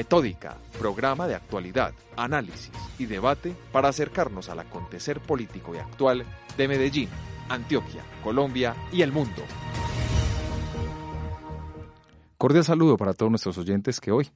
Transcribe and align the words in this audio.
Metódica, 0.00 0.56
programa 0.78 1.28
de 1.28 1.34
actualidad, 1.34 1.92
análisis 2.16 2.72
y 2.98 3.04
debate 3.04 3.54
para 3.70 3.90
acercarnos 3.90 4.48
al 4.48 4.60
acontecer 4.60 5.20
político 5.20 5.74
y 5.74 5.78
actual 5.78 6.24
de 6.56 6.68
Medellín, 6.68 7.10
Antioquia, 7.50 8.02
Colombia 8.24 8.74
y 8.90 9.02
el 9.02 9.12
mundo. 9.12 9.42
Cordial 12.38 12.64
saludo 12.64 12.96
para 12.96 13.12
todos 13.12 13.30
nuestros 13.30 13.58
oyentes 13.58 14.00
que 14.00 14.10
hoy, 14.10 14.26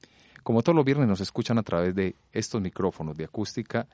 como 0.43 0.61
todos 0.61 0.75
los 0.75 0.85
viernes, 0.85 1.07
nos 1.07 1.19
escuchan 1.19 1.57
a 1.57 1.63
través 1.63 1.95
de 1.95 2.15
estos 2.31 2.61
micrófonos 2.61 3.17
de 3.17 3.23
acústica, 3.23 3.87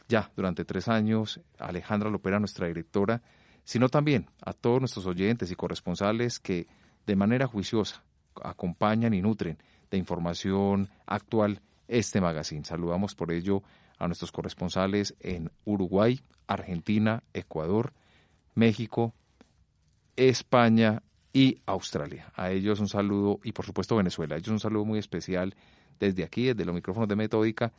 ya 0.09 0.29
durante 0.35 0.65
tres 0.65 0.89
años, 0.89 1.39
Alejandra 1.57 2.09
Lopera, 2.09 2.37
nuestra 2.37 2.67
directora, 2.67 3.21
sino 3.63 3.87
también 3.87 4.29
a 4.41 4.51
todos 4.51 4.81
nuestros 4.81 5.05
oyentes 5.05 5.51
y 5.51 5.55
corresponsales 5.55 6.41
que 6.41 6.67
de 7.07 7.15
manera 7.15 7.47
juiciosa 7.47 8.03
acompañan 8.43 9.13
y 9.13 9.21
nutren 9.21 9.57
de 9.89 9.97
información 9.97 10.89
actual 11.05 11.61
este 11.87 12.19
magazine. 12.19 12.65
Saludamos 12.65 13.15
por 13.15 13.31
ello 13.31 13.63
a 13.97 14.07
nuestros 14.07 14.33
corresponsales 14.33 15.15
en 15.21 15.49
Uruguay, 15.63 16.19
Argentina, 16.45 17.23
Ecuador, 17.31 17.93
México, 18.53 19.13
España 20.17 21.03
y 21.39 21.61
Australia. 21.67 22.33
A 22.35 22.51
ellos 22.51 22.81
un 22.81 22.89
saludo 22.89 23.39
y 23.45 23.53
por 23.53 23.65
supuesto 23.65 23.95
Venezuela. 23.95 24.35
A 24.35 24.37
ellos 24.39 24.49
un 24.49 24.59
saludo 24.59 24.83
muy 24.83 24.99
especial 24.99 25.55
desde 25.97 26.25
aquí, 26.25 26.47
desde 26.47 26.65
los 26.65 26.75
micrófonos 26.75 27.07
de 27.07 27.15
Metódica, 27.15 27.71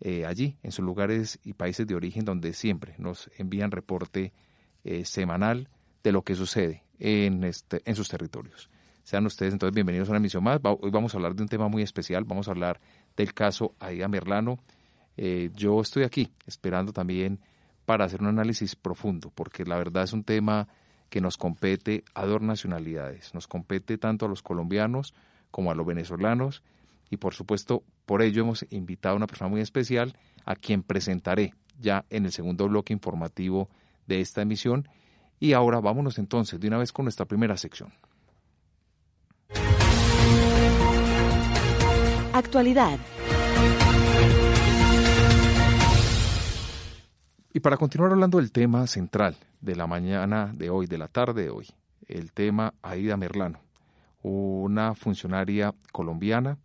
eh, 0.00 0.26
allí 0.26 0.56
en 0.64 0.72
sus 0.72 0.84
lugares 0.84 1.38
y 1.44 1.52
países 1.52 1.86
de 1.86 1.94
origen 1.94 2.24
donde 2.24 2.52
siempre 2.54 2.96
nos 2.98 3.30
envían 3.38 3.70
reporte 3.70 4.32
eh, 4.82 5.04
semanal 5.04 5.68
de 6.02 6.10
lo 6.10 6.22
que 6.22 6.34
sucede 6.34 6.82
en, 6.98 7.44
este, 7.44 7.82
en 7.84 7.94
sus 7.94 8.08
territorios. 8.08 8.68
Sean 9.04 9.24
ustedes 9.26 9.52
entonces 9.52 9.72
bienvenidos 9.72 10.08
a 10.08 10.10
una 10.10 10.18
emisión 10.18 10.42
más. 10.42 10.58
Hoy 10.64 10.90
vamos 10.90 11.14
a 11.14 11.18
hablar 11.18 11.36
de 11.36 11.42
un 11.44 11.48
tema 11.48 11.68
muy 11.68 11.84
especial. 11.84 12.24
Vamos 12.24 12.48
a 12.48 12.50
hablar 12.50 12.80
del 13.16 13.32
caso 13.32 13.76
Aida 13.78 14.08
Merlano. 14.08 14.58
Eh, 15.16 15.52
yo 15.54 15.80
estoy 15.80 16.02
aquí 16.02 16.32
esperando 16.46 16.92
también 16.92 17.38
para 17.84 18.06
hacer 18.06 18.20
un 18.22 18.26
análisis 18.26 18.74
profundo, 18.74 19.30
porque 19.32 19.64
la 19.64 19.76
verdad 19.76 20.02
es 20.02 20.12
un 20.12 20.24
tema 20.24 20.66
que 21.14 21.20
nos 21.20 21.36
compete 21.36 22.02
a 22.12 22.26
dos 22.26 22.42
nacionalidades. 22.42 23.34
Nos 23.34 23.46
compete 23.46 23.98
tanto 23.98 24.26
a 24.26 24.28
los 24.28 24.42
colombianos 24.42 25.14
como 25.52 25.70
a 25.70 25.76
los 25.76 25.86
venezolanos. 25.86 26.64
Y 27.08 27.18
por 27.18 27.34
supuesto, 27.34 27.84
por 28.04 28.20
ello 28.20 28.42
hemos 28.42 28.66
invitado 28.70 29.12
a 29.12 29.16
una 29.18 29.28
persona 29.28 29.48
muy 29.48 29.60
especial 29.60 30.16
a 30.44 30.56
quien 30.56 30.82
presentaré 30.82 31.54
ya 31.78 32.04
en 32.10 32.24
el 32.24 32.32
segundo 32.32 32.66
bloque 32.66 32.92
informativo 32.92 33.68
de 34.08 34.20
esta 34.20 34.42
emisión. 34.42 34.88
Y 35.38 35.52
ahora 35.52 35.78
vámonos 35.78 36.18
entonces 36.18 36.58
de 36.58 36.66
una 36.66 36.78
vez 36.78 36.90
con 36.90 37.04
nuestra 37.04 37.26
primera 37.26 37.56
sección. 37.56 37.92
Actualidad. 42.32 42.98
Y 47.56 47.60
para 47.60 47.76
continuar 47.76 48.10
hablando 48.10 48.38
del 48.38 48.50
tema 48.50 48.84
central 48.88 49.36
de 49.60 49.76
la 49.76 49.86
mañana 49.86 50.50
de 50.52 50.70
hoy, 50.70 50.88
de 50.88 50.98
la 50.98 51.06
tarde 51.06 51.44
de 51.44 51.50
hoy, 51.50 51.68
el 52.08 52.32
tema 52.32 52.74
Aida 52.82 53.16
Merlano, 53.16 53.60
una 54.22 54.96
funcionaria 54.96 55.72
colombiana 55.92 56.58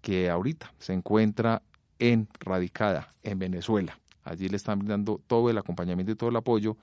que 0.00 0.30
ahorita 0.30 0.72
se 0.78 0.94
encuentra 0.94 1.60
en 1.98 2.26
radicada 2.40 3.12
en 3.22 3.38
Venezuela. 3.38 3.98
Allí 4.22 4.48
le 4.48 4.56
están 4.56 4.78
brindando 4.78 5.20
todo 5.26 5.50
el 5.50 5.58
acompañamiento 5.58 6.12
y 6.12 6.16
todo 6.16 6.30
el 6.30 6.36
apoyo, 6.36 6.78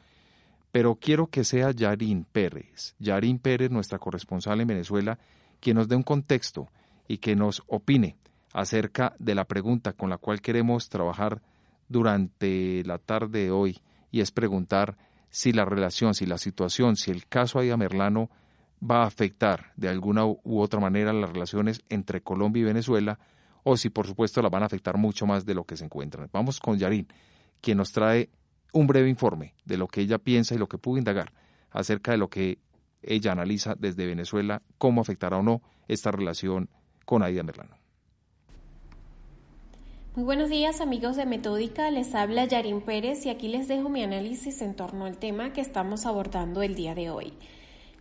pero 0.72 0.94
quiero 0.94 1.26
que 1.26 1.44
sea 1.44 1.72
Yarín 1.72 2.28
Pérez, 2.32 2.94
Yarín 3.00 3.40
Pérez, 3.40 3.72
nuestra 3.72 3.98
corresponsal 3.98 4.62
en 4.62 4.68
Venezuela, 4.68 5.18
quien 5.60 5.78
nos 5.78 5.88
dé 5.88 5.96
un 5.96 6.04
contexto 6.04 6.68
y 7.08 7.18
que 7.18 7.36
nos 7.36 7.64
opine 7.66 8.18
acerca 8.54 9.16
de 9.18 9.34
la 9.34 9.46
pregunta 9.46 9.94
con 9.94 10.12
la 10.12 10.20
cual 10.20 10.42
queremos 10.42 10.90
trabajar 10.90 11.42
durante 11.92 12.84
la 12.86 12.98
tarde 12.98 13.46
de 13.46 13.52
hoy 13.52 13.82
y 14.12 14.22
es 14.22 14.32
preguntar 14.32 14.98
si 15.30 15.52
la 15.52 15.66
relación, 15.66 16.14
si 16.14 16.26
la 16.26 16.38
situación, 16.38 16.96
si 16.96 17.12
el 17.12 17.28
caso 17.28 17.60
Aida 17.60 17.78
Merlano 17.78 18.30
va 18.82 19.04
a 19.04 19.08
afectar 19.08 19.72
de 19.76 19.90
alguna 19.90 20.26
u 20.26 20.60
otra 20.60 20.80
manera 20.80 21.14
las 21.14 21.32
relaciones 21.32 21.82
entre 21.90 22.22
Colombia 22.22 22.62
y 22.62 22.66
Venezuela 22.66 23.20
o 23.64 23.78
si 23.78 23.90
por 23.90 24.08
supuesto 24.08 24.42
las 24.42 24.52
van 24.52 24.64
a 24.64 24.66
afectar 24.66 24.98
mucho 24.98 25.26
más 25.26 25.46
de 25.46 25.54
lo 25.54 25.66
que 25.66 25.78
se 25.78 25.86
encuentran. 25.86 26.30
Vamos 26.34 26.60
con 26.60 26.78
Yarín, 26.78 27.08
quien 27.62 27.78
nos 27.78 27.92
trae 27.92 28.30
un 28.74 28.88
breve 28.88 29.10
informe 29.10 29.54
de 29.66 29.78
lo 29.78 29.88
que 29.88 30.02
ella 30.02 30.18
piensa 30.18 30.56
y 30.56 30.58
lo 30.58 30.68
que 30.68 30.78
pudo 30.78 30.98
indagar 30.98 31.32
acerca 31.70 32.12
de 32.12 32.18
lo 32.18 32.30
que 32.30 32.60
ella 33.04 33.32
analiza 33.32 33.76
desde 33.78 34.06
Venezuela, 34.06 34.62
cómo 34.78 35.02
afectará 35.02 35.38
o 35.38 35.44
no 35.44 35.62
esta 35.88 36.12
relación 36.12 36.70
con 37.06 37.24
Aida 37.24 37.44
Merlano. 37.44 37.81
Muy 40.14 40.26
buenos 40.26 40.50
días 40.50 40.82
amigos 40.82 41.16
de 41.16 41.26
Metódica, 41.26 41.90
les 41.90 42.16
habla 42.16 42.44
Yarín 42.44 42.82
Pérez 42.82 43.26
y 43.26 43.30
aquí 43.30 43.48
les 43.48 43.70
dejo 43.70 43.88
mi 43.88 44.04
análisis 44.04 44.62
en 44.62 44.76
torno 44.76 45.06
al 45.06 45.18
tema 45.18 45.54
que 45.54 45.62
estamos 45.62 46.06
abordando 46.06 46.64
el 46.64 46.76
día 46.76 46.94
de 46.94 47.10
hoy. 47.10 47.32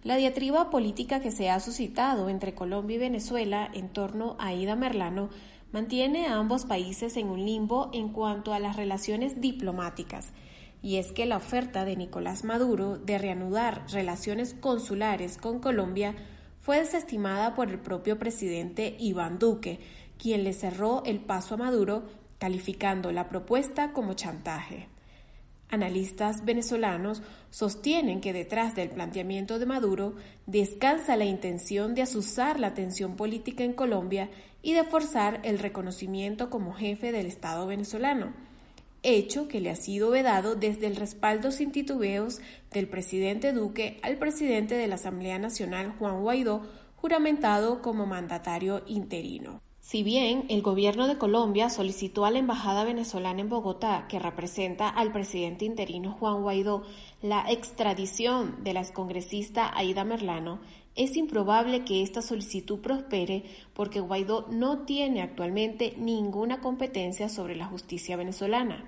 La 0.02 0.16
diatriba 0.16 0.70
política 0.70 1.20
que 1.20 1.30
se 1.30 1.50
ha 1.50 1.60
suscitado 1.60 2.28
entre 2.28 2.52
Colombia 2.52 2.96
y 2.96 2.98
Venezuela 2.98 3.70
en 3.72 3.90
torno 3.90 4.34
a 4.40 4.48
Aida 4.48 4.74
Merlano 4.74 5.30
mantiene 5.70 6.26
a 6.26 6.34
ambos 6.34 6.64
países 6.64 7.16
en 7.16 7.28
un 7.28 7.46
limbo 7.46 7.90
en 7.92 8.08
cuanto 8.08 8.52
a 8.52 8.58
las 8.58 8.74
relaciones 8.74 9.40
diplomáticas. 9.40 10.32
Y 10.82 10.96
es 10.96 11.12
que 11.12 11.26
la 11.26 11.36
oferta 11.36 11.84
de 11.84 11.94
Nicolás 11.94 12.42
Maduro 12.42 12.98
de 12.98 13.18
reanudar 13.18 13.84
relaciones 13.92 14.54
consulares 14.54 15.38
con 15.38 15.60
Colombia 15.60 16.16
fue 16.58 16.80
desestimada 16.80 17.54
por 17.54 17.70
el 17.70 17.78
propio 17.78 18.18
presidente 18.18 18.96
Iván 18.98 19.38
Duque, 19.38 19.78
quien 20.20 20.44
le 20.44 20.52
cerró 20.52 21.02
el 21.04 21.20
paso 21.20 21.54
a 21.54 21.58
Maduro, 21.58 22.02
calificando 22.38 23.12
la 23.12 23.28
propuesta 23.28 23.92
como 23.92 24.14
chantaje. 24.14 24.88
Analistas 25.68 26.44
venezolanos 26.44 27.22
sostienen 27.50 28.20
que 28.20 28.32
detrás 28.32 28.74
del 28.74 28.90
planteamiento 28.90 29.58
de 29.58 29.66
Maduro 29.66 30.14
descansa 30.46 31.16
la 31.16 31.24
intención 31.24 31.94
de 31.94 32.02
azuzar 32.02 32.58
la 32.58 32.74
tensión 32.74 33.16
política 33.16 33.62
en 33.62 33.72
Colombia 33.72 34.30
y 34.62 34.72
de 34.72 34.84
forzar 34.84 35.40
el 35.44 35.58
reconocimiento 35.58 36.50
como 36.50 36.72
jefe 36.72 37.12
del 37.12 37.26
Estado 37.26 37.66
venezolano 37.66 38.32
hecho 39.02 39.48
que 39.48 39.60
le 39.60 39.70
ha 39.70 39.76
sido 39.76 40.10
vedado 40.10 40.54
desde 40.54 40.86
el 40.86 40.96
respaldo 40.96 41.50
sin 41.52 41.72
titubeos 41.72 42.40
del 42.70 42.88
presidente 42.88 43.52
Duque 43.52 43.98
al 44.02 44.18
presidente 44.18 44.74
de 44.74 44.86
la 44.86 44.96
Asamblea 44.96 45.38
Nacional 45.38 45.94
Juan 45.98 46.20
Guaidó, 46.20 46.62
juramentado 46.96 47.80
como 47.80 48.06
mandatario 48.06 48.82
interino. 48.86 49.62
Si 49.80 50.02
bien 50.02 50.44
el 50.50 50.60
gobierno 50.60 51.08
de 51.08 51.16
Colombia 51.16 51.70
solicitó 51.70 52.26
a 52.26 52.30
la 52.30 52.38
Embajada 52.38 52.84
venezolana 52.84 53.40
en 53.40 53.48
Bogotá, 53.48 54.06
que 54.08 54.18
representa 54.18 54.88
al 54.88 55.10
presidente 55.10 55.64
interino 55.64 56.12
Juan 56.12 56.42
Guaidó, 56.42 56.82
la 57.22 57.50
extradición 57.50 58.62
de 58.62 58.74
la 58.74 58.80
excongresista 58.80 59.74
Aida 59.74 60.04
Merlano, 60.04 60.60
es 60.96 61.16
improbable 61.16 61.84
que 61.84 62.02
esta 62.02 62.20
solicitud 62.20 62.80
prospere 62.80 63.44
porque 63.72 64.00
Guaidó 64.00 64.46
no 64.50 64.80
tiene 64.80 65.22
actualmente 65.22 65.94
ninguna 65.96 66.60
competencia 66.60 67.30
sobre 67.30 67.56
la 67.56 67.66
justicia 67.66 68.16
venezolana. 68.16 68.84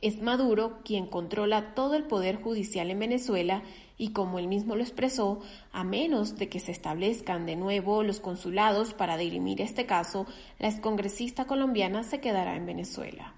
Es 0.00 0.20
Maduro 0.20 0.80
quien 0.84 1.06
controla 1.06 1.74
todo 1.74 1.94
el 1.94 2.04
poder 2.04 2.42
judicial 2.42 2.90
en 2.90 2.98
Venezuela 2.98 3.62
y 3.98 4.12
como 4.12 4.38
él 4.38 4.48
mismo 4.48 4.76
lo 4.76 4.82
expresó, 4.82 5.40
a 5.72 5.84
menos 5.84 6.36
de 6.36 6.48
que 6.48 6.60
se 6.60 6.72
establezcan 6.72 7.46
de 7.46 7.56
nuevo 7.56 8.02
los 8.02 8.20
consulados 8.20 8.94
para 8.94 9.16
dirimir 9.16 9.60
este 9.60 9.86
caso, 9.86 10.26
la 10.58 10.68
excongresista 10.68 11.44
colombiana 11.44 12.02
se 12.02 12.20
quedará 12.20 12.56
en 12.56 12.66
Venezuela. 12.66 13.34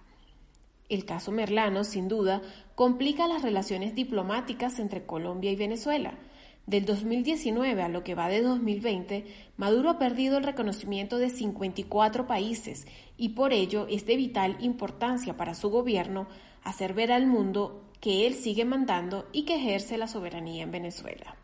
El 0.88 1.04
caso 1.04 1.32
Merlano, 1.32 1.82
sin 1.84 2.08
duda, 2.08 2.42
complica 2.74 3.26
las 3.26 3.42
relaciones 3.42 3.94
diplomáticas 3.94 4.78
entre 4.78 5.06
Colombia 5.06 5.50
y 5.50 5.56
Venezuela. 5.56 6.18
Del 6.66 6.86
2019 6.86 7.82
a 7.82 7.88
lo 7.88 8.04
que 8.04 8.14
va 8.14 8.28
de 8.28 8.40
2020, 8.40 9.26
Maduro 9.58 9.90
ha 9.90 9.98
perdido 9.98 10.38
el 10.38 10.44
reconocimiento 10.44 11.18
de 11.18 11.28
54 11.28 12.26
países 12.26 12.86
y 13.18 13.30
por 13.30 13.52
ello 13.52 13.86
es 13.90 14.06
de 14.06 14.16
vital 14.16 14.56
importancia 14.60 15.36
para 15.36 15.54
su 15.54 15.68
gobierno 15.68 16.26
hacer 16.62 16.94
ver 16.94 17.12
al 17.12 17.26
mundo 17.26 17.82
que 18.04 18.26
él 18.26 18.34
sigue 18.34 18.66
mandando 18.66 19.26
y 19.32 19.46
que 19.46 19.54
ejerce 19.54 19.96
la 19.96 20.08
soberanía 20.08 20.62
en 20.62 20.70
Venezuela. 20.70 21.36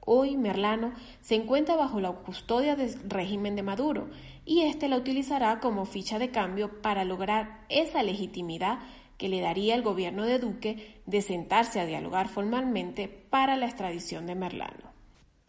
Hoy 0.00 0.36
Merlano 0.36 0.92
se 1.20 1.36
encuentra 1.36 1.76
bajo 1.76 2.00
la 2.00 2.10
custodia 2.10 2.74
del 2.74 2.98
régimen 3.08 3.54
de 3.54 3.62
Maduro 3.62 4.10
y 4.44 4.62
éste 4.62 4.88
la 4.88 4.96
utilizará 4.96 5.60
como 5.60 5.84
ficha 5.84 6.18
de 6.18 6.32
cambio 6.32 6.82
para 6.82 7.04
lograr 7.04 7.64
esa 7.68 8.02
legitimidad 8.02 8.80
que 9.18 9.28
le 9.28 9.40
daría 9.40 9.76
el 9.76 9.82
gobierno 9.82 10.24
de 10.24 10.40
Duque 10.40 11.00
de 11.06 11.22
sentarse 11.22 11.78
a 11.78 11.86
dialogar 11.86 12.28
formalmente 12.28 13.06
para 13.06 13.56
la 13.56 13.66
extradición 13.66 14.26
de 14.26 14.34
Merlano. 14.34 14.92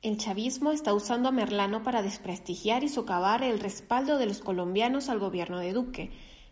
El 0.03 0.17
chavismo 0.17 0.71
está 0.71 0.93
usando 0.93 1.29
a 1.29 1.31
Merlano 1.31 1.81
para 1.81 2.03
desprestigiar 2.03 2.83
y 2.83 2.89
socavar 2.89 3.41
el 3.41 3.59
respaldo 3.59 4.19
de 4.19 4.27
los 4.27 4.41
colombianos 4.41 5.09
al 5.09 5.17
gobierno 5.17 5.57
de 5.57 5.73
Duque. 5.73 6.11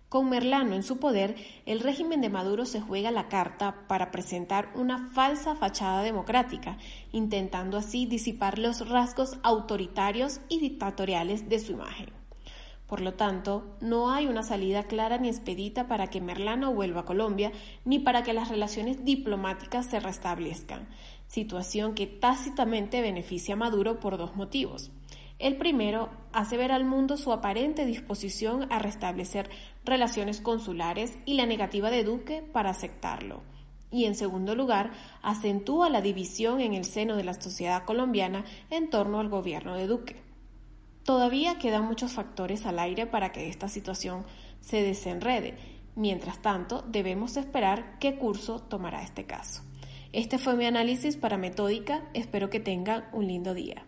Con 0.10 0.30
Merlano 0.30 0.74
en 0.74 0.84
su 0.84 1.00
poder, 1.00 1.36
el 1.66 1.82
régimen 1.82 2.22
de 2.22 2.30
Maduro 2.30 2.66
se 2.66 2.80
juega 2.80 3.12
la 3.12 3.28
carta 3.28 3.88
para 3.88 4.10
presentar 4.10 4.70
una 4.74 5.10
falsa 5.10 5.56
fachada 5.56 6.02
democrática, 6.02 6.78
intentando 7.12 7.78
así 7.78 8.06
disipar 8.06 8.58
los 8.58 8.88
rasgos 8.88 9.38
autoritarios 9.44 10.40
y 10.48 10.60
dictatoriales 10.60 11.50
de 11.50 11.60
su 11.60 11.74
imagen. 11.74 12.10
Por 12.88 13.02
lo 13.02 13.16
tanto, 13.16 13.76
no 13.82 14.10
hay 14.10 14.28
una 14.28 14.44
salida 14.44 14.84
clara 14.84 15.18
ni 15.18 15.28
expedita 15.28 15.90
para 15.90 16.10
que 16.10 16.22
Merlano 16.22 16.74
vuelva 16.74 17.02
a 17.02 17.06
Colombia, 17.06 17.52
ni 17.84 18.00
para 18.00 18.24
que 18.24 18.34
las 18.34 18.48
relaciones 18.48 19.04
diplomáticas 19.04 19.88
se 19.88 20.00
restablezcan 20.00 20.88
situación 21.28 21.94
que 21.94 22.08
tácitamente 22.08 23.02
beneficia 23.02 23.54
a 23.54 23.58
Maduro 23.58 24.00
por 24.00 24.18
dos 24.18 24.36
motivos. 24.36 24.92
El 25.40 25.58
primero 25.58 26.10
hace 26.34 26.58
ver 26.58 26.72
al 26.72 26.84
mundo 26.84 27.16
su 27.16 27.32
aparente 27.32 27.86
disposición 27.86 28.72
a 28.72 28.80
restablecer 28.80 29.50
relaciones 29.86 30.42
consulares 30.42 31.16
y 31.26 31.36
la 31.36 31.46
negativa 31.46 31.92
de 31.92 32.04
Duque 32.04 32.42
para 32.42 32.72
aceptarlo. 32.72 33.44
Y 33.92 34.06
en 34.06 34.16
segundo 34.16 34.56
lugar, 34.56 34.92
acentúa 35.22 35.90
la 35.90 36.02
división 36.02 36.60
en 36.60 36.74
el 36.74 36.86
seno 36.86 37.16
de 37.16 37.24
la 37.24 37.36
sociedad 37.36 37.86
colombiana 37.86 38.46
en 38.70 38.90
torno 38.90 39.20
al 39.20 39.30
gobierno 39.30 39.76
de 39.76 39.88
Duque. 39.88 40.16
Todavía 41.04 41.58
quedan 41.58 41.86
muchos 41.86 42.12
factores 42.12 42.66
al 42.66 42.80
aire 42.80 43.06
para 43.06 43.32
que 43.32 43.48
esta 43.48 43.70
situación 43.70 44.26
se 44.60 44.82
desenrede. 44.82 45.58
Mientras 45.96 46.42
tanto, 46.42 46.82
debemos 46.82 47.38
esperar 47.38 47.98
qué 48.00 48.18
curso 48.18 48.60
tomará 48.60 49.04
este 49.04 49.26
caso. 49.26 49.64
Este 50.12 50.38
fue 50.38 50.56
mi 50.56 50.66
análisis 50.66 51.16
para 51.16 51.38
Metódica. 51.38 52.04
Espero 52.14 52.50
que 52.50 52.60
tengan 52.60 53.06
un 53.14 53.28
lindo 53.28 53.54
día. 53.54 53.87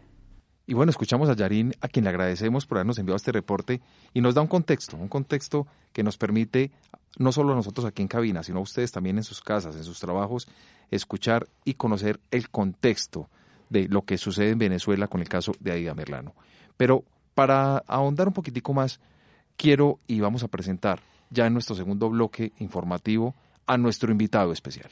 Y 0.70 0.76
bueno, 0.76 0.92
escuchamos 0.92 1.28
a 1.30 1.36
Yarín, 1.36 1.74
a 1.82 1.88
quien 1.88 2.04
le 2.04 2.12
agradecemos 2.12 2.68
por 2.68 2.78
habernos 2.78 3.00
enviado 3.00 3.16
este 3.16 3.32
reporte 3.32 3.82
y 4.14 4.22
nos 4.22 4.36
da 4.36 4.42
un 4.42 4.48
contexto, 4.48 4.98
un 4.98 5.08
contexto 5.08 5.66
que 5.94 6.04
nos 6.04 6.20
permite, 6.20 6.70
no 7.18 7.32
solo 7.32 7.54
a 7.54 7.56
nosotros 7.56 7.88
aquí 7.88 8.04
en 8.04 8.08
cabina, 8.08 8.44
sino 8.44 8.60
a 8.60 8.62
ustedes 8.62 8.92
también 8.92 9.18
en 9.18 9.24
sus 9.24 9.42
casas, 9.42 9.76
en 9.76 9.84
sus 9.84 10.00
trabajos, 10.00 10.48
escuchar 10.92 11.48
y 11.66 11.74
conocer 11.74 12.20
el 12.30 12.52
contexto 12.52 13.32
de 13.70 13.88
lo 13.88 14.04
que 14.04 14.20
sucede 14.20 14.52
en 14.52 14.60
Venezuela 14.60 15.08
con 15.08 15.22
el 15.22 15.28
caso 15.28 15.54
de 15.60 15.72
Aida 15.72 15.96
Merlano. 15.96 16.36
Pero 16.78 17.04
para 17.34 17.80
ahondar 17.88 18.28
un 18.28 18.36
poquitico 18.36 18.72
más, 18.72 19.00
quiero 19.58 19.98
y 20.06 20.20
vamos 20.20 20.44
a 20.44 20.50
presentar 20.50 21.00
ya 21.32 21.48
en 21.48 21.54
nuestro 21.54 21.76
segundo 21.76 22.12
bloque 22.12 22.52
informativo 22.60 23.34
a 23.66 23.76
nuestro 23.80 24.12
invitado 24.12 24.52
especial. 24.52 24.92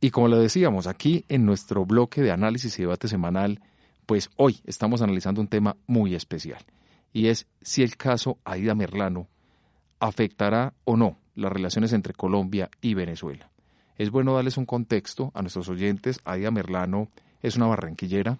Y 0.00 0.10
como 0.10 0.28
lo 0.28 0.38
decíamos, 0.38 0.86
aquí 0.86 1.24
en 1.28 1.44
nuestro 1.44 1.84
bloque 1.84 2.22
de 2.22 2.30
análisis 2.30 2.78
y 2.78 2.82
debate 2.82 3.08
semanal, 3.08 3.60
pues 4.06 4.30
hoy 4.36 4.60
estamos 4.64 5.02
analizando 5.02 5.40
un 5.40 5.48
tema 5.48 5.76
muy 5.86 6.14
especial, 6.14 6.64
y 7.12 7.26
es 7.26 7.46
si 7.62 7.82
el 7.82 7.96
caso 7.96 8.38
Aida 8.44 8.74
Merlano 8.74 9.26
afectará 9.98 10.72
o 10.84 10.96
no 10.96 11.18
las 11.34 11.52
relaciones 11.52 11.92
entre 11.92 12.14
Colombia 12.14 12.70
y 12.80 12.94
Venezuela. 12.94 13.50
Es 13.96 14.10
bueno 14.10 14.34
darles 14.34 14.56
un 14.56 14.66
contexto 14.66 15.32
a 15.34 15.42
nuestros 15.42 15.68
oyentes. 15.68 16.20
Aida 16.24 16.52
Merlano 16.52 17.08
es 17.42 17.56
una 17.56 17.66
barranquillera 17.66 18.38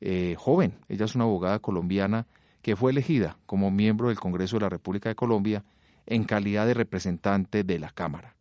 eh, 0.00 0.34
joven, 0.36 0.74
ella 0.88 1.04
es 1.04 1.14
una 1.14 1.24
abogada 1.24 1.60
colombiana 1.60 2.26
que 2.62 2.74
fue 2.74 2.90
elegida 2.90 3.38
como 3.46 3.70
miembro 3.70 4.08
del 4.08 4.18
Congreso 4.18 4.56
de 4.56 4.62
la 4.62 4.68
República 4.68 5.08
de 5.08 5.14
Colombia 5.14 5.64
en 6.06 6.24
calidad 6.24 6.66
de 6.66 6.74
representante 6.74 7.62
de 7.62 7.78
la 7.78 7.90
Cámara 7.90 8.34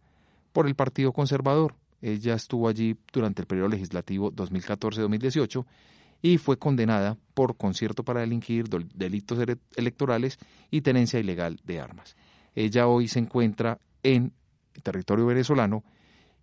por 0.51 0.67
el 0.67 0.75
Partido 0.75 1.13
Conservador 1.13 1.75
ella 2.01 2.35
estuvo 2.35 2.67
allí 2.67 2.97
durante 3.11 3.41
el 3.41 3.47
periodo 3.47 3.69
legislativo 3.69 4.31
2014-2018 4.31 5.65
y 6.21 6.37
fue 6.37 6.57
condenada 6.57 7.17
por 7.33 7.57
concierto 7.57 8.03
para 8.03 8.21
delinquir, 8.21 8.67
delitos 8.69 9.39
electorales 9.75 10.37
y 10.71 10.81
tenencia 10.81 11.19
ilegal 11.19 11.59
de 11.63 11.79
armas. 11.79 12.15
Ella 12.55 12.87
hoy 12.87 13.07
se 13.07 13.19
encuentra 13.19 13.79
en 14.03 14.33
territorio 14.83 15.25
venezolano 15.25 15.83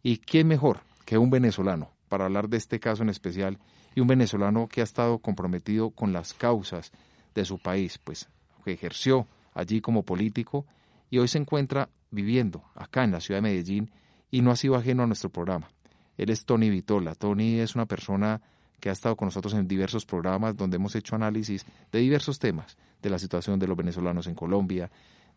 y 0.02 0.18
quién 0.18 0.48
mejor 0.48 0.80
que 1.04 1.18
un 1.18 1.30
venezolano 1.30 1.90
para 2.08 2.26
hablar 2.26 2.48
de 2.48 2.58
este 2.58 2.78
caso 2.78 3.02
en 3.02 3.08
especial 3.08 3.58
y 3.94 4.00
un 4.00 4.08
venezolano 4.08 4.68
que 4.68 4.80
ha 4.80 4.84
estado 4.84 5.18
comprometido 5.18 5.90
con 5.90 6.12
las 6.12 6.32
causas 6.34 6.92
de 7.34 7.44
su 7.44 7.58
país, 7.58 7.98
pues 7.98 8.28
que 8.64 8.72
ejerció 8.72 9.26
allí 9.54 9.80
como 9.80 10.02
político 10.02 10.66
y 11.10 11.18
hoy 11.18 11.28
se 11.28 11.38
encuentra 11.38 11.88
viviendo 12.10 12.62
acá 12.74 13.04
en 13.04 13.12
la 13.12 13.20
ciudad 13.20 13.38
de 13.38 13.48
Medellín 13.48 13.90
y 14.32 14.40
no 14.40 14.50
ha 14.50 14.56
sido 14.56 14.74
ajeno 14.74 15.04
a 15.04 15.06
nuestro 15.06 15.30
programa. 15.30 15.68
Él 16.16 16.30
es 16.30 16.44
Tony 16.44 16.70
Vitola. 16.70 17.14
Tony 17.14 17.60
es 17.60 17.76
una 17.76 17.86
persona 17.86 18.40
que 18.80 18.88
ha 18.88 18.92
estado 18.92 19.14
con 19.14 19.26
nosotros 19.26 19.54
en 19.54 19.68
diversos 19.68 20.04
programas 20.04 20.56
donde 20.56 20.76
hemos 20.76 20.96
hecho 20.96 21.14
análisis 21.14 21.64
de 21.92 22.00
diversos 22.00 22.40
temas, 22.40 22.76
de 23.00 23.10
la 23.10 23.20
situación 23.20 23.60
de 23.60 23.68
los 23.68 23.76
venezolanos 23.76 24.26
en 24.26 24.34
Colombia, 24.34 24.90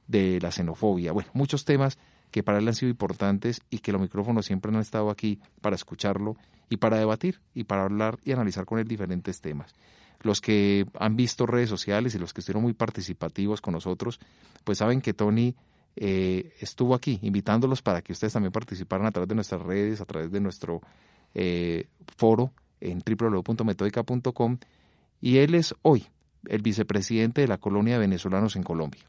de 0.08 0.40
la 0.42 0.52
xenofobia, 0.52 1.12
bueno, 1.12 1.30
muchos 1.34 1.66
temas 1.66 2.00
que 2.32 2.44
para 2.44 2.58
él 2.58 2.68
han 2.68 2.76
sido 2.76 2.90
importantes 2.90 3.62
y 3.70 3.80
que 3.80 3.92
los 3.92 4.02
micrófonos 4.02 4.46
siempre 4.46 4.72
han 4.72 4.80
estado 4.80 5.10
aquí 5.10 5.40
para 5.62 5.76
escucharlo 5.76 6.38
y 6.70 6.78
para 6.78 6.98
debatir 6.98 7.40
y 7.54 7.66
para 7.66 7.84
hablar 7.84 8.18
y 8.24 8.32
analizar 8.32 8.66
con 8.66 8.80
él 8.80 8.88
diferentes 8.88 9.42
temas. 9.42 9.74
Los 10.22 10.42
que 10.42 10.86
han 11.00 11.16
visto 11.16 11.46
redes 11.46 11.70
sociales 11.70 12.16
y 12.16 12.20
los 12.20 12.34
que 12.34 12.42
estuvieron 12.42 12.64
muy 12.64 12.74
participativos 12.74 13.62
con 13.62 13.74
nosotros, 13.74 14.20
pues 14.64 14.80
saben 14.80 15.02
que 15.02 15.14
Tony 15.14 15.56
eh, 15.96 16.54
estuvo 16.60 16.94
aquí 16.94 17.20
invitándolos 17.22 17.82
para 17.82 18.02
que 18.02 18.12
ustedes 18.12 18.34
también 18.34 18.52
participaran 18.52 19.08
a 19.08 19.12
través 19.12 19.30
de 19.30 19.36
nuestras 19.36 19.62
redes, 19.62 20.02
a 20.02 20.06
través 20.06 20.32
de 20.32 20.42
nuestro 20.42 20.82
eh, 21.34 21.88
foro 22.18 22.52
en 22.82 23.00
www.metodica.com 23.00 24.58
y 25.22 25.38
él 25.38 25.56
es 25.56 25.74
hoy 25.82 26.06
el 26.48 26.62
vicepresidente 26.62 27.42
de 27.42 27.48
la 27.48 27.58
colonia 27.58 27.94
de 27.94 28.00
venezolanos 28.00 28.56
en 28.56 28.64
Colombia. 28.64 29.04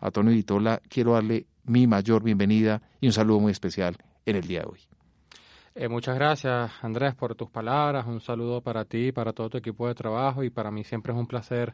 A 0.00 0.10
Tony 0.10 0.34
Vitola 0.34 0.80
quiero 0.88 1.12
darle 1.12 1.46
mi 1.64 1.86
mayor 1.86 2.24
bienvenida 2.24 2.82
y 3.00 3.06
un 3.06 3.12
saludo 3.12 3.38
muy 3.38 3.52
especial 3.52 3.96
en 4.26 4.36
el 4.36 4.46
día 4.46 4.60
de 4.60 4.66
hoy. 4.66 4.80
Eh, 5.74 5.88
muchas 5.88 6.16
gracias 6.16 6.72
Andrés 6.82 7.14
por 7.14 7.34
tus 7.34 7.48
palabras, 7.48 8.06
un 8.06 8.20
saludo 8.20 8.60
para 8.60 8.84
ti, 8.84 9.12
para 9.12 9.32
todo 9.32 9.48
tu 9.48 9.58
equipo 9.58 9.86
de 9.86 9.94
trabajo 9.94 10.42
y 10.42 10.50
para 10.50 10.70
mí 10.70 10.82
siempre 10.84 11.12
es 11.12 11.18
un 11.18 11.26
placer 11.26 11.72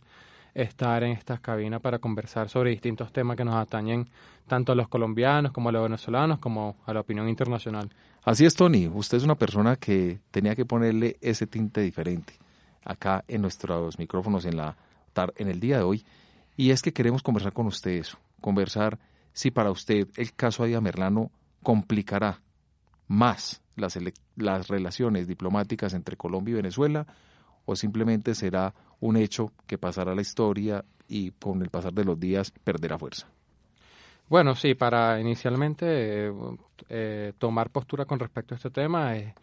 estar 0.55 1.03
en 1.03 1.13
estas 1.13 1.41
cabinas 1.41 1.81
para 1.81 1.99
conversar 1.99 2.49
sobre 2.49 2.71
distintos 2.71 3.13
temas 3.13 3.37
que 3.37 3.45
nos 3.45 3.55
atañen 3.55 4.09
tanto 4.47 4.73
a 4.73 4.75
los 4.75 4.89
colombianos 4.89 5.53
como 5.53 5.69
a 5.69 5.73
los 5.73 5.83
venezolanos 5.83 6.39
como 6.39 6.77
a 6.87 6.93
la 6.93 7.01
opinión 7.01 7.29
internacional. 7.29 7.91
Así 8.25 8.45
es, 8.45 8.55
Tony. 8.55 8.89
Usted 8.89 9.19
es 9.19 9.25
una 9.25 9.37
persona 9.37 9.77
que 9.77 10.21
tenía 10.31 10.55
que 10.55 10.65
ponerle 10.65 11.17
ese 11.21 11.47
tinte 11.47 11.81
diferente 11.81 12.35
acá 12.85 13.25
en 13.29 13.43
nuestros 13.43 13.99
micrófonos 13.99 14.45
en, 14.45 14.57
la, 14.57 14.77
en 15.37 15.49
el 15.49 15.61
día 15.61 15.79
de 15.79 15.83
hoy. 15.83 16.05
Y 16.57 16.71
es 16.71 16.83
que 16.83 16.93
queremos 16.93 17.23
conversar 17.23 17.53
con 17.53 17.67
usted 17.67 17.93
eso, 17.93 18.19
conversar 18.41 18.99
si 19.33 19.51
para 19.51 19.71
usted 19.71 20.09
el 20.17 20.35
caso 20.35 20.65
Aida 20.65 20.81
Merlano 20.81 21.31
complicará 21.63 22.41
más 23.07 23.63
las, 23.77 23.99
las 24.37 24.69
relaciones 24.69 25.29
diplomáticas 25.29 25.95
entre 25.95 26.17
Colombia 26.17 26.53
y 26.53 26.57
Venezuela 26.57 27.07
o 27.69 27.77
simplemente 27.77 28.35
será 28.35 28.73
un 29.01 29.19
hecho 29.19 29.53
que 29.67 29.77
pasará 29.77 30.13
a 30.13 30.15
la 30.15 30.23
historia 30.23 30.83
y 31.07 31.33
con 31.33 31.61
el 31.61 31.69
pasar 31.69 31.93
de 31.93 32.03
los 32.03 32.19
días 32.19 32.51
perderá 32.65 32.99
fuerza. 32.99 33.29
Bueno, 34.27 34.55
sí, 34.55 34.75
para 34.75 35.21
inicialmente 35.21 36.29
eh, 36.29 36.33
eh, 36.89 37.33
tomar 37.37 37.69
postura 37.69 38.07
con 38.07 38.19
respecto 38.19 38.55
a 38.55 38.57
este 38.57 38.71
tema 38.71 39.17
es 39.17 39.35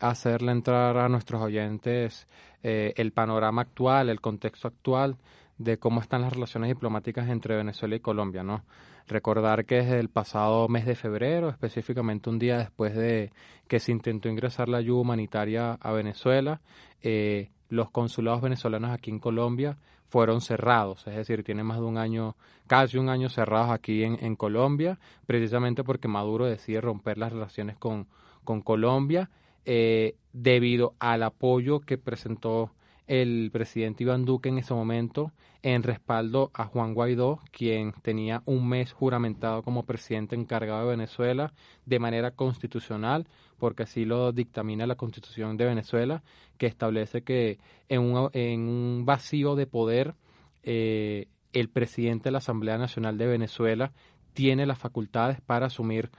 hacerle 0.00 0.50
entrar 0.50 0.96
a 0.96 1.08
nuestros 1.08 1.40
oyentes 1.40 2.26
eh, 2.64 2.94
el 2.96 3.12
panorama 3.12 3.62
actual, 3.62 4.08
el 4.08 4.20
contexto 4.20 4.66
actual 4.66 5.16
de 5.56 5.78
cómo 5.78 6.00
están 6.00 6.22
las 6.22 6.32
relaciones 6.32 6.70
diplomáticas 6.70 7.28
entre 7.28 7.56
Venezuela 7.56 7.94
y 7.94 8.00
Colombia, 8.00 8.42
¿no? 8.42 8.64
Recordar 9.06 9.66
que 9.66 9.76
desde 9.76 10.00
el 10.00 10.08
pasado 10.08 10.68
mes 10.68 10.84
de 10.84 10.96
febrero, 10.96 11.48
específicamente 11.48 12.28
un 12.28 12.40
día 12.40 12.58
después 12.58 12.94
de 12.96 13.30
que 13.68 13.78
se 13.78 13.92
intentó 13.92 14.28
ingresar 14.28 14.68
la 14.68 14.78
ayuda 14.78 15.00
humanitaria 15.00 15.78
a 15.80 15.92
Venezuela, 15.92 16.60
eh, 17.02 17.50
los 17.68 17.90
consulados 17.90 18.40
venezolanos 18.40 18.90
aquí 18.90 19.10
en 19.10 19.18
Colombia 19.18 19.76
fueron 20.08 20.40
cerrados, 20.40 21.06
es 21.06 21.16
decir, 21.16 21.44
tienen 21.44 21.66
más 21.66 21.78
de 21.78 21.84
un 21.84 21.98
año, 21.98 22.34
casi 22.66 22.96
un 22.96 23.10
año 23.10 23.28
cerrados 23.28 23.70
aquí 23.70 24.04
en, 24.04 24.36
Colombia, 24.36 24.98
precisamente 25.26 25.84
porque 25.84 26.08
Maduro 26.08 26.46
decide 26.46 26.80
romper 26.80 27.18
las 27.18 27.32
relaciones 27.32 27.76
con, 27.76 28.06
con 28.44 28.62
Colombia 28.62 29.28
eh, 29.66 30.14
debido 30.32 30.94
al 30.98 31.22
apoyo 31.22 31.80
que 31.80 31.98
presentó 31.98 32.70
el 33.08 33.50
presidente 33.52 34.04
Iván 34.04 34.24
Duque 34.24 34.50
en 34.50 34.58
ese 34.58 34.74
momento 34.74 35.32
en 35.62 35.82
respaldo 35.82 36.50
a 36.54 36.66
Juan 36.66 36.94
Guaidó, 36.94 37.40
quien 37.50 37.92
tenía 38.02 38.42
un 38.44 38.68
mes 38.68 38.92
juramentado 38.92 39.62
como 39.62 39.84
presidente 39.84 40.36
encargado 40.36 40.82
de 40.82 40.96
Venezuela 40.96 41.52
de 41.84 41.98
manera 41.98 42.30
constitucional, 42.30 43.26
porque 43.58 43.82
así 43.82 44.04
lo 44.04 44.30
dictamina 44.32 44.86
la 44.86 44.94
constitución 44.94 45.56
de 45.56 45.64
Venezuela, 45.64 46.22
que 46.58 46.66
establece 46.66 47.22
que 47.22 47.58
en 47.88 48.02
un, 48.02 48.30
en 48.34 48.60
un 48.68 49.04
vacío 49.04 49.56
de 49.56 49.66
poder 49.66 50.14
eh, 50.62 51.26
el 51.52 51.70
presidente 51.70 52.24
de 52.24 52.32
la 52.32 52.38
Asamblea 52.38 52.78
Nacional 52.78 53.18
de 53.18 53.26
Venezuela 53.26 53.92
tiene 54.34 54.66
las 54.66 54.78
facultades 54.78 55.40
para 55.40 55.66
asumir 55.66 56.10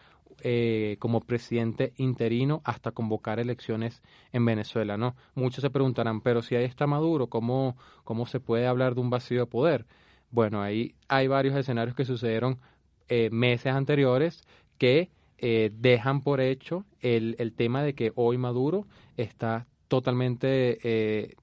eh, 0.44 0.98
como 1.00 1.22
presidente 1.22 1.94
interino 1.98 2.62
hasta 2.64 2.92
convocar 2.92 3.40
elecciones 3.40 4.02
en 4.32 4.46
Venezuela, 4.46 4.98
¿no? 4.98 5.16
Muchos 5.36 5.62
se 5.62 5.70
preguntarán, 5.70 6.22
pero 6.22 6.42
si 6.42 6.56
ahí 6.56 6.66
está 6.66 6.88
Maduro, 6.88 7.28
¿cómo, 7.28 7.78
cómo 8.04 8.26
se 8.26 8.40
puede 8.40 8.68
hablar 8.68 8.96
de 8.96 9.02
un 9.02 9.10
vacío 9.10 9.40
de 9.42 9.46
poder? 9.46 9.86
Bueno, 10.32 10.62
ahí 10.62 10.96
hay 11.08 11.28
varios 11.28 11.56
escenarios 11.56 11.96
que 11.96 12.06
sucedieron 12.06 12.60
eh, 13.08 13.30
meses 13.32 13.74
anteriores 13.74 14.44
que 14.78 15.10
eh, 15.38 15.72
dejan 15.74 16.22
por 16.22 16.42
hecho 16.42 16.86
el, 17.02 17.36
el, 17.40 17.54
tema 17.54 17.84
de 17.84 17.96
que 17.96 18.12
hoy 18.16 18.38
Maduro 18.38 18.86
está 19.18 19.68
totalmente 19.88 21.36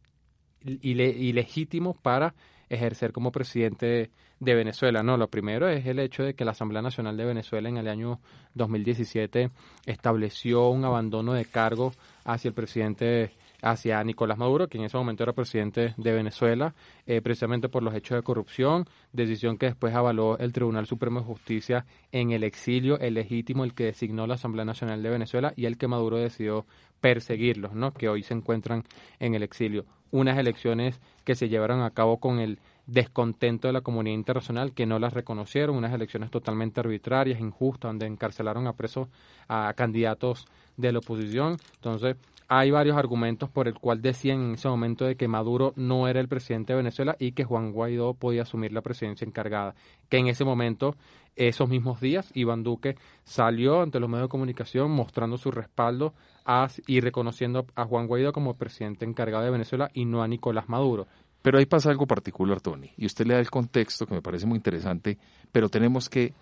ilegítimo 0.60 1.94
para 1.94 2.34
ejercer 2.68 3.12
como 3.12 3.32
presidente 3.32 4.10
de 4.40 4.54
Venezuela. 4.54 5.02
No, 5.02 5.16
lo 5.16 5.28
primero 5.28 5.68
es 5.68 5.86
el 5.86 5.98
hecho 5.98 6.22
de 6.22 6.34
que 6.34 6.44
la 6.44 6.50
Asamblea 6.52 6.82
Nacional 6.82 7.16
de 7.16 7.24
Venezuela 7.24 7.68
en 7.68 7.76
el 7.76 7.88
año 7.88 8.20
2017 8.54 9.50
estableció 9.86 10.68
un 10.68 10.84
abandono 10.84 11.32
de 11.32 11.44
cargo 11.44 11.92
hacia 12.24 12.48
el 12.48 12.54
presidente 12.54 13.30
hacia 13.62 14.02
Nicolás 14.04 14.38
Maduro, 14.38 14.68
que 14.68 14.78
en 14.78 14.84
ese 14.84 14.96
momento 14.96 15.22
era 15.22 15.32
presidente 15.32 15.94
de 15.96 16.12
Venezuela, 16.12 16.74
eh, 17.06 17.20
precisamente 17.20 17.68
por 17.68 17.82
los 17.82 17.94
hechos 17.94 18.16
de 18.16 18.22
corrupción, 18.22 18.86
decisión 19.12 19.56
que 19.56 19.66
después 19.66 19.94
avaló 19.94 20.38
el 20.38 20.52
Tribunal 20.52 20.86
Supremo 20.86 21.20
de 21.20 21.26
Justicia 21.26 21.86
en 22.12 22.30
el 22.30 22.44
exilio, 22.44 22.98
el 22.98 23.14
legítimo, 23.14 23.64
el 23.64 23.74
que 23.74 23.84
designó 23.84 24.26
la 24.26 24.34
Asamblea 24.34 24.64
Nacional 24.64 25.02
de 25.02 25.10
Venezuela 25.10 25.52
y 25.56 25.66
el 25.66 25.78
que 25.78 25.88
Maduro 25.88 26.18
decidió 26.18 26.66
perseguirlos, 27.00 27.74
¿no? 27.74 27.92
que 27.92 28.08
hoy 28.08 28.22
se 28.22 28.34
encuentran 28.34 28.84
en 29.18 29.34
el 29.34 29.42
exilio. 29.42 29.84
Unas 30.10 30.38
elecciones 30.38 31.00
que 31.24 31.34
se 31.34 31.48
llevaron 31.48 31.82
a 31.82 31.90
cabo 31.90 32.18
con 32.18 32.38
el 32.38 32.58
descontento 32.86 33.66
de 33.66 33.72
la 33.72 33.80
comunidad 33.80 34.14
internacional 34.14 34.72
que 34.72 34.86
no 34.86 34.98
las 34.98 35.12
reconocieron, 35.12 35.76
unas 35.76 35.92
elecciones 35.92 36.30
totalmente 36.30 36.80
arbitrarias, 36.80 37.40
injustas, 37.40 37.88
donde 37.90 38.06
encarcelaron 38.06 38.66
a 38.66 38.74
presos 38.74 39.08
a 39.48 39.72
candidatos 39.76 40.46
de 40.76 40.92
la 40.92 41.00
oposición. 41.00 41.56
Entonces, 41.74 42.16
hay 42.48 42.70
varios 42.70 42.96
argumentos 42.96 43.50
por 43.50 43.66
el 43.66 43.74
cual 43.74 44.02
decían 44.02 44.40
en 44.40 44.54
ese 44.54 44.68
momento 44.68 45.04
de 45.04 45.16
que 45.16 45.26
Maduro 45.28 45.72
no 45.76 46.06
era 46.06 46.20
el 46.20 46.28
presidente 46.28 46.72
de 46.72 46.78
Venezuela 46.78 47.16
y 47.18 47.32
que 47.32 47.44
Juan 47.44 47.72
Guaidó 47.72 48.14
podía 48.14 48.42
asumir 48.42 48.72
la 48.72 48.82
presidencia 48.82 49.26
encargada. 49.26 49.74
Que 50.08 50.18
en 50.18 50.28
ese 50.28 50.44
momento, 50.44 50.94
esos 51.34 51.68
mismos 51.68 52.00
días, 52.00 52.30
Iván 52.34 52.62
Duque 52.62 52.96
salió 53.24 53.82
ante 53.82 53.98
los 53.98 54.08
medios 54.08 54.28
de 54.28 54.30
comunicación 54.30 54.92
mostrando 54.92 55.38
su 55.38 55.50
respaldo 55.50 56.14
a, 56.44 56.68
y 56.86 57.00
reconociendo 57.00 57.66
a 57.74 57.84
Juan 57.84 58.06
Guaidó 58.06 58.32
como 58.32 58.54
presidente 58.54 59.04
encargado 59.04 59.44
de 59.44 59.50
Venezuela 59.50 59.90
y 59.92 60.04
no 60.04 60.22
a 60.22 60.28
Nicolás 60.28 60.68
Maduro. 60.68 61.08
Pero 61.42 61.58
ahí 61.58 61.66
pasa 61.66 61.90
algo 61.90 62.06
particular, 62.06 62.60
Tony, 62.60 62.90
y 62.96 63.06
usted 63.06 63.26
le 63.26 63.34
da 63.34 63.40
el 63.40 63.50
contexto 63.50 64.06
que 64.06 64.14
me 64.14 64.22
parece 64.22 64.46
muy 64.46 64.56
interesante, 64.56 65.18
pero 65.52 65.68
tenemos 65.68 66.08
que 66.08 66.32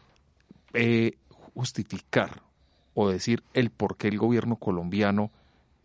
eh, 0.73 1.13
justificar 1.55 2.43
o 2.95 3.09
decir 3.09 3.43
el 3.53 3.71
por 3.71 3.97
qué 3.97 4.09
el 4.09 4.19
gobierno 4.19 4.57
colombiano, 4.57 5.31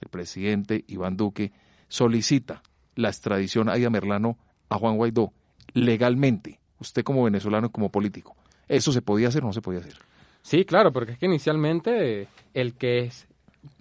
el 0.01 0.09
presidente 0.09 0.83
Iván 0.87 1.17
Duque, 1.17 1.51
solicita 1.87 2.61
la 2.95 3.09
extradición 3.09 3.69
a 3.69 3.77
Ida 3.77 3.89
Merlano 3.89 4.37
a 4.69 4.77
Juan 4.77 4.97
Guaidó 4.97 5.33
legalmente, 5.73 6.59
usted 6.79 7.03
como 7.03 7.23
venezolano 7.23 7.67
y 7.67 7.71
como 7.71 7.89
político. 7.89 8.35
¿Eso 8.67 8.91
se 8.91 9.01
podía 9.01 9.29
hacer 9.29 9.43
o 9.43 9.47
no 9.47 9.53
se 9.53 9.61
podía 9.61 9.79
hacer? 9.79 9.95
Sí, 10.41 10.65
claro, 10.65 10.91
porque 10.91 11.13
es 11.13 11.17
que 11.17 11.25
inicialmente 11.25 12.27
el 12.53 12.73
que 12.75 12.99
es 12.99 13.27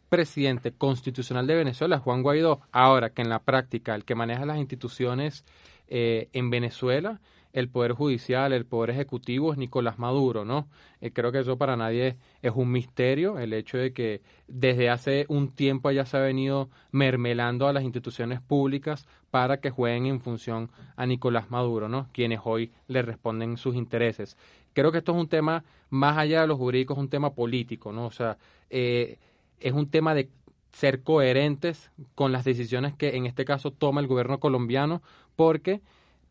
presidente 0.08 0.72
constitucional 0.72 1.46
de 1.46 1.54
Venezuela, 1.54 1.98
Juan 1.98 2.22
Guaidó. 2.22 2.60
Ahora 2.72 3.10
que 3.10 3.22
en 3.22 3.28
la 3.28 3.40
práctica 3.40 3.94
el 3.94 4.04
que 4.04 4.14
maneja 4.14 4.46
las 4.46 4.58
instituciones 4.58 5.44
eh, 5.88 6.28
en 6.32 6.50
Venezuela, 6.50 7.20
el 7.52 7.68
Poder 7.68 7.92
Judicial, 7.92 8.52
el 8.52 8.66
Poder 8.66 8.90
Ejecutivo 8.90 9.52
es 9.52 9.58
Nicolás 9.58 9.98
Maduro, 9.98 10.44
¿no? 10.44 10.68
Eh, 11.00 11.10
creo 11.12 11.32
que 11.32 11.40
eso 11.40 11.56
para 11.58 11.76
nadie 11.76 12.16
es 12.42 12.52
un 12.54 12.70
misterio, 12.70 13.38
el 13.38 13.52
hecho 13.52 13.78
de 13.78 13.92
que 13.92 14.22
desde 14.46 14.90
hace 14.90 15.26
un 15.28 15.50
tiempo 15.50 15.90
ya 15.90 16.04
se 16.06 16.16
ha 16.16 16.20
venido 16.20 16.68
mermelando 16.90 17.66
a 17.66 17.72
las 17.72 17.84
instituciones 17.84 18.40
públicas 18.40 19.06
para 19.30 19.60
que 19.60 19.70
jueguen 19.70 20.06
en 20.06 20.20
función 20.20 20.70
a 20.96 21.06
Nicolás 21.06 21.50
Maduro, 21.50 21.88
¿no? 21.88 22.08
Quienes 22.12 22.40
hoy 22.44 22.72
le 22.86 23.02
responden 23.02 23.56
sus 23.56 23.76
intereses. 23.76 24.36
Creo 24.72 24.92
que 24.92 24.98
esto 24.98 25.12
es 25.12 25.18
un 25.18 25.28
tema, 25.28 25.64
más 25.90 26.18
allá 26.18 26.42
de 26.42 26.46
los 26.46 26.58
jurídicos, 26.58 26.98
un 26.98 27.08
tema 27.08 27.34
político, 27.34 27.92
¿no? 27.92 28.06
O 28.06 28.10
sea, 28.10 28.38
eh, 28.70 29.18
es 29.60 29.72
un 29.72 29.90
tema 29.90 30.14
de 30.14 30.28
ser 30.72 31.02
coherentes 31.02 31.90
con 32.14 32.30
las 32.32 32.44
decisiones 32.44 32.94
que 32.94 33.16
en 33.16 33.26
este 33.26 33.44
caso 33.44 33.72
toma 33.72 34.00
el 34.00 34.06
gobierno 34.06 34.38
colombiano, 34.38 35.02
porque 35.34 35.80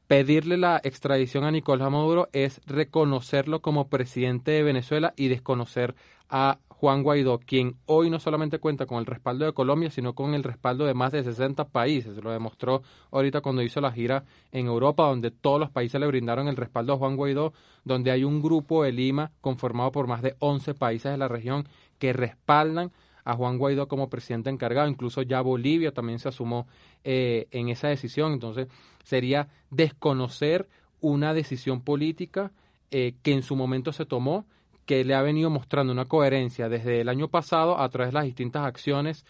pedirle 0.08 0.58
la 0.58 0.80
extradición 0.84 1.44
a 1.44 1.52
Nicolás 1.52 1.92
Maduro 1.92 2.30
es 2.32 2.62
reconocerlo 2.66 3.62
como 3.62 3.90
presidente 3.90 4.52
de 4.52 4.64
Venezuela 4.64 5.14
y 5.18 5.28
desconocer 5.28 5.96
a 6.30 6.60
Juan 6.70 7.02
Guaidó, 7.04 7.40
quien 7.40 7.76
hoy 7.88 8.10
no 8.10 8.20
solamente 8.20 8.60
cuenta 8.60 8.86
con 8.86 9.00
el 9.00 9.06
respaldo 9.06 9.46
de 9.46 9.54
Colombia, 9.54 9.90
sino 9.90 10.14
con 10.14 10.34
el 10.34 10.44
respaldo 10.44 10.86
de 10.86 10.94
más 10.94 11.12
de 11.12 11.24
60 11.24 11.70
países. 11.70 12.24
Lo 12.24 12.32
demostró 12.32 12.84
ahorita 13.12 13.42
cuando 13.42 13.64
hizo 13.64 13.82
la 13.82 13.92
gira 13.92 14.26
en 14.52 14.68
Europa, 14.68 15.08
donde 15.08 15.32
todos 15.32 15.60
los 15.60 15.72
países 15.72 16.00
le 16.00 16.08
brindaron 16.08 16.48
el 16.48 16.56
respaldo 16.56 16.94
a 16.94 16.98
Juan 16.98 17.16
Guaidó, 17.16 17.54
donde 17.84 18.12
hay 18.12 18.24
un 18.24 18.42
grupo 18.42 18.84
de 18.84 18.92
Lima 18.92 19.32
conformado 19.42 19.92
por 19.92 20.08
más 20.08 20.22
de 20.22 20.36
11 20.40 20.76
países 20.76 21.12
de 21.12 21.18
la 21.18 21.28
región 21.28 21.68
que 21.98 22.14
respaldan 22.14 22.92
a 23.28 23.36
Juan 23.36 23.58
Guaidó 23.58 23.90
como 23.90 24.10
presidente 24.10 24.50
encargado, 24.50 24.88
incluso 24.88 25.22
ya 25.22 25.42
Bolivia 25.42 25.92
también 25.92 26.18
se 26.18 26.30
asumó 26.30 26.66
eh, 27.04 27.48
en 27.52 27.68
esa 27.68 27.90
decisión, 27.90 28.32
entonces 28.32 28.70
sería 29.04 29.50
desconocer 29.70 30.70
una 31.02 31.34
decisión 31.34 31.82
política 31.82 32.54
eh, 32.90 33.16
que 33.24 33.34
en 33.34 33.44
su 33.44 33.58
momento 33.58 33.92
se 33.92 34.06
tomó, 34.06 34.46
que 34.86 35.04
le 35.04 35.14
ha 35.14 35.22
venido 35.22 35.50
mostrando 35.50 35.92
una 35.92 36.06
coherencia 36.06 36.70
desde 36.70 37.02
el 37.02 37.10
año 37.10 37.28
pasado 37.28 37.78
a 37.78 37.90
través 37.90 38.14
de 38.14 38.20
las 38.20 38.24
distintas 38.24 38.66
acciones 38.66 39.26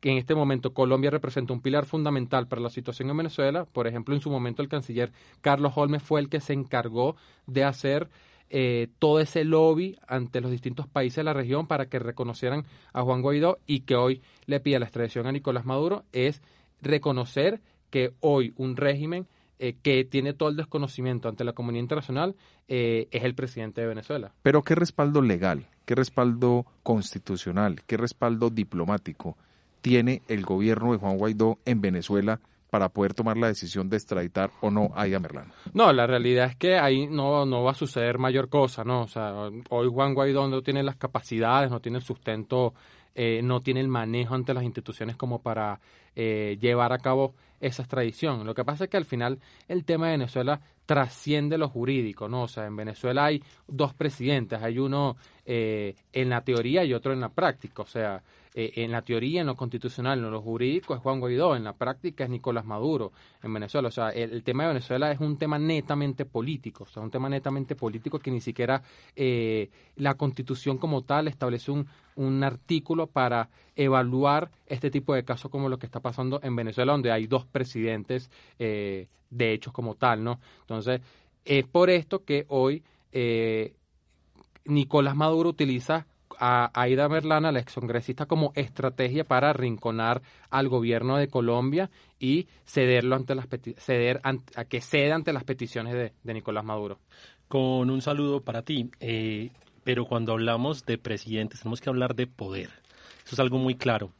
que 0.00 0.10
en 0.10 0.16
este 0.16 0.34
momento 0.34 0.72
Colombia 0.72 1.10
representa 1.10 1.52
un 1.52 1.60
pilar 1.60 1.84
fundamental 1.84 2.48
para 2.48 2.62
la 2.62 2.70
situación 2.70 3.10
en 3.10 3.16
Venezuela. 3.18 3.66
Por 3.66 3.86
ejemplo, 3.86 4.14
en 4.14 4.22
su 4.22 4.30
momento 4.30 4.62
el 4.62 4.68
canciller 4.68 5.12
Carlos 5.42 5.72
Holmes 5.76 6.02
fue 6.02 6.20
el 6.20 6.30
que 6.30 6.40
se 6.40 6.54
encargó 6.54 7.16
de 7.46 7.64
hacer 7.64 8.08
eh, 8.50 8.88
todo 8.98 9.20
ese 9.20 9.44
lobby 9.44 9.96
ante 10.06 10.40
los 10.40 10.50
distintos 10.50 10.86
países 10.86 11.16
de 11.16 11.24
la 11.24 11.32
región 11.32 11.66
para 11.66 11.86
que 11.86 11.98
reconocieran 11.98 12.64
a 12.92 13.02
Juan 13.02 13.22
Guaidó 13.22 13.58
y 13.66 13.80
que 13.80 13.96
hoy 13.96 14.22
le 14.46 14.60
pida 14.60 14.78
la 14.78 14.84
extradición 14.86 15.26
a 15.26 15.32
Nicolás 15.32 15.64
Maduro 15.64 16.04
es 16.12 16.42
reconocer 16.80 17.60
que 17.90 18.12
hoy 18.20 18.52
un 18.56 18.76
régimen 18.76 19.26
eh, 19.58 19.76
que 19.82 20.04
tiene 20.04 20.34
todo 20.34 20.48
el 20.48 20.56
desconocimiento 20.56 21.28
ante 21.28 21.44
la 21.44 21.52
comunidad 21.52 21.82
internacional 21.82 22.34
eh, 22.68 23.08
es 23.10 23.24
el 23.24 23.34
presidente 23.34 23.80
de 23.80 23.86
Venezuela. 23.86 24.32
Pero 24.42 24.62
¿qué 24.62 24.74
respaldo 24.74 25.22
legal, 25.22 25.66
qué 25.84 25.94
respaldo 25.94 26.66
constitucional, 26.82 27.82
qué 27.86 27.96
respaldo 27.96 28.50
diplomático 28.50 29.36
tiene 29.80 30.22
el 30.28 30.44
gobierno 30.44 30.92
de 30.92 30.98
Juan 30.98 31.18
Guaidó 31.18 31.58
en 31.66 31.80
Venezuela 31.80 32.40
para 32.74 32.88
poder 32.88 33.14
tomar 33.14 33.36
la 33.36 33.46
decisión 33.46 33.88
de 33.88 33.96
extraditar 33.96 34.50
o 34.60 34.68
no 34.68 34.90
a 34.96 35.06
Ida. 35.06 35.20
No, 35.74 35.92
la 35.92 36.08
realidad 36.08 36.46
es 36.46 36.56
que 36.56 36.76
ahí 36.76 37.06
no, 37.06 37.46
no 37.46 37.62
va 37.62 37.70
a 37.70 37.74
suceder 37.74 38.18
mayor 38.18 38.48
cosa, 38.48 38.82
¿no? 38.82 39.02
O 39.02 39.06
sea, 39.06 39.48
hoy 39.70 39.88
Juan 39.88 40.12
Guaidó 40.12 40.48
no 40.48 40.60
tiene 40.60 40.82
las 40.82 40.96
capacidades, 40.96 41.70
no 41.70 41.78
tiene 41.78 41.98
el 41.98 42.04
sustento, 42.04 42.74
eh, 43.14 43.42
no 43.44 43.60
tiene 43.60 43.78
el 43.78 43.86
manejo 43.86 44.34
ante 44.34 44.52
las 44.52 44.64
instituciones 44.64 45.14
como 45.14 45.40
para 45.40 45.78
eh, 46.16 46.58
llevar 46.60 46.92
a 46.92 46.98
cabo 46.98 47.36
esa 47.60 47.82
extradición. 47.82 48.44
Lo 48.44 48.56
que 48.56 48.64
pasa 48.64 48.82
es 48.82 48.90
que 48.90 48.96
al 48.96 49.04
final 49.04 49.38
el 49.68 49.84
tema 49.84 50.06
de 50.06 50.14
Venezuela 50.14 50.60
trasciende 50.84 51.56
lo 51.56 51.68
jurídico, 51.68 52.28
¿no? 52.28 52.42
O 52.42 52.48
sea, 52.48 52.66
en 52.66 52.74
Venezuela 52.74 53.26
hay 53.26 53.40
dos 53.68 53.94
presidentes, 53.94 54.60
hay 54.60 54.80
uno 54.80 55.16
eh, 55.46 55.94
en 56.12 56.28
la 56.28 56.40
teoría 56.40 56.82
y 56.84 56.92
otro 56.92 57.12
en 57.12 57.20
la 57.20 57.28
práctica, 57.28 57.82
o 57.82 57.86
sea, 57.86 58.20
eh, 58.56 58.84
en 58.84 58.92
la 58.92 59.02
teoría, 59.02 59.40
en 59.40 59.48
lo 59.48 59.56
constitucional, 59.56 60.20
en 60.20 60.30
lo 60.30 60.40
jurídico 60.40 60.94
es 60.94 61.00
Juan 61.00 61.18
Guaidó, 61.18 61.56
en 61.56 61.64
la 61.64 61.72
práctica 61.72 62.22
es 62.22 62.30
Nicolás 62.30 62.64
Maduro 62.64 63.10
en 63.42 63.52
Venezuela. 63.52 63.88
O 63.88 63.90
sea, 63.90 64.10
el, 64.10 64.44
tema 64.44 64.62
de 64.62 64.68
Venezuela 64.68 65.10
es 65.10 65.18
un 65.18 65.36
tema 65.38 65.58
netamente 65.58 66.24
político, 66.24 66.84
o 66.84 66.86
sea, 66.86 67.02
un 67.02 67.10
tema 67.10 67.28
netamente 67.28 67.74
político 67.74 68.20
que 68.20 68.30
ni 68.30 68.40
siquiera 68.40 68.80
eh, 69.16 69.70
la 69.96 70.14
constitución 70.14 70.78
como 70.78 71.02
tal 71.02 71.26
establece 71.26 71.72
un, 71.72 71.88
un 72.14 72.44
artículo 72.44 73.08
para 73.08 73.48
evaluar 73.74 74.52
este 74.68 74.88
tipo 74.88 75.14
de 75.14 75.24
casos 75.24 75.50
como 75.50 75.68
lo 75.68 75.80
que 75.80 75.86
está 75.86 75.98
pasando 75.98 76.38
en 76.40 76.54
Venezuela, 76.54 76.92
donde 76.92 77.10
hay 77.10 77.26
dos 77.26 77.46
presidentes 77.46 78.30
eh, 78.60 79.08
de 79.30 79.52
hechos 79.52 79.72
como 79.72 79.96
tal, 79.96 80.22
¿no? 80.22 80.38
Entonces, 80.60 81.00
es 81.44 81.66
por 81.66 81.90
esto 81.90 82.24
que 82.24 82.46
hoy 82.46 82.84
Nicolás 84.64 85.16
Maduro 85.16 85.50
utiliza 85.50 86.06
a 86.38 86.70
Aida 86.74 87.08
Merlana, 87.08 87.52
la 87.52 87.60
excongresista, 87.60 88.26
como 88.26 88.52
estrategia 88.54 89.24
para 89.24 89.50
arrinconar 89.50 90.22
al 90.50 90.68
gobierno 90.68 91.16
de 91.16 91.28
Colombia 91.28 91.90
y 92.18 92.46
cederlo 92.64 93.16
ante 93.16 93.34
las 93.34 93.46
ceder 93.78 94.20
a 94.22 94.64
que 94.64 94.80
ceda 94.80 95.14
ante 95.14 95.32
las 95.32 95.44
peticiones 95.44 95.94
de, 95.94 96.34
Nicolás 96.34 96.64
Maduro. 96.64 96.98
Con 97.48 97.90
un 97.90 98.00
saludo 98.02 98.40
para 98.40 98.62
ti. 98.62 98.90
Eh, 99.00 99.50
pero 99.84 100.06
cuando 100.06 100.32
hablamos 100.32 100.86
de 100.86 100.96
presidentes 100.96 101.60
tenemos 101.60 101.80
que 101.80 101.90
hablar 101.90 102.14
de 102.14 102.26
poder. 102.26 102.70
Eso 103.24 103.34
es 103.34 103.38
algo 103.38 103.58
muy 103.58 103.74
claro 103.74 104.10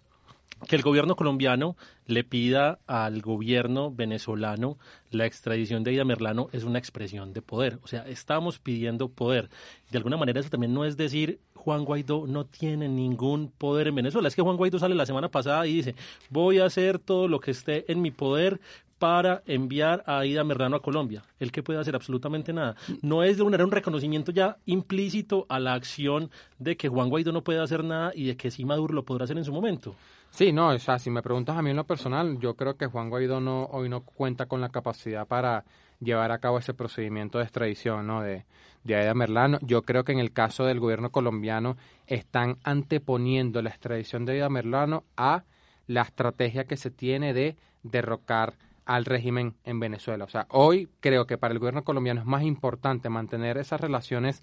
que 0.66 0.76
el 0.76 0.82
gobierno 0.82 1.16
colombiano 1.16 1.76
le 2.06 2.24
pida 2.24 2.78
al 2.86 3.20
gobierno 3.20 3.90
venezolano 3.90 4.78
la 5.10 5.26
extradición 5.26 5.84
de 5.84 5.92
Ida 5.92 6.04
Merlano 6.04 6.48
es 6.52 6.64
una 6.64 6.78
expresión 6.78 7.32
de 7.32 7.42
poder. 7.42 7.78
O 7.82 7.86
sea, 7.86 8.06
estamos 8.08 8.58
pidiendo 8.58 9.08
poder. 9.08 9.50
De 9.90 9.98
alguna 9.98 10.16
manera 10.16 10.40
eso 10.40 10.50
también 10.50 10.74
no 10.74 10.84
es 10.84 10.96
decir 10.96 11.40
Juan 11.54 11.84
Guaidó 11.84 12.26
no 12.26 12.44
tiene 12.44 12.88
ningún 12.88 13.50
poder 13.56 13.88
en 13.88 13.94
Venezuela. 13.94 14.28
Es 14.28 14.36
que 14.36 14.42
Juan 14.42 14.56
Guaidó 14.56 14.78
sale 14.78 14.94
la 14.94 15.06
semana 15.06 15.28
pasada 15.28 15.66
y 15.66 15.74
dice 15.74 15.94
voy 16.30 16.58
a 16.58 16.66
hacer 16.66 16.98
todo 16.98 17.28
lo 17.28 17.40
que 17.40 17.52
esté 17.52 17.90
en 17.90 18.02
mi 18.02 18.10
poder 18.10 18.60
para 18.98 19.42
enviar 19.46 20.02
a 20.06 20.24
Ida 20.24 20.44
Merlano 20.44 20.76
a 20.76 20.82
Colombia. 20.82 21.24
El 21.38 21.52
que 21.52 21.62
puede 21.62 21.78
hacer 21.78 21.94
absolutamente 21.94 22.52
nada. 22.52 22.76
No 23.02 23.22
es 23.22 23.36
de 23.36 23.42
un, 23.42 23.60
un 23.60 23.70
reconocimiento 23.70 24.32
ya 24.32 24.56
implícito 24.66 25.46
a 25.48 25.58
la 25.58 25.74
acción 25.74 26.30
de 26.58 26.76
que 26.76 26.88
Juan 26.88 27.10
Guaidó 27.10 27.32
no 27.32 27.44
puede 27.44 27.60
hacer 27.60 27.84
nada 27.84 28.12
y 28.14 28.26
de 28.26 28.36
que 28.36 28.50
sí 28.50 28.64
Maduro 28.64 28.94
lo 28.94 29.04
podrá 29.04 29.24
hacer 29.24 29.36
en 29.36 29.44
su 29.44 29.52
momento. 29.52 29.94
Sí, 30.34 30.50
no, 30.52 30.70
o 30.70 30.78
sea, 30.80 30.98
si 30.98 31.10
me 31.10 31.22
preguntas 31.22 31.56
a 31.56 31.62
mí 31.62 31.70
en 31.70 31.76
lo 31.76 31.86
personal, 31.86 32.40
yo 32.40 32.56
creo 32.56 32.76
que 32.76 32.86
Juan 32.86 33.08
Guaidó 33.08 33.40
no, 33.40 33.66
hoy 33.66 33.88
no 33.88 34.00
cuenta 34.00 34.46
con 34.46 34.60
la 34.60 34.68
capacidad 34.68 35.28
para 35.28 35.64
llevar 36.00 36.32
a 36.32 36.38
cabo 36.38 36.58
ese 36.58 36.74
procedimiento 36.74 37.38
de 37.38 37.44
extradición 37.44 38.08
¿no? 38.08 38.20
de, 38.20 38.44
de 38.82 38.96
Aida 38.96 39.14
Merlano. 39.14 39.60
Yo 39.62 39.82
creo 39.82 40.02
que 40.02 40.10
en 40.10 40.18
el 40.18 40.32
caso 40.32 40.64
del 40.64 40.80
gobierno 40.80 41.10
colombiano 41.10 41.76
están 42.08 42.58
anteponiendo 42.64 43.62
la 43.62 43.70
extradición 43.70 44.24
de 44.24 44.32
Aida 44.32 44.48
Merlano 44.48 45.04
a 45.16 45.44
la 45.86 46.02
estrategia 46.02 46.64
que 46.64 46.76
se 46.76 46.90
tiene 46.90 47.32
de 47.32 47.56
derrocar 47.84 48.54
al 48.86 49.04
régimen 49.04 49.54
en 49.62 49.78
Venezuela. 49.78 50.24
O 50.24 50.28
sea, 50.28 50.48
hoy 50.50 50.88
creo 50.98 51.28
que 51.28 51.38
para 51.38 51.52
el 51.52 51.60
gobierno 51.60 51.84
colombiano 51.84 52.20
es 52.20 52.26
más 52.26 52.42
importante 52.42 53.08
mantener 53.08 53.56
esas 53.56 53.80
relaciones 53.80 54.42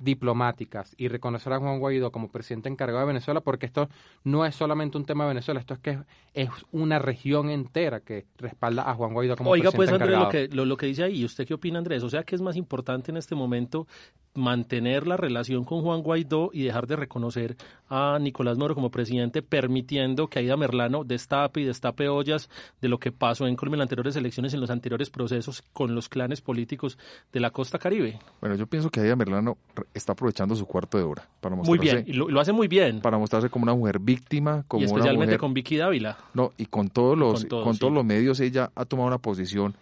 diplomáticas 0.00 0.94
y 0.96 1.08
reconocer 1.08 1.52
a 1.52 1.58
Juan 1.58 1.78
Guaidó 1.78 2.10
como 2.10 2.28
presidente 2.28 2.68
encargado 2.68 3.00
de 3.00 3.06
Venezuela, 3.06 3.40
porque 3.40 3.66
esto 3.66 3.88
no 4.24 4.44
es 4.44 4.54
solamente 4.54 4.98
un 4.98 5.04
tema 5.04 5.24
de 5.24 5.28
Venezuela, 5.28 5.60
esto 5.60 5.74
es 5.74 5.80
que 5.80 5.98
es 6.34 6.48
una 6.72 6.98
región 6.98 7.50
entera 7.50 8.00
que 8.00 8.26
respalda 8.38 8.90
a 8.90 8.94
Juan 8.94 9.12
Guaidó 9.12 9.36
como 9.36 9.50
presidente 9.50 9.76
encargado. 9.76 9.90
Oiga, 9.90 10.00
pues 10.00 10.10
Andrés, 10.28 10.50
lo 10.50 10.56
que, 10.56 10.66
lo, 10.66 10.76
que 10.76 10.86
dice 10.86 11.04
ahí, 11.04 11.24
¿usted 11.24 11.46
qué 11.46 11.54
opina 11.54 11.78
Andrés? 11.78 12.02
O 12.02 12.10
sea, 12.10 12.24
que 12.24 12.34
es 12.34 12.40
más 12.40 12.56
importante 12.56 13.10
en 13.10 13.16
este 13.16 13.34
momento 13.34 13.86
mantener 14.34 15.06
la 15.06 15.16
relación 15.16 15.64
con 15.64 15.82
Juan 15.82 16.02
Guaidó 16.02 16.50
y 16.52 16.62
dejar 16.62 16.86
de 16.86 16.96
reconocer 16.96 17.56
a 17.88 18.18
Nicolás 18.20 18.56
Maduro 18.56 18.74
como 18.74 18.90
presidente, 18.90 19.42
permitiendo 19.42 20.28
que 20.28 20.38
Aida 20.38 20.56
Merlano 20.56 21.04
destape 21.04 21.60
y 21.60 21.64
destape 21.64 22.08
ollas 22.08 22.48
de 22.80 22.88
lo 22.88 22.98
que 22.98 23.10
pasó 23.10 23.46
en 23.46 23.56
Colombia 23.56 23.76
en 23.76 23.78
las 23.80 23.86
anteriores 23.86 24.16
elecciones, 24.16 24.54
en 24.54 24.60
los 24.60 24.70
anteriores 24.70 25.10
procesos 25.10 25.62
con 25.72 25.94
los 25.94 26.08
clanes 26.08 26.40
políticos 26.40 26.98
de 27.32 27.40
la 27.40 27.50
costa 27.50 27.78
caribe. 27.78 28.20
Bueno, 28.40 28.54
yo 28.54 28.66
pienso 28.66 28.90
que 28.90 29.00
Aida 29.00 29.16
Merlano 29.16 29.58
está 29.94 30.12
aprovechando 30.12 30.54
su 30.54 30.66
cuarto 30.66 30.98
de 30.98 31.04
hora 31.04 31.28
para 31.40 31.56
mostrarse. 31.56 31.78
Muy 31.78 32.02
bien, 32.02 32.04
y 32.06 32.12
lo, 32.12 32.40
hace 32.40 32.52
muy 32.52 32.68
bien. 32.68 33.00
Para 33.00 33.18
mostrarse 33.18 33.50
como 33.50 33.64
una 33.64 33.74
mujer 33.74 33.98
víctima, 33.98 34.64
como 34.68 34.82
y 34.82 34.84
especialmente 34.84 35.16
una 35.16 35.26
mujer, 35.26 35.38
con 35.38 35.54
Vicky 35.54 35.76
Dávila. 35.76 36.18
No, 36.34 36.52
y 36.56 36.66
con 36.66 36.88
todos 36.88 37.16
los, 37.16 37.44
con 37.44 37.76
todos, 37.78 37.92
los 37.92 38.04
medios 38.04 38.40
ella 38.40 38.70
ha 38.74 38.84
tomado 38.84 39.08
una 39.08 39.18
posición 39.18 39.74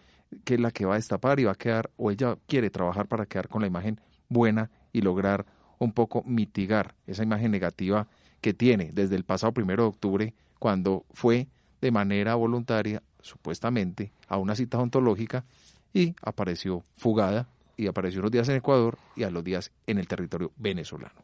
que 0.44 0.54
es 0.54 0.60
la 0.60 0.70
que 0.70 0.84
va 0.84 0.94
a 0.94 0.96
destapar 0.96 1.40
y 1.40 1.44
va 1.44 1.52
a 1.52 1.56
quedar, 1.56 1.90
o 1.96 2.10
ella 2.10 2.36
quiere 2.46 2.70
trabajar 2.70 3.06
para 3.06 3.26
quedar 3.26 3.48
con 3.48 3.62
la 3.62 3.66
imagen 3.66 4.00
buena 4.28 4.70
y 4.92 5.00
lograr 5.00 5.46
un 5.78 5.92
poco 5.92 6.22
mitigar 6.26 6.94
esa 7.06 7.22
imagen 7.22 7.50
negativa 7.50 8.06
que 8.40 8.52
tiene 8.52 8.90
desde 8.92 9.16
el 9.16 9.24
pasado 9.24 9.52
primero 9.52 9.84
de 9.84 9.88
octubre, 9.88 10.34
cuando 10.58 11.04
fue 11.12 11.48
de 11.80 11.90
manera 11.90 12.34
voluntaria, 12.34 13.02
supuestamente, 13.20 14.12
a 14.26 14.36
una 14.36 14.54
cita 14.54 14.78
ontológica 14.78 15.44
y 15.92 16.14
apareció 16.22 16.82
fugada 16.96 17.48
y 17.78 17.86
apareció 17.86 18.20
unos 18.20 18.32
días 18.32 18.48
en 18.48 18.56
Ecuador 18.56 18.98
y 19.16 19.22
a 19.22 19.30
los 19.30 19.42
días 19.42 19.70
en 19.86 19.98
el 19.98 20.08
territorio 20.08 20.52
venezolano. 20.56 21.22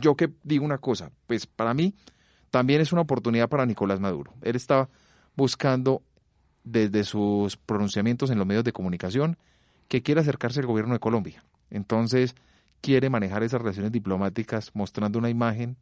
Yo 0.00 0.16
que 0.16 0.32
digo 0.42 0.64
una 0.64 0.78
cosa, 0.78 1.12
pues 1.26 1.46
para 1.46 1.72
mí 1.72 1.94
también 2.50 2.80
es 2.80 2.92
una 2.92 3.02
oportunidad 3.02 3.48
para 3.48 3.64
Nicolás 3.64 4.00
Maduro. 4.00 4.34
Él 4.42 4.56
está 4.56 4.88
buscando 5.36 6.02
desde 6.64 7.04
sus 7.04 7.56
pronunciamientos 7.56 8.30
en 8.30 8.38
los 8.38 8.46
medios 8.46 8.64
de 8.64 8.72
comunicación 8.72 9.38
que 9.86 10.02
quiere 10.02 10.20
acercarse 10.20 10.58
al 10.58 10.66
gobierno 10.66 10.94
de 10.94 10.98
Colombia. 10.98 11.44
Entonces, 11.70 12.34
quiere 12.80 13.08
manejar 13.08 13.44
esas 13.44 13.60
relaciones 13.60 13.92
diplomáticas 13.92 14.72
mostrando 14.74 15.20
una 15.20 15.30
imagen 15.30 15.76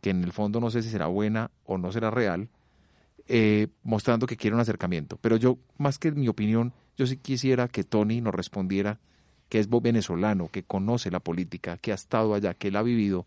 que 0.00 0.10
en 0.10 0.24
el 0.24 0.32
fondo 0.32 0.60
no 0.60 0.70
sé 0.70 0.82
si 0.82 0.90
será 0.90 1.06
buena 1.06 1.52
o 1.64 1.78
no 1.78 1.92
será 1.92 2.10
real, 2.10 2.48
eh, 3.28 3.68
mostrando 3.84 4.26
que 4.26 4.36
quiere 4.36 4.54
un 4.54 4.60
acercamiento. 4.60 5.16
Pero 5.20 5.36
yo, 5.36 5.58
más 5.76 5.98
que 5.98 6.10
mi 6.10 6.26
opinión, 6.26 6.72
yo 6.96 7.06
sí 7.06 7.16
quisiera 7.16 7.68
que 7.68 7.84
Tony 7.84 8.20
nos 8.20 8.34
respondiera 8.34 8.98
que 9.48 9.58
es 9.58 9.68
venezolano, 9.68 10.48
que 10.48 10.62
conoce 10.62 11.10
la 11.10 11.20
política, 11.20 11.78
que 11.78 11.92
ha 11.92 11.94
estado 11.94 12.34
allá, 12.34 12.54
que 12.54 12.68
él 12.68 12.76
ha 12.76 12.82
vivido. 12.82 13.26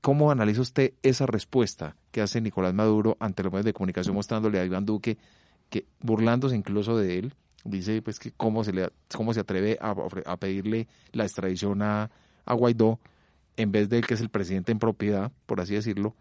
¿Cómo 0.00 0.30
analiza 0.30 0.60
usted 0.60 0.92
esa 1.02 1.26
respuesta 1.26 1.96
que 2.12 2.20
hace 2.20 2.40
Nicolás 2.40 2.74
Maduro 2.74 3.16
ante 3.18 3.42
los 3.42 3.52
medios 3.52 3.64
de 3.64 3.72
comunicación 3.72 4.14
mostrándole 4.14 4.60
a 4.60 4.64
Iván 4.64 4.84
Duque, 4.86 5.18
que 5.70 5.86
burlándose 6.00 6.54
incluso 6.54 6.96
de 6.96 7.18
él, 7.18 7.34
dice 7.64 8.00
pues 8.02 8.18
que 8.18 8.30
cómo 8.30 8.62
se 8.62 8.72
le 8.72 8.90
cómo 9.14 9.34
se 9.34 9.40
atreve 9.40 9.78
a, 9.80 10.36
pedirle 10.36 10.86
la 11.12 11.24
extradición 11.24 11.82
a, 11.82 12.10
a, 12.44 12.54
Guaidó 12.54 13.00
en 13.56 13.72
vez 13.72 13.88
de 13.88 13.98
él 13.98 14.06
que 14.06 14.14
es 14.14 14.20
el 14.20 14.28
presidente 14.28 14.70
en 14.70 14.78
propiedad, 14.78 15.32
por 15.46 15.60
así 15.60 15.74
decirlo, 15.74 16.14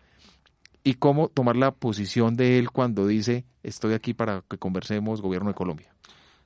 y 0.83 0.95
cómo 0.95 1.29
tomar 1.29 1.55
la 1.55 1.71
posición 1.71 2.35
de 2.35 2.57
él 2.57 2.71
cuando 2.71 3.05
dice 3.05 3.45
estoy 3.61 3.93
aquí 3.93 4.13
para 4.13 4.43
que 4.49 4.57
conversemos 4.57 5.21
gobierno 5.21 5.49
de 5.49 5.55
Colombia. 5.55 5.94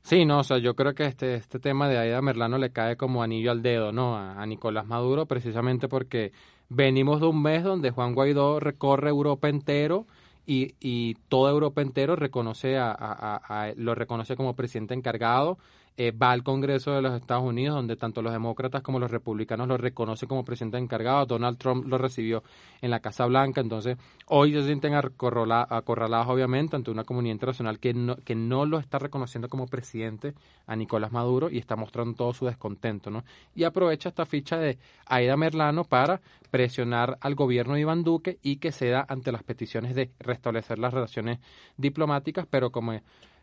Sí, 0.10 0.26
no, 0.26 0.40
o 0.40 0.44
sea, 0.44 0.58
yo 0.58 0.76
creo 0.76 0.96
que 0.96 1.06
este, 1.06 1.36
este 1.36 1.60
tema 1.60 1.88
de 1.88 2.00
Aida 2.00 2.20
Merlano 2.20 2.58
le 2.58 2.72
cae 2.72 2.98
como 2.98 3.22
anillo 3.22 3.52
al 3.52 3.62
dedo, 3.62 3.92
¿no? 3.92 4.18
A, 4.18 4.44
Nicolás 4.48 4.88
Maduro, 4.88 5.28
precisamente 5.28 5.88
porque 5.88 6.32
venimos 6.68 7.22
de 7.22 7.28
un 7.28 7.44
mes 7.44 7.64
donde 7.64 7.92
Juan 7.92 8.16
Guaidó 8.16 8.60
recorre 8.60 9.10
Europa 9.10 9.50
entero 9.50 10.08
y, 10.48 10.74
y 10.80 11.14
toda 11.28 11.52
Europa 11.52 11.84
entero 11.84 12.16
reconoce 12.16 12.76
a, 12.80 13.72
lo 13.78 13.94
reconoce 13.94 14.36
como 14.36 14.56
presidente 14.56 14.96
encargado 14.96 15.60
eh, 16.02 16.12
va 16.12 16.32
al 16.32 16.44
Congreso 16.44 16.94
de 16.94 17.02
los 17.02 17.14
Estados 17.14 17.44
Unidos, 17.44 17.76
donde 17.76 17.98
tanto 17.98 18.22
los 18.22 18.32
demócratas 18.32 18.82
como 18.82 19.00
los 19.00 19.12
republicanos 19.12 19.68
lo 19.68 19.76
reconocen 19.76 20.30
como 20.30 20.46
presidente 20.46 20.78
encargado. 20.78 21.26
Donald 21.26 21.58
Trump 21.58 21.86
lo 21.88 21.98
recibió 21.98 22.42
en 22.82 22.90
la 22.90 23.02
Casa 23.02 23.26
Blanca. 23.26 23.60
Entonces, 23.60 23.98
hoy 24.28 24.54
se 24.54 24.64
sienten 24.64 24.94
acorralados, 24.94 26.30
obviamente, 26.30 26.78
ante 26.78 26.90
una 26.90 27.04
comunidad 27.04 27.34
internacional 27.34 27.80
que 27.80 27.94
no, 27.94 28.16
que 28.16 28.34
no 28.34 28.66
lo 28.66 28.80
está 28.80 28.98
reconociendo 28.98 29.50
como 29.50 29.68
presidente 29.68 30.36
a 30.68 30.78
Nicolás 30.78 31.12
Maduro 31.12 31.50
y 31.50 31.58
está 31.58 31.76
mostrando 31.76 32.16
todo 32.16 32.34
su 32.34 32.46
descontento. 32.46 33.10
¿no? 33.10 33.26
Y 33.54 33.66
aprovecha 33.66 34.08
esta 34.08 34.26
ficha 34.26 34.58
de 34.58 34.78
Aida 35.06 35.36
Merlano 35.36 35.84
para 35.84 36.22
presionar 36.50 37.18
al 37.20 37.36
gobierno 37.36 37.74
de 37.74 37.82
Iván 37.82 38.04
Duque 38.04 38.40
y 38.42 38.56
que 38.56 38.72
ceda 38.72 39.06
ante 39.10 39.34
las 39.34 39.44
peticiones 39.44 39.96
de 39.96 40.12
restablecer 40.20 40.80
las 40.80 40.94
relaciones 40.94 41.40
diplomáticas, 41.76 42.48
pero 42.50 42.72
como 42.72 42.94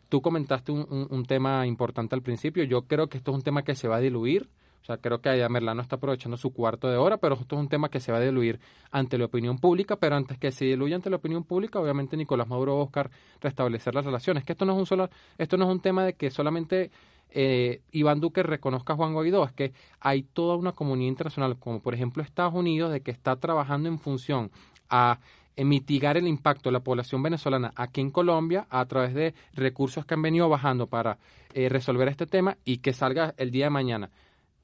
Tú 0.09 0.21
comentaste 0.21 0.71
un, 0.71 1.25
tema 1.25 1.67
importante 1.67 2.15
al 2.15 2.21
principio. 2.21 2.63
Yo 2.63 2.83
creo 2.83 3.07
que 3.07 3.17
esto 3.17 3.31
es 3.31 3.35
un 3.35 3.43
tema 3.43 3.63
que 3.63 3.75
se 3.75 3.87
va 3.87 3.97
a 3.97 3.99
diluir. 3.99 4.47
O 4.81 4.85
sea, 4.87 4.97
creo 4.97 5.19
que 5.19 5.49
Merlano 5.49 5.81
está 5.81 5.97
aprovechando 5.97 6.37
su 6.37 6.53
cuarto 6.53 6.87
de 6.87 6.95
hora, 6.95 7.17
pero 7.17 7.35
esto 7.35 7.55
es 7.55 7.61
un 7.61 7.67
tema 7.67 7.89
que 7.89 7.99
se 7.99 8.13
va 8.13 8.19
a 8.19 8.21
diluir 8.21 8.59
ante 8.89 9.17
la 9.17 9.25
opinión 9.25 9.57
pública. 9.57 9.97
Pero 9.97 10.15
antes 10.15 10.37
que 10.37 10.51
se 10.51 10.63
diluya 10.63 10.95
ante 10.95 11.09
la 11.09 11.17
opinión 11.17 11.43
pública, 11.43 11.79
obviamente 11.79 12.15
Nicolás 12.15 12.47
Maduro 12.47 12.75
va 12.75 12.81
a 12.81 12.83
buscar 12.83 13.11
restablecer 13.41 13.93
las 13.93 14.05
relaciones. 14.05 14.45
Que 14.45 14.53
esto 14.53 14.63
no 14.63 14.73
es 14.73 14.79
un 14.79 14.85
solo, 14.85 15.09
esto 15.37 15.57
no 15.57 15.65
es 15.65 15.71
un 15.71 15.81
tema 15.81 16.05
de 16.05 16.13
que 16.13 16.31
solamente 16.31 16.89
eh, 17.29 17.81
Iván 17.91 18.19
Duque 18.19 18.43
reconozca 18.43 18.93
a 18.93 18.95
Juan 18.95 19.13
Guaidó, 19.13 19.43
es 19.43 19.51
que 19.51 19.73
hay 19.99 20.23
toda 20.23 20.55
una 20.55 20.71
comunidad 20.71 21.09
internacional, 21.09 21.57
como 21.59 21.81
por 21.81 21.93
ejemplo 21.93 22.23
Estados 22.23 22.53
Unidos, 22.53 22.91
de 22.91 23.01
que 23.01 23.11
está 23.11 23.35
trabajando 23.35 23.89
en 23.89 23.99
función 23.99 24.51
a 24.89 25.19
mitigar 25.65 26.17
el 26.17 26.27
impacto 26.27 26.69
de 26.69 26.73
la 26.73 26.79
población 26.79 27.23
venezolana 27.23 27.73
aquí 27.75 28.01
en 28.01 28.11
Colombia 28.11 28.67
a 28.69 28.85
través 28.85 29.13
de 29.13 29.33
recursos 29.53 30.05
que 30.05 30.13
han 30.13 30.21
venido 30.21 30.49
bajando 30.49 30.87
para 30.87 31.17
eh, 31.53 31.69
resolver 31.69 32.07
este 32.07 32.27
tema 32.27 32.57
y 32.65 32.77
que 32.77 32.93
salga 32.93 33.33
el 33.37 33.51
día 33.51 33.65
de 33.65 33.71
mañana 33.71 34.09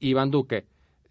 Iván 0.00 0.30
Duque 0.30 0.66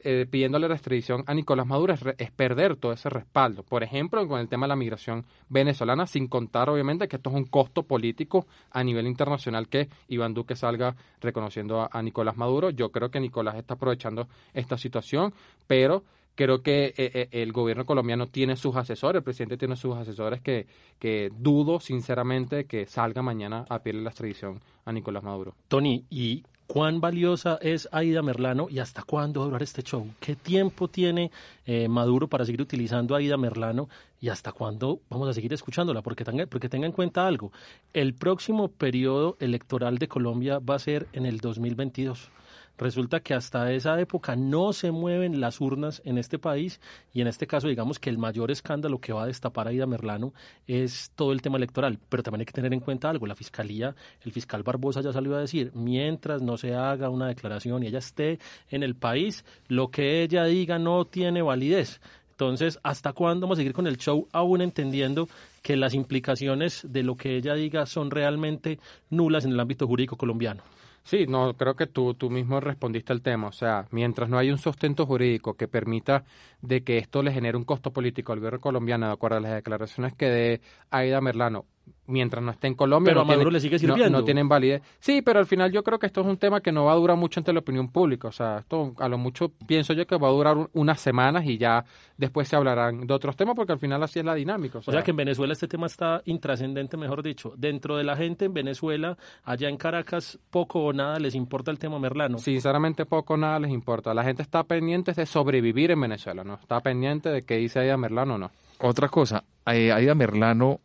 eh, 0.06 0.26
pidiéndole 0.30 0.68
restricción 0.68 1.24
a 1.28 1.34
Nicolás 1.34 1.66
Maduro 1.66 1.94
es, 1.94 2.32
perder 2.32 2.76
todo 2.76 2.92
ese 2.92 3.10
respaldo. 3.10 3.64
Por 3.64 3.84
ejemplo, 3.84 4.28
con 4.28 4.42
el 4.42 4.50
tema 4.50 4.66
de 4.66 4.70
la 4.70 4.76
migración 4.76 5.26
venezolana, 5.48 6.06
sin 6.08 6.28
contar 6.28 6.70
obviamente 6.70 7.08
que 7.08 7.16
esto 7.16 7.30
es 7.30 7.36
un 7.38 7.46
costo 7.46 7.84
político 7.84 8.46
a 8.72 8.84
nivel 8.84 9.08
internacional 9.08 9.70
que 9.70 9.88
Iván 10.10 10.34
Duque 10.34 10.58
salga 10.58 10.94
reconociendo 11.22 11.88
a 11.90 12.02
Nicolás 12.02 12.36
Maduro. 12.36 12.70
Yo 12.70 12.92
creo 12.92 13.12
que 13.12 13.22
Nicolás 13.22 13.56
está 13.56 13.76
aprovechando 13.76 14.28
esta 14.54 14.78
situación, 14.78 15.34
pero 15.68 16.04
creo 16.36 16.62
que 16.62 16.88
eh, 16.88 16.94
eh, 16.98 17.30
el 17.32 17.52
gobierno 17.52 17.86
colombiano 17.86 18.28
tiene 18.28 18.56
sus 18.56 18.76
asesores, 18.76 19.20
el 19.20 19.24
presidente 19.24 19.58
tiene 19.58 19.76
sus 19.76 19.96
asesores 19.96 20.42
que, 20.42 20.68
que 21.00 21.32
dudo 21.38 21.80
sinceramente 21.80 22.66
que 22.66 22.86
salga 22.86 23.22
mañana 23.22 23.66
a 23.70 23.80
pedirle 23.80 24.04
la 24.04 24.10
extradición 24.10 24.62
a 24.86 24.92
Nicolás 24.92 25.24
Maduro. 25.24 25.56
Tony, 25.68 26.06
¿y 26.10 26.44
cuán 26.68 27.02
valiosa 27.02 27.60
es 27.62 27.88
Aida 27.92 28.22
Merlano 28.22 28.68
y 28.70 28.80
hasta 28.80 29.04
cuándo 29.04 29.42
va 29.42 29.46
a 29.46 29.50
durar 29.50 29.64
este 29.64 29.84
show. 29.84 30.08
¿Qué 30.20 30.36
tiempo 30.36 30.88
tiene 30.88 31.32
eh, 31.66 31.88
Maduro 31.88 32.28
para 32.28 32.46
seguir 32.46 32.62
utilizando 32.62 33.14
a 33.14 33.20
Aida 33.20 33.38
Merlano 33.38 33.90
y 34.20 34.30
hasta 34.30 34.52
cuándo 34.52 35.02
vamos 35.10 35.30
a 35.30 35.34
seguir 35.34 35.54
escuchándola? 35.54 36.02
Porque 36.02 36.24
porque 36.50 36.70
tenga 36.70 36.88
en 36.88 36.94
cuenta 36.94 37.28
algo, 37.28 37.52
el 37.94 38.14
próximo 38.14 38.70
periodo 38.70 39.38
electoral 39.40 39.98
de 39.98 40.08
Colombia 40.08 40.60
va 40.60 40.76
a 40.76 40.80
ser 40.80 41.08
en 41.14 41.26
el 41.26 41.40
2022. 41.40 42.32
Resulta 42.78 43.20
que 43.20 43.36
hasta 43.36 43.72
esa 43.72 44.00
época 44.00 44.36
no 44.36 44.74
se 44.74 44.92
mueven 44.92 45.40
las 45.40 45.62
urnas 45.62 46.02
en 46.06 46.18
este 46.18 46.40
país 46.40 46.82
y 47.14 47.22
en 47.22 47.28
este 47.28 47.46
caso 47.46 47.68
digamos 47.68 48.00
que 48.00 48.10
el 48.10 48.18
mayor 48.18 48.50
escándalo 48.50 49.00
que 49.00 49.14
va 49.14 49.24
a 49.24 49.28
destapar 49.28 49.68
a 49.68 49.74
Ida 49.74 49.86
Merlano 49.86 50.34
es 50.66 51.12
todo 51.16 51.34
el 51.34 51.42
tema 51.44 51.58
electoral. 51.58 52.00
Pero 52.10 52.24
también 52.24 52.42
hay 52.42 52.46
que 52.46 52.54
tener 52.54 52.74
en 52.74 52.80
cuenta 52.80 53.10
algo, 53.10 53.28
la 53.28 53.36
fiscalía, 53.36 53.96
el 54.22 54.32
fiscal 54.32 54.64
Barbosa 54.64 55.02
ya 55.02 55.14
salió 55.14 55.36
a 55.36 55.42
decir, 55.42 55.72
mientras 55.76 56.42
no 56.42 56.58
se 56.58 56.74
haga 56.74 57.10
una 57.10 57.28
declaración 57.28 57.84
y 57.84 57.88
ella 57.88 58.00
esté 58.00 58.40
en 58.70 58.82
el 58.82 58.96
país, 58.96 59.46
lo 59.68 59.90
que 59.92 60.24
ella 60.24 60.46
diga 60.46 60.80
no 60.80 61.06
tiene 61.06 61.44
validez. 61.44 62.02
Entonces, 62.32 62.80
¿hasta 62.82 63.14
cuándo 63.14 63.46
vamos 63.46 63.58
a 63.58 63.62
seguir 63.62 63.74
con 63.74 63.86
el 63.86 63.98
show 63.98 64.28
aún 64.32 64.62
entendiendo 64.62 65.30
que 65.62 65.78
las 65.78 65.94
implicaciones 65.94 66.86
de 66.90 67.04
lo 67.04 67.16
que 67.16 67.38
ella 67.38 67.54
diga 67.54 67.86
son 67.86 68.10
realmente 68.10 68.80
nulas 69.12 69.46
en 69.46 69.52
el 69.52 69.60
ámbito 69.60 69.86
jurídico 69.86 70.18
colombiano? 70.18 70.64
Sí, 71.06 71.26
no, 71.28 71.56
creo 71.58 71.76
que 71.76 71.86
tú, 71.86 72.14
tú 72.16 72.30
mismo 72.30 72.60
respondiste 72.62 73.12
al 73.12 73.22
tema. 73.22 73.48
O 73.48 73.52
sea, 73.52 73.88
mientras 73.92 74.30
no 74.30 74.38
hay 74.38 74.50
un 74.52 74.58
sustento 74.58 75.06
jurídico 75.06 75.56
que 75.58 75.68
permita 75.68 76.24
de 76.62 76.84
que 76.84 76.98
esto 76.98 77.22
le 77.22 77.32
genere 77.34 77.58
un 77.58 77.66
costo 77.66 77.92
político 77.92 78.32
al 78.32 78.40
gobierno 78.40 78.62
colombiano, 78.62 79.08
de 79.08 79.12
acuerdo 79.14 79.38
a 79.38 79.40
las 79.42 79.54
declaraciones 79.54 80.14
que 80.16 80.26
dé 80.30 80.62
Aida 80.92 81.20
Merlano, 81.22 81.66
mientras 82.06 82.44
no 82.44 82.52
esté 82.52 82.68
en 82.68 82.76
Colombia. 82.76 83.12
Pero 83.12 83.22
no 83.22 83.22
a 83.22 83.26
Maduro 83.26 83.46
tiene, 83.46 83.54
le 83.54 83.60
sigue 83.62 83.80
sirviendo. 83.80 84.20
No, 84.20 84.26
tienen 84.26 84.50
validez. 84.50 84.82
Sí, 85.00 85.22
pero 85.22 85.40
al 85.40 85.46
final 85.46 85.72
yo 85.72 85.84
creo 85.84 86.00
que 86.00 86.06
esto 86.06 86.22
es 86.22 86.28
un 86.28 86.38
tema 86.38 86.62
que 86.62 86.72
no 86.72 86.86
va 86.86 86.92
a 86.94 86.96
durar 86.96 87.18
mucho 87.18 87.40
ante 87.40 87.54
la 87.54 87.60
opinión 87.60 87.90
pública. 87.90 88.28
O 88.28 88.32
sea, 88.32 88.60
esto 88.60 88.94
a 89.00 89.08
lo 89.08 89.18
mucho 89.18 89.52
pienso 89.68 89.94
yo 89.94 90.06
que 90.06 90.18
va 90.18 90.28
a 90.28 90.32
durar 90.32 90.58
un, 90.58 90.70
unas 90.74 91.00
semanas 91.00 91.46
y 91.46 91.58
ya 91.58 91.86
después 92.18 92.48
se 92.48 92.56
hablarán 92.56 93.08
de 93.08 93.14
otros 93.14 93.36
temas 93.36 93.56
porque 93.56 93.72
al 93.72 93.80
final 93.80 94.04
así 94.04 94.20
es 94.20 94.26
la 94.26 94.36
dinámica. 94.36 94.80
O 94.80 94.82
sea, 94.82 94.92
O 94.92 94.94
sea 94.96 95.04
que 95.04 95.12
en 95.12 95.18
Venezuela 95.18 95.54
este 95.54 95.68
tema 95.68 95.88
está 95.88 96.22
intrascendente, 96.26 96.98
mejor 96.98 97.24
dicho. 97.24 97.54
Dentro 97.58 97.98
de 97.98 98.04
la 98.04 98.16
gente 98.16 98.46
en 98.46 98.54
Venezuela, 98.54 99.18
allá 99.44 99.70
en 99.70 99.78
Caracas, 99.78 100.40
poco 100.50 100.84
o 100.84 100.94
nada 100.94 101.20
les 101.20 101.36
importa 101.36 101.72
el 101.72 101.80
tema 101.80 102.00
Merlano. 102.00 102.38
sinceramente 102.38 103.06
poco 103.06 103.36
o 103.36 103.38
nada 103.38 103.60
les 103.60 103.72
importa. 103.72 104.14
La 104.14 104.24
gente 104.24 104.42
está 104.42 104.64
pendiente 104.64 105.14
de 105.14 105.26
sobrevivir 105.26 105.92
en 105.92 106.02
Venezuela, 106.02 106.44
¿no? 106.44 106.56
Está 106.56 106.80
pendiente 106.82 107.30
de 107.30 107.44
que 107.44 107.58
dice 107.58 107.80
Aida 107.80 107.98
Merlano 107.98 108.36
o 108.36 108.38
no. 108.38 108.52
Otra 108.80 109.08
cosa, 109.08 109.44
eh, 109.66 109.92
Aida 109.94 110.14
Merlano, 110.16 110.82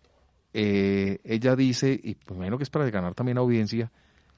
eh, 0.55 1.21
ella 1.25 1.57
dice, 1.57 1.93
y 1.93 2.17
me 2.29 2.37
imagino 2.37 2.59
que 2.59 2.65
es 2.65 2.71
para 2.71 2.89
ganar 2.91 3.15
también 3.15 3.39
audiencia, 3.39 3.91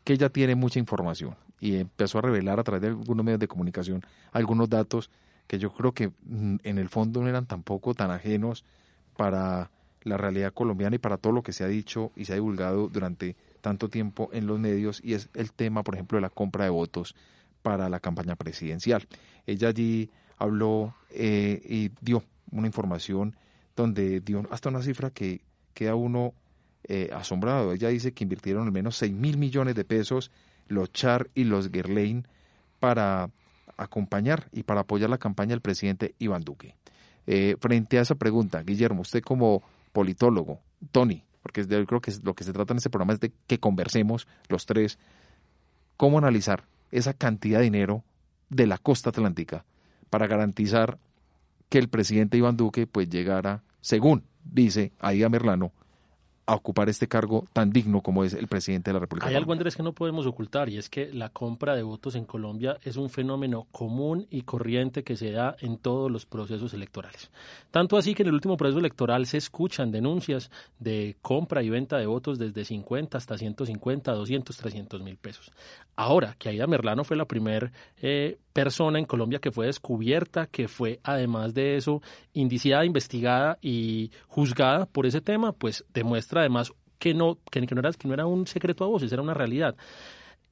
que 0.04 0.14
ella 0.14 0.30
tiene 0.30 0.54
mucha 0.54 0.78
información 0.78 1.36
y 1.60 1.76
empezó 1.76 2.18
a 2.18 2.22
revelar 2.22 2.58
a 2.58 2.64
través 2.64 2.82
de 2.82 2.88
algunos 2.88 3.24
medios 3.24 3.40
de 3.40 3.48
comunicación 3.48 4.02
algunos 4.32 4.68
datos 4.70 5.10
que 5.46 5.58
yo 5.58 5.72
creo 5.72 5.92
que 5.92 6.08
mm, 6.08 6.56
en 6.62 6.78
el 6.78 6.88
fondo 6.88 7.20
no 7.20 7.28
eran 7.28 7.46
tampoco 7.46 7.94
tan 7.94 8.10
ajenos 8.10 8.64
para 9.16 9.70
la 10.02 10.16
realidad 10.16 10.54
colombiana 10.54 10.96
y 10.96 10.98
para 10.98 11.18
todo 11.18 11.32
lo 11.32 11.42
que 11.42 11.52
se 11.52 11.64
ha 11.64 11.68
dicho 11.68 12.12
y 12.16 12.24
se 12.24 12.32
ha 12.32 12.36
divulgado 12.36 12.88
durante 12.88 13.36
tanto 13.60 13.88
tiempo 13.88 14.30
en 14.32 14.46
los 14.46 14.58
medios 14.58 15.00
y 15.04 15.14
es 15.14 15.28
el 15.34 15.52
tema, 15.52 15.82
por 15.82 15.94
ejemplo, 15.94 16.16
de 16.16 16.22
la 16.22 16.30
compra 16.30 16.64
de 16.64 16.70
votos 16.70 17.14
para 17.62 17.90
la 17.90 18.00
campaña 18.00 18.36
presidencial. 18.36 19.06
Ella 19.46 19.68
allí 19.68 20.10
habló 20.38 20.94
eh, 21.10 21.60
y 21.68 21.90
dio 22.00 22.22
una 22.50 22.66
información 22.66 23.36
donde 23.76 24.20
dio 24.20 24.46
hasta 24.50 24.70
una 24.70 24.82
cifra 24.82 25.10
que 25.10 25.42
queda 25.74 25.94
uno 25.94 26.34
eh, 26.84 27.10
asombrado. 27.12 27.72
Ella 27.72 27.88
dice 27.88 28.12
que 28.12 28.24
invirtieron 28.24 28.66
al 28.66 28.72
menos 28.72 28.96
6 28.96 29.12
mil 29.12 29.36
millones 29.36 29.74
de 29.74 29.84
pesos 29.84 30.30
los 30.68 30.92
Char 30.92 31.30
y 31.34 31.44
los 31.44 31.70
Gerlain 31.70 32.26
para 32.78 33.30
acompañar 33.76 34.48
y 34.52 34.62
para 34.62 34.80
apoyar 34.80 35.10
la 35.10 35.18
campaña 35.18 35.50
del 35.50 35.60
presidente 35.60 36.14
Iván 36.18 36.42
Duque. 36.42 36.76
Eh, 37.26 37.56
frente 37.60 37.98
a 37.98 38.02
esa 38.02 38.14
pregunta, 38.14 38.62
Guillermo, 38.62 39.02
usted 39.02 39.22
como 39.22 39.62
politólogo, 39.92 40.60
Tony, 40.92 41.22
porque 41.42 41.66
yo 41.66 41.84
creo 41.86 42.00
que 42.00 42.12
lo 42.22 42.34
que 42.34 42.44
se 42.44 42.52
trata 42.52 42.72
en 42.72 42.78
este 42.78 42.90
programa 42.90 43.12
es 43.12 43.20
de 43.20 43.32
que 43.46 43.58
conversemos 43.58 44.26
los 44.48 44.66
tres, 44.66 44.98
cómo 45.96 46.18
analizar 46.18 46.66
esa 46.90 47.14
cantidad 47.14 47.58
de 47.58 47.64
dinero 47.64 48.04
de 48.48 48.66
la 48.66 48.78
costa 48.78 49.10
atlántica 49.10 49.64
para 50.08 50.26
garantizar 50.26 50.98
que 51.68 51.78
el 51.78 51.88
presidente 51.88 52.36
Iván 52.36 52.56
Duque 52.56 52.86
pues 52.86 53.08
llegara, 53.08 53.62
según 53.80 54.24
dice 54.52 54.92
Aida 54.98 55.28
Merlano, 55.28 55.72
a 56.50 56.56
ocupar 56.56 56.88
este 56.88 57.06
cargo 57.06 57.46
tan 57.52 57.70
digno 57.70 58.00
como 58.00 58.24
es 58.24 58.34
el 58.34 58.48
presidente 58.48 58.90
de 58.90 58.94
la 58.94 59.00
República. 59.00 59.28
Hay 59.28 59.36
algo, 59.36 59.52
Andrés, 59.52 59.76
que 59.76 59.84
no 59.84 59.92
podemos 59.92 60.26
ocultar 60.26 60.68
y 60.68 60.78
es 60.78 60.90
que 60.90 61.12
la 61.12 61.28
compra 61.28 61.76
de 61.76 61.84
votos 61.84 62.16
en 62.16 62.24
Colombia 62.24 62.76
es 62.82 62.96
un 62.96 63.08
fenómeno 63.08 63.68
común 63.70 64.26
y 64.30 64.42
corriente 64.42 65.04
que 65.04 65.16
se 65.16 65.30
da 65.30 65.54
en 65.60 65.78
todos 65.78 66.10
los 66.10 66.26
procesos 66.26 66.74
electorales. 66.74 67.30
Tanto 67.70 67.96
así 67.96 68.14
que 68.14 68.24
en 68.24 68.30
el 68.30 68.34
último 68.34 68.56
proceso 68.56 68.80
electoral 68.80 69.26
se 69.26 69.36
escuchan 69.36 69.92
denuncias 69.92 70.50
de 70.80 71.16
compra 71.22 71.62
y 71.62 71.70
venta 71.70 71.98
de 71.98 72.06
votos 72.06 72.36
desde 72.36 72.64
50 72.64 73.16
hasta 73.16 73.38
150, 73.38 74.12
200, 74.12 74.56
300 74.56 75.02
mil 75.02 75.16
pesos. 75.18 75.52
Ahora, 75.94 76.34
que 76.36 76.48
Aida 76.48 76.66
Merlano 76.66 77.04
fue 77.04 77.16
la 77.16 77.26
primera 77.26 77.70
eh, 78.02 78.38
persona 78.52 78.98
en 78.98 79.04
Colombia 79.04 79.38
que 79.38 79.50
fue 79.50 79.66
descubierta, 79.66 80.46
que 80.46 80.68
fue 80.68 81.00
además 81.02 81.54
de 81.54 81.76
eso 81.76 82.02
indiciada, 82.32 82.84
investigada 82.84 83.58
y 83.60 84.10
juzgada 84.26 84.86
por 84.86 85.06
ese 85.06 85.20
tema, 85.20 85.52
pues 85.52 85.84
demuestra 85.92 86.40
además 86.40 86.72
que 86.98 87.14
no, 87.14 87.38
que, 87.50 87.60
no, 87.60 87.80
era, 87.80 87.92
que 87.92 88.08
no 88.08 88.14
era 88.14 88.26
un 88.26 88.46
secreto 88.46 88.84
a 88.84 88.88
voces, 88.88 89.12
era 89.12 89.22
una 89.22 89.34
realidad. 89.34 89.76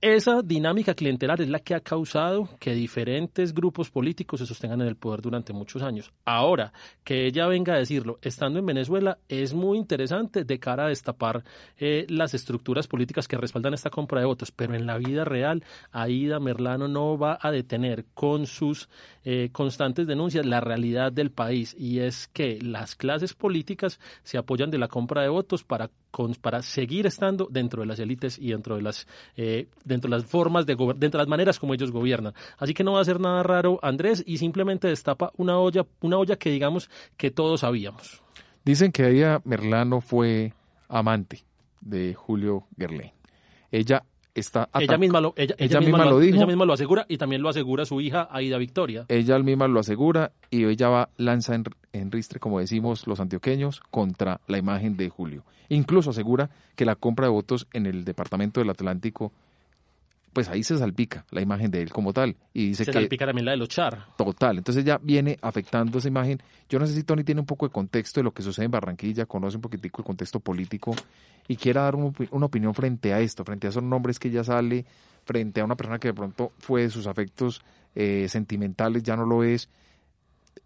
Esa 0.01 0.43
dinámica 0.43 0.95
clientelar 0.95 1.41
es 1.41 1.49
la 1.49 1.59
que 1.59 1.75
ha 1.75 1.81
causado 1.81 2.49
que 2.61 2.73
diferentes 2.73 3.53
grupos 3.53 3.91
políticos 3.91 4.39
se 4.39 4.47
sostengan 4.47 4.81
en 4.81 4.87
el 4.87 4.95
poder 4.95 5.21
durante 5.21 5.53
muchos 5.53 5.83
años. 5.83 6.13
Ahora, 6.25 6.73
que 7.03 7.27
ella 7.27 7.49
venga 7.49 7.75
a 7.75 7.79
decirlo 7.79 8.21
estando 8.23 8.61
en 8.61 8.67
Venezuela 8.67 9.19
es 9.29 9.55
muy 9.55 9.77
interesante 9.77 10.45
de 10.45 10.61
cara 10.61 10.85
a 10.85 10.89
destapar 10.91 11.43
eh, 11.79 12.07
las 12.09 12.33
estructuras 12.33 12.87
políticas 12.87 13.27
que 13.27 13.37
respaldan 13.37 13.75
esta 13.75 13.91
compra 13.91 14.21
de 14.21 14.27
votos, 14.27 14.53
pero 14.53 14.77
en 14.77 14.87
la 14.87 14.99
vida 14.99 15.25
real, 15.25 15.65
Aida 15.91 16.39
Merlano 16.39 16.87
no 16.87 17.19
va 17.19 17.37
a 17.43 17.51
detener 17.51 18.05
con 18.15 18.47
sus 18.47 18.89
eh, 19.25 19.49
constantes 19.51 20.07
denuncias 20.07 20.47
la 20.47 20.61
realidad 20.61 21.11
del 21.11 21.33
país 21.33 21.75
y 21.77 21.99
es 21.99 22.29
que 22.29 22.61
las 22.63 22.95
clases 22.95 23.35
políticas 23.35 23.99
se 24.23 24.39
apoyan 24.39 24.71
de 24.71 24.79
la 24.79 24.87
compra 24.87 25.23
de 25.23 25.29
votos 25.29 25.65
para 25.65 25.91
para 26.41 26.63
seguir 26.63 27.07
estando 27.07 27.49
dentro 27.51 27.83
de 27.83 27.87
las 27.87 27.99
élites 27.99 28.39
y 28.39 28.51
dentro 28.51 28.77
de 28.77 28.83
las 28.83 29.07
eh, 29.37 29.69
dentro 29.89 30.11
de 30.11 30.17
las 30.17 30.25
formas 30.27 30.67
de 30.67 30.77
dentro 30.77 31.19
de 31.19 31.19
las 31.19 31.29
maneras 31.29 31.59
como 31.59 31.75
ellos 31.75 31.91
gobiernan. 31.91 32.35
Así 32.59 32.75
que 32.75 32.85
no 32.85 32.93
va 32.93 33.01
a 33.01 33.05
ser 33.05 33.19
nada 33.19 33.43
raro 33.43 33.81
Andrés 33.83 34.23
y 34.27 34.39
simplemente 34.39 34.89
destapa 34.89 35.33
una 35.37 35.59
olla 35.59 35.87
una 36.01 36.19
olla 36.19 36.37
que 36.37 36.51
digamos 36.51 36.89
que 37.17 37.31
todos 37.31 37.61
sabíamos. 37.61 38.23
Dicen 38.65 38.93
que 38.93 39.09
ella 39.09 39.41
Merlano 39.45 40.01
fue 40.01 40.53
amante 40.89 41.45
de 41.81 42.15
Julio 42.15 42.67
Gerlain. 42.77 43.13
Ella 43.71 44.05
está 44.35 44.69
ella 44.79 44.99
misma 44.99 45.21
lo 45.21 45.35
ella, 45.37 45.55
ella, 45.59 45.79
ella 45.79 45.81
misma, 45.81 45.99
misma, 45.99 46.11
lo, 46.11 46.21
dijo 46.21 46.37
ella 46.37 46.47
misma 46.47 46.65
lo 46.65 46.73
asegura 46.73 47.07
y 47.09 47.19
también 47.19 47.43
lo 47.43 47.49
asegura 47.49 47.85
su 47.85 48.01
hija 48.01 48.29
Aida 48.31 48.59
Victoria 48.59 49.05
ella 49.09 49.39
misma 49.41 49.69
lo 49.69 49.81
asegura 49.81 50.33
y 50.51 50.65
ella 50.65 50.89
va 50.89 51.09
lanza 51.17 51.55
en, 51.55 51.65
en 51.93 52.13
ristre 52.13 52.39
como 52.39 52.61
decimos 52.61 53.07
los 53.07 53.21
antioqueños 53.21 53.81
contra 53.91 54.41
la 54.47 54.59
imagen 54.59 54.97
de 54.97 55.09
Julio 55.09 55.45
incluso 55.69 56.11
asegura 56.11 56.51
que 56.77 56.85
la 56.85 56.95
compra 56.95 57.27
de 57.27 57.33
votos 57.33 57.67
en 57.73 57.87
el 57.87 58.05
departamento 58.05 58.61
del 58.61 58.71
Atlántico 58.71 59.33
pues 60.39 60.49
ahí 60.51 60.63
se 60.63 60.79
salpica 60.79 61.25
la 61.33 61.43
imagen 61.43 61.69
de 61.69 61.83
él 61.83 61.91
como 61.91 62.13
tal. 62.13 62.37
Y 62.55 62.69
dice 62.69 62.85
se 62.85 62.93
que, 62.93 63.01
salpica 63.01 63.27
también 63.27 63.45
la 63.45 63.51
de 63.51 63.57
los 63.57 63.69
char. 63.69 64.07
Total. 64.17 64.57
Entonces 64.57 64.85
ya 64.85 64.97
viene 65.03 65.37
afectando 65.43 65.99
esa 65.99 66.07
imagen. 66.07 66.41
Yo 66.69 66.79
no 66.79 66.87
sé 66.87 66.95
si 66.95 67.03
Tony 67.03 67.25
tiene 67.25 67.41
un 67.41 67.47
poco 67.49 67.67
de 67.67 67.73
contexto 67.73 68.21
de 68.21 68.23
lo 68.23 68.31
que 68.31 68.45
sucede 68.45 68.67
en 68.67 68.71
Barranquilla, 68.71 69.27
conoce 69.27 69.57
un 69.57 69.63
poquitico 69.63 70.01
el 70.01 70.07
contexto 70.07 70.39
político 70.39 70.95
y 71.49 71.57
quiera 71.57 71.83
dar 71.83 71.97
un, 71.97 72.15
una 72.31 72.47
opinión 72.47 72.73
frente 72.73 73.13
a 73.13 73.19
esto, 73.19 73.45
frente 73.45 73.67
a 73.67 73.71
esos 73.71 73.83
nombres 73.83 74.21
que 74.21 74.31
ya 74.31 74.45
sale, 74.45 74.87
frente 75.25 75.61
a 75.61 75.65
una 75.65 75.75
persona 75.75 75.99
que 75.99 76.07
de 76.07 76.15
pronto 76.15 76.53
fue 76.59 76.83
de 76.83 76.91
sus 76.91 77.09
afectos 77.09 77.61
eh, 77.97 78.29
sentimentales, 78.29 79.03
ya 79.03 79.17
no 79.17 79.27
lo 79.27 79.43
es. 79.43 79.69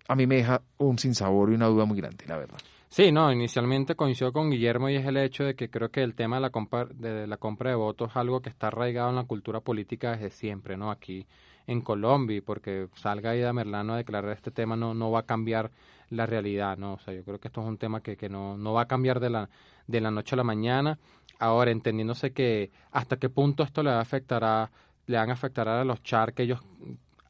A 0.06 0.14
mí 0.14 0.26
me 0.26 0.34
deja 0.34 0.60
un 0.76 0.98
sinsabor 0.98 1.50
y 1.50 1.54
una 1.54 1.68
duda 1.68 1.86
muy 1.86 1.96
grande, 1.96 2.26
la 2.28 2.36
verdad. 2.36 2.58
Sí, 2.92 3.10
no, 3.10 3.32
inicialmente 3.32 3.94
coincido 3.94 4.34
con 4.34 4.50
Guillermo 4.50 4.90
y 4.90 4.96
es 4.96 5.06
el 5.06 5.16
hecho 5.16 5.44
de 5.44 5.54
que 5.54 5.70
creo 5.70 5.90
que 5.90 6.02
el 6.02 6.14
tema 6.14 6.36
de 6.36 6.42
la 6.42 6.50
compra 6.50 6.84
de, 6.84 7.26
la 7.26 7.38
compra 7.38 7.70
de 7.70 7.76
votos 7.76 8.10
es 8.10 8.16
algo 8.18 8.42
que 8.42 8.50
está 8.50 8.66
arraigado 8.66 9.08
en 9.08 9.16
la 9.16 9.24
cultura 9.24 9.60
política 9.60 10.10
desde 10.10 10.30
siempre, 10.30 10.76
¿no? 10.76 10.90
Aquí 10.90 11.26
en 11.66 11.80
Colombia, 11.80 12.42
porque 12.44 12.88
salga 12.96 13.30
Aida 13.30 13.50
Merlano 13.54 13.94
a 13.94 13.96
declarar 13.96 14.32
este 14.32 14.50
tema 14.50 14.76
no, 14.76 14.92
no 14.92 15.10
va 15.10 15.20
a 15.20 15.22
cambiar 15.22 15.70
la 16.10 16.26
realidad, 16.26 16.76
¿no? 16.76 16.92
O 16.92 16.98
sea, 16.98 17.14
yo 17.14 17.24
creo 17.24 17.40
que 17.40 17.48
esto 17.48 17.62
es 17.62 17.66
un 17.66 17.78
tema 17.78 18.02
que, 18.02 18.18
que 18.18 18.28
no, 18.28 18.58
no 18.58 18.74
va 18.74 18.82
a 18.82 18.88
cambiar 18.88 19.20
de 19.20 19.30
la, 19.30 19.48
de 19.86 20.00
la 20.02 20.10
noche 20.10 20.34
a 20.34 20.36
la 20.36 20.44
mañana. 20.44 20.98
Ahora, 21.38 21.70
entendiéndose 21.70 22.34
que 22.34 22.72
hasta 22.90 23.16
qué 23.16 23.30
punto 23.30 23.62
esto 23.62 23.82
le 23.82 23.88
va 23.88 24.00
a 24.00 24.02
afectar 24.02 24.44
a, 24.44 24.70
le 25.06 25.16
van 25.16 25.30
a 25.30 25.32
afectar 25.32 25.66
a 25.66 25.82
los 25.82 26.02
char 26.02 26.34
que 26.34 26.42
ellos 26.42 26.60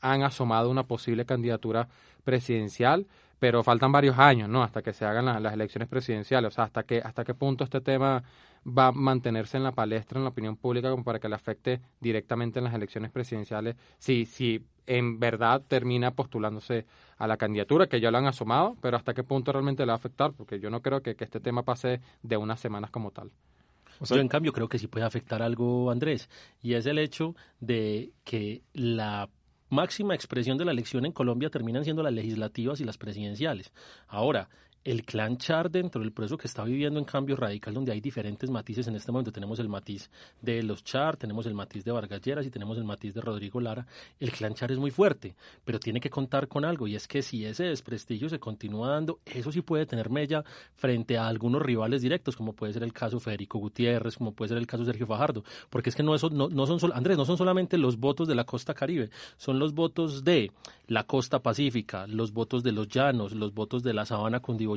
han 0.00 0.24
asomado 0.24 0.70
una 0.70 0.82
posible 0.82 1.24
candidatura 1.24 1.86
presidencial, 2.24 3.06
pero 3.42 3.64
faltan 3.64 3.90
varios 3.90 4.16
años, 4.20 4.48
¿no? 4.48 4.62
Hasta 4.62 4.82
que 4.82 4.92
se 4.92 5.04
hagan 5.04 5.24
las 5.42 5.52
elecciones 5.52 5.88
presidenciales, 5.88 6.46
o 6.46 6.54
sea, 6.54 6.62
hasta, 6.62 6.84
que, 6.84 6.98
hasta 6.98 7.24
qué 7.24 7.34
punto 7.34 7.64
este 7.64 7.80
tema 7.80 8.22
va 8.64 8.86
a 8.86 8.92
mantenerse 8.92 9.56
en 9.56 9.64
la 9.64 9.72
palestra, 9.72 10.18
en 10.18 10.22
la 10.22 10.30
opinión 10.30 10.56
pública, 10.56 10.92
como 10.92 11.02
para 11.02 11.18
que 11.18 11.28
le 11.28 11.34
afecte 11.34 11.80
directamente 11.98 12.60
en 12.60 12.66
las 12.66 12.74
elecciones 12.74 13.10
presidenciales, 13.10 13.74
si, 13.98 14.26
si 14.26 14.64
en 14.86 15.18
verdad 15.18 15.60
termina 15.66 16.12
postulándose 16.12 16.86
a 17.18 17.26
la 17.26 17.36
candidatura, 17.36 17.88
que 17.88 18.00
ya 18.00 18.12
lo 18.12 18.18
han 18.18 18.26
asomado, 18.26 18.76
pero 18.80 18.96
hasta 18.96 19.12
qué 19.12 19.24
punto 19.24 19.50
realmente 19.50 19.82
le 19.82 19.88
va 19.88 19.94
a 19.94 19.96
afectar, 19.96 20.30
porque 20.34 20.60
yo 20.60 20.70
no 20.70 20.80
creo 20.80 21.02
que, 21.02 21.16
que 21.16 21.24
este 21.24 21.40
tema 21.40 21.64
pase 21.64 22.00
de 22.22 22.36
unas 22.36 22.60
semanas 22.60 22.92
como 22.92 23.10
tal. 23.10 23.32
Yo, 24.02 24.20
en 24.20 24.28
cambio, 24.28 24.52
creo 24.52 24.68
que 24.68 24.78
sí 24.78 24.86
puede 24.86 25.04
afectar 25.04 25.42
algo, 25.42 25.90
Andrés, 25.90 26.30
y 26.60 26.74
es 26.74 26.86
el 26.86 27.00
hecho 27.00 27.34
de 27.58 28.12
que 28.22 28.62
la 28.72 29.28
máxima 29.72 30.14
expresión 30.14 30.58
de 30.58 30.66
la 30.66 30.72
elección 30.72 31.06
en 31.06 31.12
Colombia 31.12 31.50
terminan 31.50 31.84
siendo 31.84 32.02
las 32.02 32.12
legislativas 32.12 32.80
y 32.80 32.84
las 32.84 32.98
presidenciales. 32.98 33.72
Ahora, 34.06 34.48
el 34.84 35.04
clan 35.04 35.36
Char 35.36 35.70
dentro 35.70 36.00
del 36.00 36.12
proceso 36.12 36.36
que 36.36 36.48
está 36.48 36.64
viviendo 36.64 36.98
en 36.98 37.04
cambio 37.04 37.36
radical, 37.36 37.74
donde 37.74 37.92
hay 37.92 38.00
diferentes 38.00 38.50
matices 38.50 38.88
en 38.88 38.96
este 38.96 39.12
momento. 39.12 39.30
Tenemos 39.30 39.60
el 39.60 39.68
matiz 39.68 40.10
de 40.40 40.62
los 40.62 40.82
Char, 40.82 41.16
tenemos 41.16 41.46
el 41.46 41.54
matiz 41.54 41.84
de 41.84 41.92
Vargas 41.92 42.20
Lleras 42.20 42.46
y 42.46 42.50
tenemos 42.50 42.76
el 42.78 42.84
matiz 42.84 43.14
de 43.14 43.20
Rodrigo 43.20 43.60
Lara. 43.60 43.86
El 44.18 44.32
clan 44.32 44.54
Char 44.54 44.72
es 44.72 44.78
muy 44.78 44.90
fuerte, 44.90 45.36
pero 45.64 45.78
tiene 45.78 46.00
que 46.00 46.10
contar 46.10 46.48
con 46.48 46.64
algo 46.64 46.88
y 46.88 46.96
es 46.96 47.06
que 47.06 47.22
si 47.22 47.44
ese 47.44 47.64
desprestigio 47.64 48.28
se 48.28 48.40
continúa 48.40 48.88
dando, 48.88 49.20
eso 49.24 49.52
sí 49.52 49.62
puede 49.62 49.86
tener 49.86 50.10
mella 50.10 50.44
frente 50.74 51.16
a 51.16 51.28
algunos 51.28 51.62
rivales 51.62 52.02
directos, 52.02 52.36
como 52.36 52.52
puede 52.52 52.72
ser 52.72 52.82
el 52.82 52.92
caso 52.92 53.20
Federico 53.20 53.58
Gutiérrez, 53.58 54.16
como 54.16 54.32
puede 54.32 54.48
ser 54.48 54.58
el 54.58 54.66
caso 54.66 54.84
Sergio 54.84 55.06
Fajardo, 55.06 55.44
porque 55.70 55.90
es 55.90 55.96
que 55.96 56.02
no, 56.02 56.14
eso, 56.14 56.28
no, 56.30 56.48
no 56.48 56.66
son 56.66 56.92
Andrés, 56.92 57.16
no 57.16 57.24
son 57.24 57.38
solamente 57.38 57.78
los 57.78 57.98
votos 57.98 58.26
de 58.26 58.34
la 58.34 58.44
costa 58.44 58.74
caribe, 58.74 59.10
son 59.36 59.58
los 59.60 59.74
votos 59.74 60.24
de 60.24 60.50
la 60.88 61.04
costa 61.04 61.40
pacífica, 61.40 62.06
los 62.08 62.32
votos 62.32 62.62
de 62.64 62.72
los 62.72 62.88
llanos, 62.88 63.32
los 63.32 63.54
votos 63.54 63.82
de 63.82 63.94
la 63.94 64.04
sabana 64.04 64.40
cundiboyacense 64.40 64.71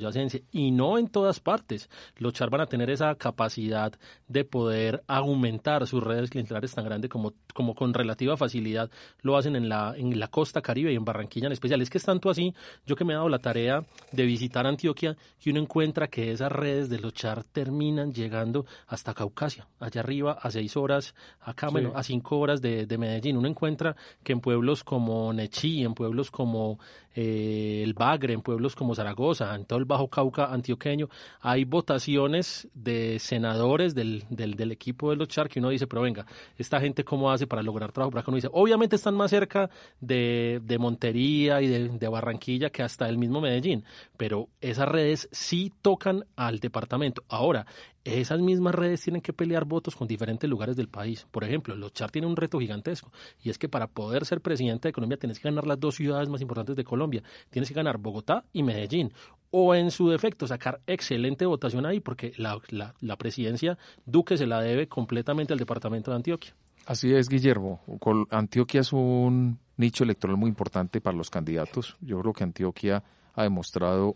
y 0.51 0.71
no 0.71 0.97
en 0.97 1.08
todas 1.08 1.39
partes. 1.39 1.89
Los 2.17 2.34
Char 2.34 2.49
van 2.49 2.62
a 2.62 2.65
tener 2.65 2.89
esa 2.89 3.15
capacidad 3.15 3.93
de 4.27 4.43
poder 4.43 5.03
aumentar 5.08 5.86
sus 5.88 6.03
redes 6.03 6.29
clientelares 6.29 6.73
tan 6.73 6.86
grandes 6.86 7.10
como, 7.10 7.34
como 7.53 7.75
con 7.75 7.93
relativa 7.93 8.38
facilidad 8.38 8.89
lo 9.21 9.38
hacen 9.38 9.55
en 9.55 9.69
la, 9.69 9.93
en 9.97 10.19
la 10.19 10.27
costa 10.27 10.62
caribe 10.62 10.91
y 10.91 10.95
en 10.95 11.05
Barranquilla 11.05 11.47
en 11.47 11.53
especial. 11.53 11.81
Es 11.81 11.89
que 11.89 11.97
es 11.97 12.03
tanto 12.03 12.29
así, 12.29 12.53
yo 12.86 12.95
que 12.95 13.05
me 13.05 13.13
he 13.13 13.15
dado 13.15 13.29
la 13.29 13.39
tarea 13.39 13.86
de 14.12 14.25
visitar 14.25 14.65
Antioquia, 14.67 15.15
que 15.39 15.51
uno 15.51 15.60
encuentra 15.60 16.08
que 16.08 16.31
esas 16.31 16.51
redes 16.51 16.89
de 16.89 16.99
los 16.99 17.13
Char 17.13 17.43
terminan 17.43 18.13
llegando 18.13 18.65
hasta 18.88 19.13
Caucasia, 19.13 19.67
allá 19.79 20.01
arriba 20.01 20.38
a 20.41 20.51
seis 20.51 20.75
horas, 20.77 21.15
acá, 21.39 21.69
bueno, 21.69 21.93
a 21.95 22.03
cinco 22.03 22.39
horas 22.39 22.62
de, 22.62 22.86
de 22.86 22.97
Medellín. 22.97 23.38
Uno 23.38 23.47
encuentra 23.47 23.95
que 24.23 24.34
en 24.34 24.41
pueblos 24.41 24.84
como 24.84 25.31
Nechí, 25.34 25.84
en 25.84 25.93
pueblos 25.93 26.31
como 26.31 26.79
eh, 27.15 27.82
el 27.84 27.93
Bagre, 27.93 28.34
en 28.34 28.41
pueblos 28.41 28.75
como 28.75 28.93
Zaragoza, 28.93 29.56
en 29.56 29.65
todo 29.65 29.80
el 29.80 29.86
Bajo 29.86 30.10
Cauca 30.10 30.45
antioqueño, 30.45 31.10
hay 31.39 31.63
votaciones 31.63 32.67
de 32.73 33.19
senadores 33.19 33.95
del, 33.95 34.25
del, 34.30 34.71
equipo 34.71 35.10
de 35.10 35.15
los 35.15 35.30
Char 35.30 35.47
que 35.47 35.60
uno 35.60 35.69
dice, 35.69 35.88
pero 35.88 36.01
venga, 36.01 36.25
esta 36.58 36.80
gente 36.82 37.06
cómo 37.06 37.32
hace 37.32 37.47
para 37.47 37.63
lograr 37.63 37.91
trabajo 37.91 38.12
para 38.12 38.25
uno 38.28 38.36
dice, 38.36 38.49
obviamente 38.51 38.97
están 38.97 39.15
más 39.15 39.32
cerca 39.32 39.69
de, 40.01 40.60
de 40.63 40.78
Montería 40.78 41.62
y 41.62 41.67
de 41.67 42.08
Barranquilla 42.08 42.69
que 42.69 42.84
hasta 42.84 43.08
el 43.08 43.17
mismo 43.17 43.39
Medellín, 43.39 43.86
pero 44.17 44.49
esas 44.60 44.89
redes 44.89 45.30
sí 45.32 45.71
tocan 45.82 46.25
al 46.36 46.60
departamento. 46.60 47.23
Ahora, 47.30 47.65
esas 48.05 48.39
mismas 48.39 48.75
redes 48.75 49.01
tienen 49.01 49.21
que 49.21 49.33
pelear 49.33 49.65
votos 49.65 49.95
con 49.95 50.07
diferentes 50.07 50.47
lugares 50.47 50.75
del 50.75 50.87
país. 50.87 51.25
Por 51.31 51.43
ejemplo, 51.43 51.75
los 51.75 51.91
Char 51.91 52.11
tienen 52.11 52.29
un 52.29 52.37
reto 52.37 52.59
gigantesco 52.59 53.11
y 53.41 53.49
es 53.49 53.57
que 53.57 53.67
para 53.67 53.87
poder 53.87 54.25
ser 54.25 54.41
presidente 54.41 54.89
de 54.89 54.93
Colombia 54.93 55.17
tienes 55.17 55.39
que 55.39 55.49
ganar 55.49 55.65
las 55.65 55.79
dos 55.79 55.95
ciudades 55.95 56.29
más 56.29 56.39
importantes 56.41 56.75
de 56.75 56.83
Colombia. 56.83 57.23
Tienes 57.49 57.67
que 57.67 57.73
ganar 57.73 57.97
Bogotá 57.97 58.45
y 58.53 58.61
Medellín. 58.61 59.11
O 59.49 59.73
en 59.73 59.89
su 59.89 60.09
defecto 60.09 60.45
sacar 60.47 60.81
excelente 60.85 61.45
votación 61.45 61.85
ahí 61.85 61.99
porque 61.99 62.33
la, 62.37 62.59
la, 62.69 62.93
la 62.99 63.17
presidencia 63.17 63.77
Duque 64.05 64.37
se 64.37 64.45
la 64.45 64.61
debe 64.61 64.87
completamente 64.87 65.53
al 65.53 65.59
departamento 65.59 66.11
de 66.11 66.17
Antioquia. 66.17 66.55
Así 66.85 67.11
es, 67.11 67.27
Guillermo. 67.27 67.81
Antioquia 68.29 68.81
es 68.81 68.93
un 68.93 69.57
nicho 69.77 70.03
electoral 70.03 70.37
muy 70.37 70.49
importante 70.49 71.01
para 71.01 71.17
los 71.17 71.31
candidatos. 71.31 71.97
Yo 72.01 72.19
creo 72.19 72.33
que 72.33 72.43
Antioquia 72.43 73.03
ha 73.33 73.43
demostrado 73.43 74.13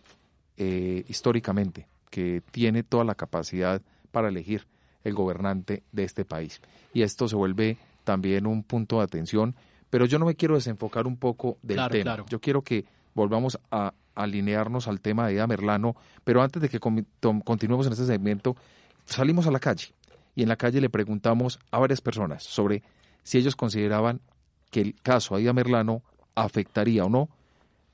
eh, 0.57 1.03
históricamente 1.07 1.87
que 2.09 2.41
tiene 2.51 2.83
toda 2.83 3.03
la 3.03 3.15
capacidad 3.15 3.81
para 4.11 4.29
elegir 4.29 4.65
el 5.03 5.13
gobernante 5.13 5.83
de 5.91 6.03
este 6.03 6.25
país. 6.25 6.61
Y 6.93 7.03
esto 7.03 7.27
se 7.27 7.35
vuelve 7.35 7.77
también 8.03 8.47
un 8.47 8.63
punto 8.63 8.97
de 8.97 9.03
atención, 9.03 9.55
pero 9.89 10.05
yo 10.05 10.19
no 10.19 10.25
me 10.25 10.35
quiero 10.35 10.55
desenfocar 10.55 11.07
un 11.07 11.17
poco 11.17 11.57
del 11.61 11.77
Claro, 11.77 11.91
tema. 11.91 12.03
claro. 12.03 12.25
Yo 12.29 12.39
quiero 12.41 12.61
que 12.63 12.85
volvamos 13.13 13.59
a 13.71 13.93
alinearnos 14.15 14.87
al 14.87 14.99
tema 14.99 15.27
de 15.27 15.33
Ida 15.35 15.47
Merlano, 15.47 15.95
pero 16.23 16.41
antes 16.41 16.61
de 16.61 16.69
que 16.69 16.79
continuemos 16.79 17.85
en 17.87 17.93
este 17.93 18.05
segmento, 18.05 18.55
salimos 19.05 19.47
a 19.47 19.51
la 19.51 19.59
calle 19.59 19.93
y 20.35 20.43
en 20.43 20.49
la 20.49 20.55
calle 20.57 20.81
le 20.81 20.89
preguntamos 20.89 21.59
a 21.71 21.79
varias 21.79 22.01
personas 22.01 22.43
sobre 22.43 22.83
si 23.23 23.37
ellos 23.37 23.55
consideraban 23.55 24.19
que 24.71 24.81
el 24.81 24.95
caso 25.01 25.35
Aida 25.35 25.53
Merlano 25.53 26.01
afectaría 26.35 27.05
o 27.05 27.09
no 27.09 27.29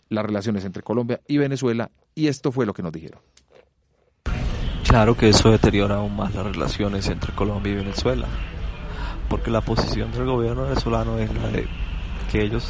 las 0.09 0.25
relaciones 0.25 0.65
entre 0.65 0.83
Colombia 0.83 1.21
y 1.27 1.37
Venezuela 1.37 1.91
y 2.13 2.27
esto 2.27 2.51
fue 2.51 2.65
lo 2.65 2.73
que 2.73 2.83
nos 2.83 2.91
dijeron. 2.91 3.19
Claro 4.95 5.17
que 5.17 5.27
eso 5.27 5.51
deteriora 5.51 5.95
aún 5.95 6.15
más 6.15 6.33
las 6.33 6.45
relaciones 6.45 7.09
entre 7.09 7.33
Colombia 7.33 7.73
y 7.73 7.75
Venezuela, 7.75 8.27
porque 9.27 9.51
la 9.51 9.59
posición 9.59 10.09
del 10.13 10.23
gobierno 10.23 10.63
venezolano 10.63 11.17
es 11.17 11.33
la 11.35 11.49
de 11.49 11.67
que 12.31 12.41
ellos 12.41 12.65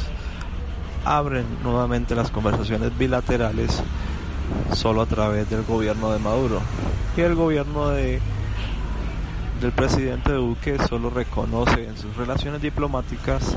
abren 1.04 1.46
nuevamente 1.62 2.16
las 2.16 2.32
conversaciones 2.32 2.98
bilaterales 2.98 3.80
solo 4.72 5.02
a 5.02 5.06
través 5.06 5.48
del 5.48 5.62
gobierno 5.62 6.10
de 6.10 6.18
Maduro 6.18 6.60
y 7.16 7.20
el 7.20 7.36
gobierno 7.36 7.90
de 7.90 8.20
del 9.60 9.70
presidente 9.70 10.32
Duque 10.32 10.78
solo 10.88 11.10
reconoce 11.10 11.86
en 11.86 11.96
sus 11.96 12.16
relaciones 12.16 12.60
diplomáticas 12.60 13.56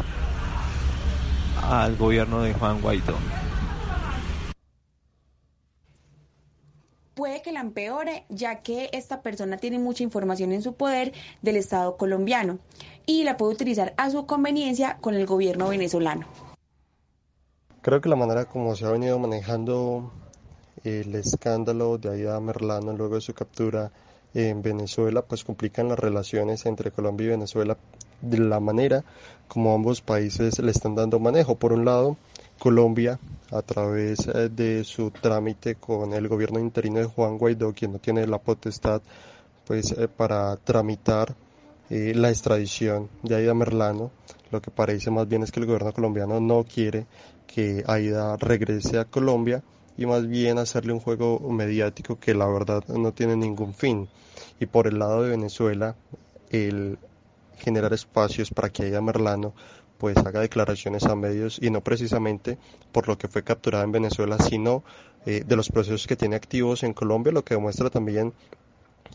al 1.68 1.98
gobierno 1.98 2.44
de 2.44 2.54
Juan 2.54 2.82
Guaidó. 2.82 3.16
Puede 7.20 7.42
que 7.42 7.52
la 7.52 7.60
empeore, 7.60 8.24
ya 8.30 8.62
que 8.62 8.90
esta 8.94 9.22
persona 9.22 9.58
tiene 9.58 9.78
mucha 9.78 10.04
información 10.04 10.54
en 10.54 10.62
su 10.62 10.76
poder 10.76 11.12
del 11.42 11.58
Estado 11.58 11.98
colombiano 11.98 12.60
y 13.06 13.26
la 13.26 13.36
puede 13.36 13.52
utilizar 13.52 13.94
a 13.98 14.10
su 14.10 14.26
conveniencia 14.26 15.00
con 15.02 15.16
el 15.16 15.26
gobierno 15.26 15.68
venezolano. 15.68 16.26
Creo 17.82 18.00
que 18.00 18.08
la 18.08 18.16
manera 18.16 18.46
como 18.46 18.74
se 18.78 18.86
ha 18.86 18.92
venido 18.92 19.20
manejando 19.20 20.14
el 20.86 21.14
escándalo 21.14 21.98
de 21.98 22.10
Aida 22.10 22.40
Merlano 22.40 22.94
luego 22.94 23.16
de 23.16 23.22
su 23.22 23.34
captura 23.34 23.92
en 24.34 24.62
Venezuela, 24.62 25.22
pues 25.22 25.44
complican 25.44 25.90
las 25.90 26.00
relaciones 26.00 26.66
entre 26.66 26.92
Colombia 26.92 27.26
y 27.26 27.30
Venezuela 27.32 27.76
de 28.22 28.38
la 28.38 28.62
manera 28.62 29.04
como 29.50 29.74
ambos 29.74 30.00
países 30.00 30.58
le 30.60 30.72
están 30.72 30.96
dando 30.96 31.20
manejo. 31.20 31.56
Por 31.56 31.74
un 31.74 31.84
lado, 31.84 32.16
Colombia, 32.60 33.18
a 33.52 33.62
través 33.62 34.28
eh, 34.28 34.50
de 34.50 34.84
su 34.84 35.12
trámite 35.12 35.76
con 35.76 36.14
el 36.14 36.28
gobierno 36.28 36.60
interino 36.60 37.00
de 37.00 37.06
Juan 37.06 37.38
Guaidó, 37.38 37.74
quien 37.74 37.94
no 37.94 38.00
tiene 38.00 38.28
la 38.28 38.38
potestad 38.38 39.02
pues 39.66 39.92
eh, 39.94 40.08
para 40.08 40.56
tramitar 40.58 41.36
eh, 41.90 42.14
la 42.16 42.30
extradición 42.30 43.10
de 43.24 43.36
Aida 43.36 43.54
Merlano, 43.54 44.12
lo 44.52 44.62
que 44.62 44.72
parece 44.72 45.10
más 45.10 45.28
bien 45.28 45.44
es 45.44 45.52
que 45.52 45.60
el 45.60 45.66
gobierno 45.66 45.94
colombiano 45.94 46.40
no 46.40 46.64
quiere 46.64 47.08
que 47.48 47.84
Aida 47.88 48.36
regrese 48.38 49.00
a 49.00 49.06
Colombia 49.06 49.64
y 49.98 50.06
más 50.06 50.28
bien 50.28 50.60
hacerle 50.60 50.94
un 50.94 51.00
juego 51.00 51.40
mediático 51.52 52.20
que 52.20 52.34
la 52.34 52.48
verdad 52.48 52.84
no 52.88 53.12
tiene 53.12 53.36
ningún 53.36 53.74
fin. 53.74 54.08
Y 54.60 54.66
por 54.66 54.88
el 54.88 55.00
lado 55.00 55.24
de 55.24 55.30
Venezuela, 55.30 55.96
el 56.50 57.00
generar 57.58 57.94
espacios 57.94 58.52
para 58.52 58.70
que 58.70 58.84
Aida 58.84 59.02
Merlano 59.02 59.54
pues 60.00 60.18
haga 60.18 60.40
declaraciones 60.40 61.04
a 61.04 61.16
medios 61.16 61.60
y 61.62 61.70
no 61.70 61.82
precisamente 61.82 62.58
por 62.92 63.08
lo 63.08 63.18
que 63.18 63.28
fue 63.28 63.44
capturada 63.44 63.84
en 63.84 63.92
Venezuela, 63.92 64.38
sino 64.40 64.84
eh, 65.26 65.44
de 65.46 65.56
los 65.56 65.70
procesos 65.70 66.08
que 66.08 66.16
tiene 66.16 66.38
activos 66.38 66.84
en 66.84 66.94
Colombia, 66.94 67.34
lo 67.34 67.44
que 67.44 67.54
demuestra 67.54 67.90
también 67.90 68.34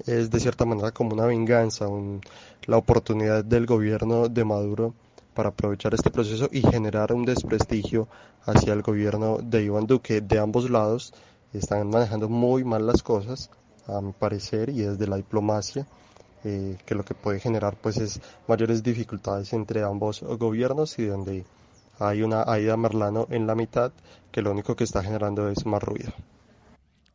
es 0.07 0.31
de 0.31 0.41
cierta 0.41 0.67
manera 0.67 0.93
como 0.93 1.15
una 1.15 1.25
venganza, 1.25 1.89
un, 1.89 2.21
la 2.67 2.77
oportunidad 2.77 3.45
del 3.45 3.65
gobierno 3.65 4.29
de 4.29 4.45
Maduro 4.45 4.95
para 5.33 5.49
aprovechar 5.49 5.95
este 5.95 6.11
proceso 6.11 6.49
y 6.53 6.61
generar 6.61 7.13
un 7.13 7.25
desprestigio 7.25 8.07
hacia 8.45 8.75
el 8.75 8.83
gobierno 8.83 9.39
de 9.43 9.65
Iván 9.65 9.87
Duque. 9.87 10.21
De 10.21 10.39
ambos 10.39 10.69
lados 10.71 11.15
están 11.53 11.89
manejando 11.89 12.29
muy 12.29 12.63
mal 12.63 12.87
las 12.87 13.03
cosas, 13.03 13.51
a 13.87 14.01
mi 14.01 14.13
parecer, 14.13 14.69
y 14.69 14.83
desde 14.83 15.07
la 15.07 15.17
diplomacia, 15.17 15.87
eh, 16.45 16.77
que 16.85 16.95
lo 16.95 17.05
que 17.05 17.15
puede 17.15 17.41
generar 17.41 17.77
pues 17.81 17.97
es 17.99 18.21
mayores 18.47 18.83
dificultades 18.83 19.53
entre 19.53 19.83
ambos 19.83 20.23
gobiernos 20.23 20.99
y 20.99 21.07
donde 21.07 21.45
hay 21.99 22.23
una 22.23 22.43
Aida 22.43 22.77
Merlano 22.77 23.27
en 23.31 23.47
la 23.47 23.55
mitad 23.55 23.93
que 24.31 24.43
lo 24.43 24.51
único 24.51 24.77
que 24.77 24.85
está 24.85 25.03
generando 25.03 25.49
es 25.49 25.65
más 25.65 25.83
ruido. 25.83 26.13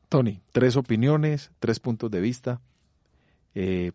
Tony, 0.08 0.42
tres 0.52 0.76
opiniones, 0.76 1.52
tres 1.60 1.80
puntos 1.80 2.10
de 2.10 2.22
vista. 2.22 2.62
Eh, 3.54 3.92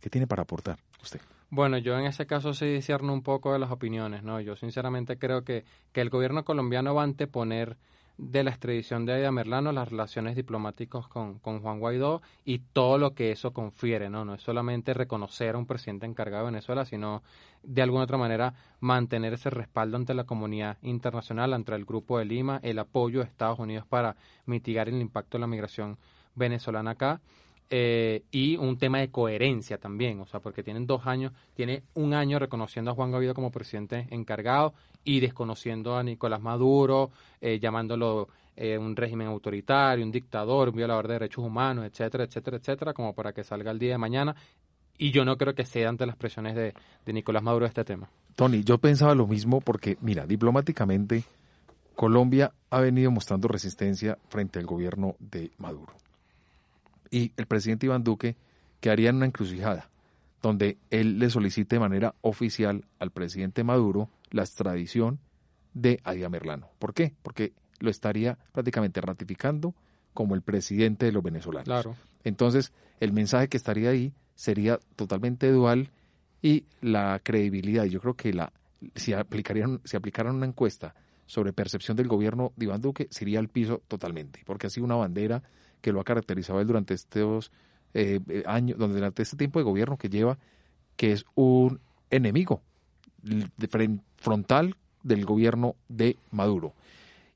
¿Qué 0.00 0.10
tiene 0.10 0.26
para 0.26 0.42
aportar 0.42 0.78
usted? 1.02 1.20
Bueno, 1.50 1.78
yo 1.78 1.98
en 1.98 2.06
ese 2.06 2.26
caso 2.26 2.54
sí 2.54 2.66
discierno 2.66 3.12
un 3.12 3.22
poco 3.22 3.52
de 3.52 3.58
las 3.58 3.70
opiniones, 3.70 4.22
¿no? 4.22 4.40
Yo 4.40 4.56
sinceramente 4.56 5.18
creo 5.18 5.42
que, 5.42 5.64
que 5.92 6.00
el 6.00 6.10
gobierno 6.10 6.44
colombiano 6.44 6.94
va 6.94 7.02
a 7.02 7.04
anteponer 7.04 7.76
de 8.18 8.42
la 8.42 8.50
extradición 8.50 9.04
de 9.04 9.12
Aida 9.12 9.30
Merlano, 9.30 9.72
las 9.72 9.90
relaciones 9.90 10.36
diplomáticas 10.36 11.06
con, 11.08 11.38
con, 11.38 11.60
Juan 11.60 11.80
Guaidó 11.80 12.22
y 12.44 12.60
todo 12.60 12.96
lo 12.96 13.14
que 13.14 13.30
eso 13.30 13.52
confiere, 13.52 14.08
¿no? 14.08 14.24
No 14.24 14.34
es 14.34 14.42
solamente 14.42 14.94
reconocer 14.94 15.54
a 15.54 15.58
un 15.58 15.66
presidente 15.66 16.06
encargado 16.06 16.46
de 16.46 16.52
Venezuela, 16.52 16.84
sino 16.86 17.22
de 17.62 17.82
alguna 17.82 18.04
otra 18.04 18.16
manera 18.16 18.54
mantener 18.80 19.34
ese 19.34 19.50
respaldo 19.50 19.96
ante 19.96 20.14
la 20.14 20.24
comunidad 20.24 20.78
internacional, 20.82 21.52
ante 21.52 21.74
el 21.74 21.84
Grupo 21.84 22.18
de 22.18 22.24
Lima, 22.24 22.60
el 22.62 22.78
apoyo 22.78 23.20
de 23.20 23.26
Estados 23.26 23.58
Unidos 23.58 23.86
para 23.86 24.16
mitigar 24.46 24.88
el 24.88 25.00
impacto 25.00 25.36
de 25.36 25.40
la 25.40 25.46
migración 25.46 25.98
venezolana 26.34 26.92
acá. 26.92 27.20
Eh, 27.68 28.22
y 28.30 28.56
un 28.56 28.78
tema 28.78 28.98
de 28.98 29.10
coherencia 29.10 29.78
también, 29.78 30.20
o 30.20 30.26
sea, 30.26 30.38
porque 30.38 30.62
tienen 30.62 30.86
dos 30.86 31.06
años, 31.06 31.32
tiene 31.54 31.82
un 31.94 32.14
año 32.14 32.38
reconociendo 32.38 32.92
a 32.92 32.94
Juan 32.94 33.10
Guaidó 33.10 33.34
como 33.34 33.50
presidente 33.50 34.06
encargado 34.10 34.72
y 35.02 35.18
desconociendo 35.18 35.96
a 35.96 36.04
Nicolás 36.04 36.40
Maduro, 36.40 37.10
eh, 37.40 37.58
llamándolo 37.58 38.28
eh, 38.54 38.78
un 38.78 38.94
régimen 38.94 39.26
autoritario, 39.26 40.04
un 40.04 40.12
dictador, 40.12 40.68
un 40.68 40.76
violador 40.76 41.08
de 41.08 41.14
derechos 41.14 41.44
humanos, 41.44 41.84
etcétera, 41.86 42.24
etcétera, 42.24 42.58
etcétera, 42.58 42.92
como 42.94 43.14
para 43.14 43.32
que 43.32 43.42
salga 43.42 43.72
el 43.72 43.80
día 43.80 43.92
de 43.92 43.98
mañana. 43.98 44.36
Y 44.96 45.10
yo 45.10 45.24
no 45.24 45.36
creo 45.36 45.54
que 45.54 45.64
sea 45.64 45.88
ante 45.88 46.06
las 46.06 46.16
presiones 46.16 46.54
de, 46.54 46.72
de 47.04 47.12
Nicolás 47.12 47.42
Maduro 47.42 47.66
este 47.66 47.84
tema. 47.84 48.08
Tony, 48.36 48.62
yo 48.62 48.78
pensaba 48.78 49.14
lo 49.14 49.26
mismo 49.26 49.60
porque, 49.60 49.98
mira, 50.00 50.24
diplomáticamente, 50.26 51.24
Colombia 51.96 52.52
ha 52.70 52.80
venido 52.80 53.10
mostrando 53.10 53.48
resistencia 53.48 54.18
frente 54.28 54.60
al 54.60 54.66
gobierno 54.66 55.16
de 55.18 55.50
Maduro 55.58 55.92
y 57.16 57.32
el 57.38 57.46
presidente 57.46 57.86
Iván 57.86 58.04
Duque 58.04 58.36
quedaría 58.78 59.08
en 59.08 59.16
una 59.16 59.24
encrucijada, 59.24 59.88
donde 60.42 60.76
él 60.90 61.18
le 61.18 61.30
solicite 61.30 61.76
de 61.76 61.80
manera 61.80 62.14
oficial 62.20 62.84
al 62.98 63.10
presidente 63.10 63.64
Maduro 63.64 64.10
la 64.30 64.42
extradición 64.42 65.18
de 65.72 65.98
Aida 66.04 66.28
Merlano. 66.28 66.68
¿Por 66.78 66.92
qué? 66.92 67.14
Porque 67.22 67.54
lo 67.78 67.88
estaría 67.88 68.36
prácticamente 68.52 69.00
ratificando 69.00 69.74
como 70.12 70.34
el 70.34 70.42
presidente 70.42 71.06
de 71.06 71.12
los 71.12 71.22
venezolanos. 71.22 71.64
Claro. 71.64 71.96
Entonces, 72.22 72.74
el 73.00 73.14
mensaje 73.14 73.48
que 73.48 73.56
estaría 73.56 73.88
ahí 73.88 74.12
sería 74.34 74.78
totalmente 74.94 75.50
dual 75.50 75.88
y 76.42 76.66
la 76.82 77.18
credibilidad, 77.24 77.84
yo 77.84 77.98
creo 78.02 78.12
que 78.14 78.34
la 78.34 78.52
si 78.94 79.14
aplicarían 79.14 79.80
si 79.84 79.96
aplicaran 79.96 80.34
una 80.34 80.44
encuesta 80.44 80.94
sobre 81.24 81.54
percepción 81.54 81.96
del 81.96 82.08
gobierno 82.08 82.52
de 82.56 82.66
Iván 82.66 82.82
Duque, 82.82 83.08
sería 83.10 83.38
al 83.38 83.48
piso 83.48 83.82
totalmente, 83.88 84.42
porque 84.44 84.66
ha 84.66 84.70
sido 84.70 84.84
una 84.84 84.96
bandera 84.96 85.42
que 85.86 85.92
lo 85.92 86.00
ha 86.00 86.04
caracterizado 86.04 86.60
él 86.60 86.66
durante 86.66 86.94
estos 86.94 87.52
eh, 87.94 88.18
eh, 88.28 88.42
años, 88.44 88.76
durante 88.76 89.22
este 89.22 89.36
tiempo 89.36 89.60
de 89.60 89.62
gobierno 89.62 89.96
que 89.96 90.08
lleva, 90.08 90.36
que 90.96 91.12
es 91.12 91.24
un 91.36 91.78
enemigo 92.10 92.60
frontal 94.16 94.74
del 95.04 95.24
gobierno 95.24 95.76
de 95.88 96.16
Maduro. 96.32 96.74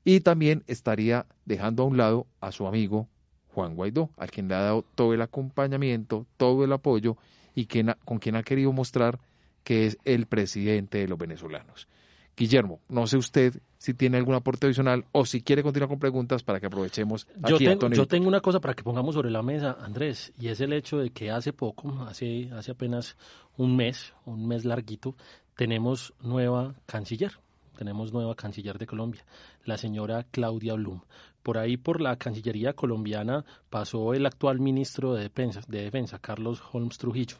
Y 0.03 0.19
también 0.19 0.65
estaría 0.67 1.27
dejando 1.45 1.83
a 1.83 1.85
un 1.85 1.95
lado 1.95 2.27
a 2.41 2.51
su 2.51 2.67
amigo 2.67 3.07
Juan 3.53 3.73
Guaidó, 3.73 4.09
al 4.17 4.29
quien 4.31 4.49
le 4.49 4.55
ha 4.55 4.63
dado 4.63 4.83
todo 4.95 5.13
el 5.13 5.21
acompañamiento, 5.21 6.25
todo 6.35 6.65
el 6.65 6.73
apoyo 6.73 7.15
y 7.55 7.67
quien 7.67 7.95
con 8.03 8.19
quien 8.19 8.35
ha 8.35 8.43
querido 8.43 8.73
mostrar 8.73 9.17
que 9.63 9.85
es 9.85 9.97
el 10.03 10.25
presidente 10.25 10.97
de 10.97 11.07
los 11.07 11.17
venezolanos. 11.17 11.87
Guillermo, 12.35 12.81
no 12.89 13.07
sé 13.07 13.15
usted 13.15 13.61
si 13.81 13.95
tiene 13.95 14.17
algún 14.17 14.35
aporte 14.35 14.67
adicional 14.67 15.05
o 15.11 15.25
si 15.25 15.41
quiere 15.41 15.63
continuar 15.63 15.89
con 15.89 15.97
preguntas 15.97 16.43
para 16.43 16.59
que 16.59 16.67
aprovechemos. 16.67 17.25
Yo, 17.49 17.57
tengo, 17.57 17.89
yo 17.89 18.07
tengo 18.07 18.27
una 18.27 18.39
cosa 18.39 18.61
para 18.61 18.75
que 18.75 18.83
pongamos 18.83 19.15
sobre 19.15 19.31
la 19.31 19.41
mesa, 19.41 19.75
Andrés, 19.81 20.31
y 20.39 20.49
es 20.49 20.61
el 20.61 20.71
hecho 20.73 20.99
de 20.99 21.09
que 21.09 21.31
hace 21.31 21.51
poco, 21.51 21.89
hace, 22.07 22.51
hace 22.53 22.73
apenas 22.73 23.17
un 23.57 23.75
mes, 23.75 24.13
un 24.25 24.47
mes 24.47 24.65
larguito, 24.65 25.15
tenemos 25.55 26.13
nueva 26.21 26.75
canciller. 26.85 27.39
Tenemos 27.75 28.13
nueva 28.13 28.35
canciller 28.35 28.77
de 28.77 28.85
Colombia, 28.85 29.25
la 29.65 29.75
señora 29.75 30.27
Claudia 30.29 30.75
Blum. 30.75 31.01
Por 31.41 31.57
ahí, 31.57 31.75
por 31.75 32.01
la 32.01 32.17
Cancillería 32.17 32.73
colombiana, 32.73 33.43
pasó 33.71 34.13
el 34.13 34.27
actual 34.27 34.59
ministro 34.59 35.15
de 35.15 35.23
Defensa, 35.23 35.61
de 35.67 35.81
Defensa 35.81 36.19
Carlos 36.19 36.61
Holmes 36.71 36.99
Trujillo. 36.99 37.37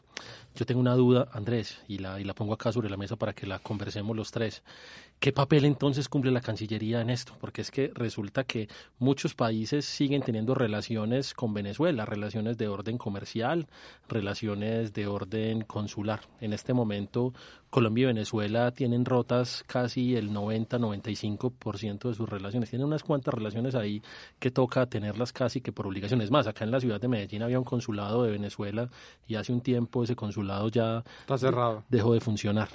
Yo 0.56 0.66
tengo 0.66 0.80
una 0.80 0.96
duda, 0.96 1.28
Andrés, 1.32 1.80
y 1.86 1.98
la, 1.98 2.18
y 2.18 2.24
la 2.24 2.34
pongo 2.34 2.54
acá 2.54 2.72
sobre 2.72 2.90
la 2.90 2.96
mesa 2.96 3.14
para 3.14 3.32
que 3.32 3.46
la 3.46 3.60
conversemos 3.60 4.16
los 4.16 4.32
tres. 4.32 4.64
¿Qué 5.22 5.32
papel 5.32 5.64
entonces 5.66 6.08
cumple 6.08 6.32
la 6.32 6.40
Cancillería 6.40 7.00
en 7.00 7.08
esto? 7.08 7.34
Porque 7.40 7.60
es 7.60 7.70
que 7.70 7.92
resulta 7.94 8.42
que 8.42 8.68
muchos 8.98 9.34
países 9.36 9.84
siguen 9.84 10.20
teniendo 10.22 10.52
relaciones 10.52 11.32
con 11.32 11.54
Venezuela, 11.54 12.04
relaciones 12.04 12.58
de 12.58 12.66
orden 12.66 12.98
comercial, 12.98 13.68
relaciones 14.08 14.92
de 14.92 15.06
orden 15.06 15.60
consular. 15.62 16.22
En 16.40 16.52
este 16.52 16.72
momento, 16.74 17.32
Colombia 17.70 18.02
y 18.02 18.06
Venezuela 18.06 18.72
tienen 18.72 19.04
rotas 19.04 19.62
casi 19.68 20.16
el 20.16 20.32
90-95% 20.32 22.08
de 22.08 22.14
sus 22.14 22.28
relaciones. 22.28 22.70
Tienen 22.70 22.88
unas 22.88 23.04
cuantas 23.04 23.32
relaciones 23.32 23.76
ahí 23.76 24.02
que 24.40 24.50
toca 24.50 24.86
tenerlas 24.86 25.32
casi 25.32 25.60
que 25.60 25.70
por 25.70 25.86
obligaciones. 25.86 26.32
Más, 26.32 26.48
acá 26.48 26.64
en 26.64 26.72
la 26.72 26.80
ciudad 26.80 27.00
de 27.00 27.06
Medellín 27.06 27.44
había 27.44 27.60
un 27.60 27.64
consulado 27.64 28.24
de 28.24 28.32
Venezuela 28.32 28.90
y 29.28 29.36
hace 29.36 29.52
un 29.52 29.60
tiempo 29.60 30.02
ese 30.02 30.16
consulado 30.16 30.68
ya 30.68 31.04
Está 31.20 31.38
cerrado. 31.38 31.84
dejó 31.88 32.12
de 32.12 32.20
funcionar. 32.20 32.70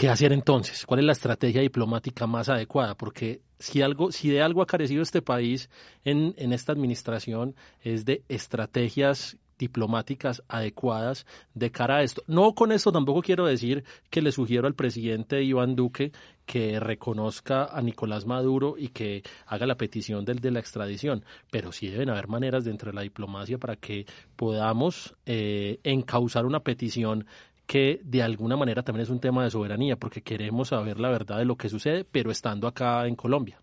¿Qué 0.00 0.08
hacer 0.08 0.32
entonces? 0.32 0.86
¿Cuál 0.86 1.00
es 1.00 1.04
la 1.04 1.12
estrategia 1.12 1.60
diplomática 1.60 2.26
más 2.26 2.48
adecuada? 2.48 2.96
Porque 2.96 3.42
si 3.58 3.82
algo, 3.82 4.10
si 4.10 4.30
de 4.30 4.40
algo 4.40 4.62
ha 4.62 4.66
carecido 4.66 5.02
este 5.02 5.20
país 5.20 5.68
en, 6.04 6.32
en 6.38 6.54
esta 6.54 6.72
administración 6.72 7.54
es 7.82 8.06
de 8.06 8.24
estrategias 8.30 9.36
diplomáticas 9.58 10.42
adecuadas 10.48 11.26
de 11.52 11.70
cara 11.70 11.98
a 11.98 12.02
esto. 12.02 12.22
No 12.26 12.54
con 12.54 12.72
esto 12.72 12.92
tampoco 12.92 13.20
quiero 13.20 13.44
decir 13.44 13.84
que 14.08 14.22
le 14.22 14.32
sugiero 14.32 14.66
al 14.66 14.74
presidente 14.74 15.42
Iván 15.42 15.76
Duque 15.76 16.12
que 16.46 16.80
reconozca 16.80 17.66
a 17.66 17.82
Nicolás 17.82 18.24
Maduro 18.24 18.76
y 18.78 18.88
que 18.88 19.22
haga 19.46 19.66
la 19.66 19.76
petición 19.76 20.24
del 20.24 20.40
de 20.40 20.50
la 20.50 20.60
extradición, 20.60 21.26
pero 21.50 21.72
sí 21.72 21.88
deben 21.88 22.08
haber 22.08 22.26
maneras 22.26 22.64
dentro 22.64 22.90
de 22.90 22.96
la 22.96 23.02
diplomacia 23.02 23.58
para 23.58 23.76
que 23.76 24.06
podamos 24.34 25.14
eh, 25.26 25.78
encauzar 25.84 26.46
una 26.46 26.60
petición 26.60 27.26
que 27.70 28.00
de 28.02 28.20
alguna 28.20 28.56
manera 28.56 28.82
también 28.82 29.04
es 29.04 29.10
un 29.10 29.20
tema 29.20 29.44
de 29.44 29.50
soberanía, 29.52 29.94
porque 29.94 30.22
queremos 30.22 30.70
saber 30.70 30.98
la 30.98 31.08
verdad 31.08 31.38
de 31.38 31.44
lo 31.44 31.54
que 31.54 31.68
sucede, 31.68 32.02
pero 32.02 32.32
estando 32.32 32.66
acá 32.66 33.06
en 33.06 33.14
Colombia. 33.14 33.60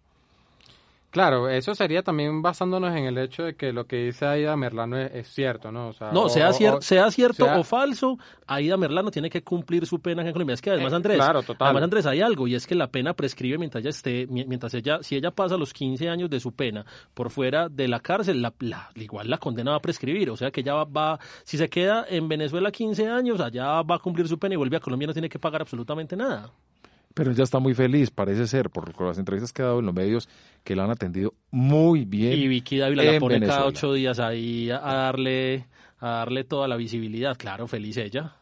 Claro, 1.09 1.49
eso 1.49 1.73
sería 1.73 2.03
también 2.03 2.41
basándonos 2.41 2.93
en 2.95 3.05
el 3.05 3.17
hecho 3.17 3.43
de 3.43 3.55
que 3.55 3.71
lo 3.71 3.87
que 3.87 4.05
dice 4.05 4.25
Aida 4.25 4.55
Merlano 4.57 4.97
es, 4.97 5.27
cierto, 5.29 5.71
¿no? 5.71 5.87
O 5.87 5.93
sea, 5.93 6.11
no, 6.11 6.27
sea, 6.27 6.51
sea 6.51 7.11
cierto 7.11 7.45
o 7.45 7.63
falso, 7.63 8.19
Aida 8.45 8.75
Merlano 8.75 9.09
tiene 9.09 9.29
que 9.29 9.41
cumplir 9.41 9.85
su 9.85 10.01
pena 10.01 10.21
en 10.21 10.33
Colombia. 10.33 10.53
Es 10.53 10.61
que 10.61 10.71
además, 10.71 10.91
eh, 10.91 10.95
Andrés, 10.97 11.19
además, 11.21 11.83
Andrés, 11.83 12.05
hay 12.05 12.19
algo, 12.21 12.47
y 12.47 12.55
es 12.55 12.67
que 12.67 12.75
la 12.75 12.87
pena 12.87 13.13
prescribe 13.13 13.57
mientras 13.57 13.81
ella 13.81 13.89
esté, 13.89 14.27
mientras 14.27 14.73
ella, 14.73 14.99
si 15.01 15.15
ella 15.15 15.31
pasa 15.31 15.55
los 15.55 15.73
15 15.73 16.09
años 16.09 16.29
de 16.29 16.41
su 16.41 16.51
pena 16.51 16.85
por 17.13 17.29
fuera 17.29 17.69
de 17.69 17.87
la 17.87 18.01
cárcel, 18.01 18.41
la, 18.41 18.53
igual 18.95 19.29
la 19.29 19.37
condena 19.37 19.71
va 19.71 19.77
a 19.77 19.81
prescribir. 19.81 20.29
O 20.29 20.35
sea 20.35 20.51
que 20.51 20.59
ella 20.59 20.73
va, 20.73 20.83
va, 20.83 21.19
si 21.45 21.57
se 21.57 21.69
queda 21.69 22.05
en 22.09 22.27
Venezuela 22.27 22.69
15 22.69 23.07
años, 23.07 23.39
allá 23.39 23.81
va 23.81 23.95
a 23.95 23.99
cumplir 23.99 24.27
su 24.27 24.37
pena 24.37 24.55
y 24.55 24.57
vuelve 24.57 24.75
a 24.75 24.81
Colombia, 24.81 25.07
no 25.07 25.13
tiene 25.13 25.29
que 25.29 25.39
pagar 25.39 25.61
absolutamente 25.61 26.17
nada. 26.17 26.51
Pero 27.17 27.31
ella 27.31 27.43
está 27.43 27.57
muy 27.57 27.73
feliz, 27.73 28.11
parece 28.11 28.45
ser, 28.45 28.69
por 28.69 29.01
las 29.01 29.17
entrevistas 29.17 29.51
que 29.51 29.63
ha 29.63 29.65
dado 29.65 29.79
en 29.79 29.87
los 29.87 29.95
medios, 29.95 30.29
que 30.63 30.75
la 30.75 30.83
han 30.83 30.91
atendido 30.91 31.33
muy 31.49 32.05
bien. 32.05 32.37
Y 32.37 32.47
Vicky 32.47 32.77
Dávila 32.77 33.01
la 33.01 33.19
pone 33.19 33.39
cada 33.39 33.65
ocho 33.65 33.91
días 33.91 34.19
ahí 34.19 34.69
a 34.69 34.77
darle, 34.77 35.65
a 35.99 36.09
darle 36.09 36.43
toda 36.43 36.67
la 36.67 36.75
visibilidad. 36.75 37.35
Claro, 37.35 37.65
feliz 37.67 37.97
ella. 37.97 38.35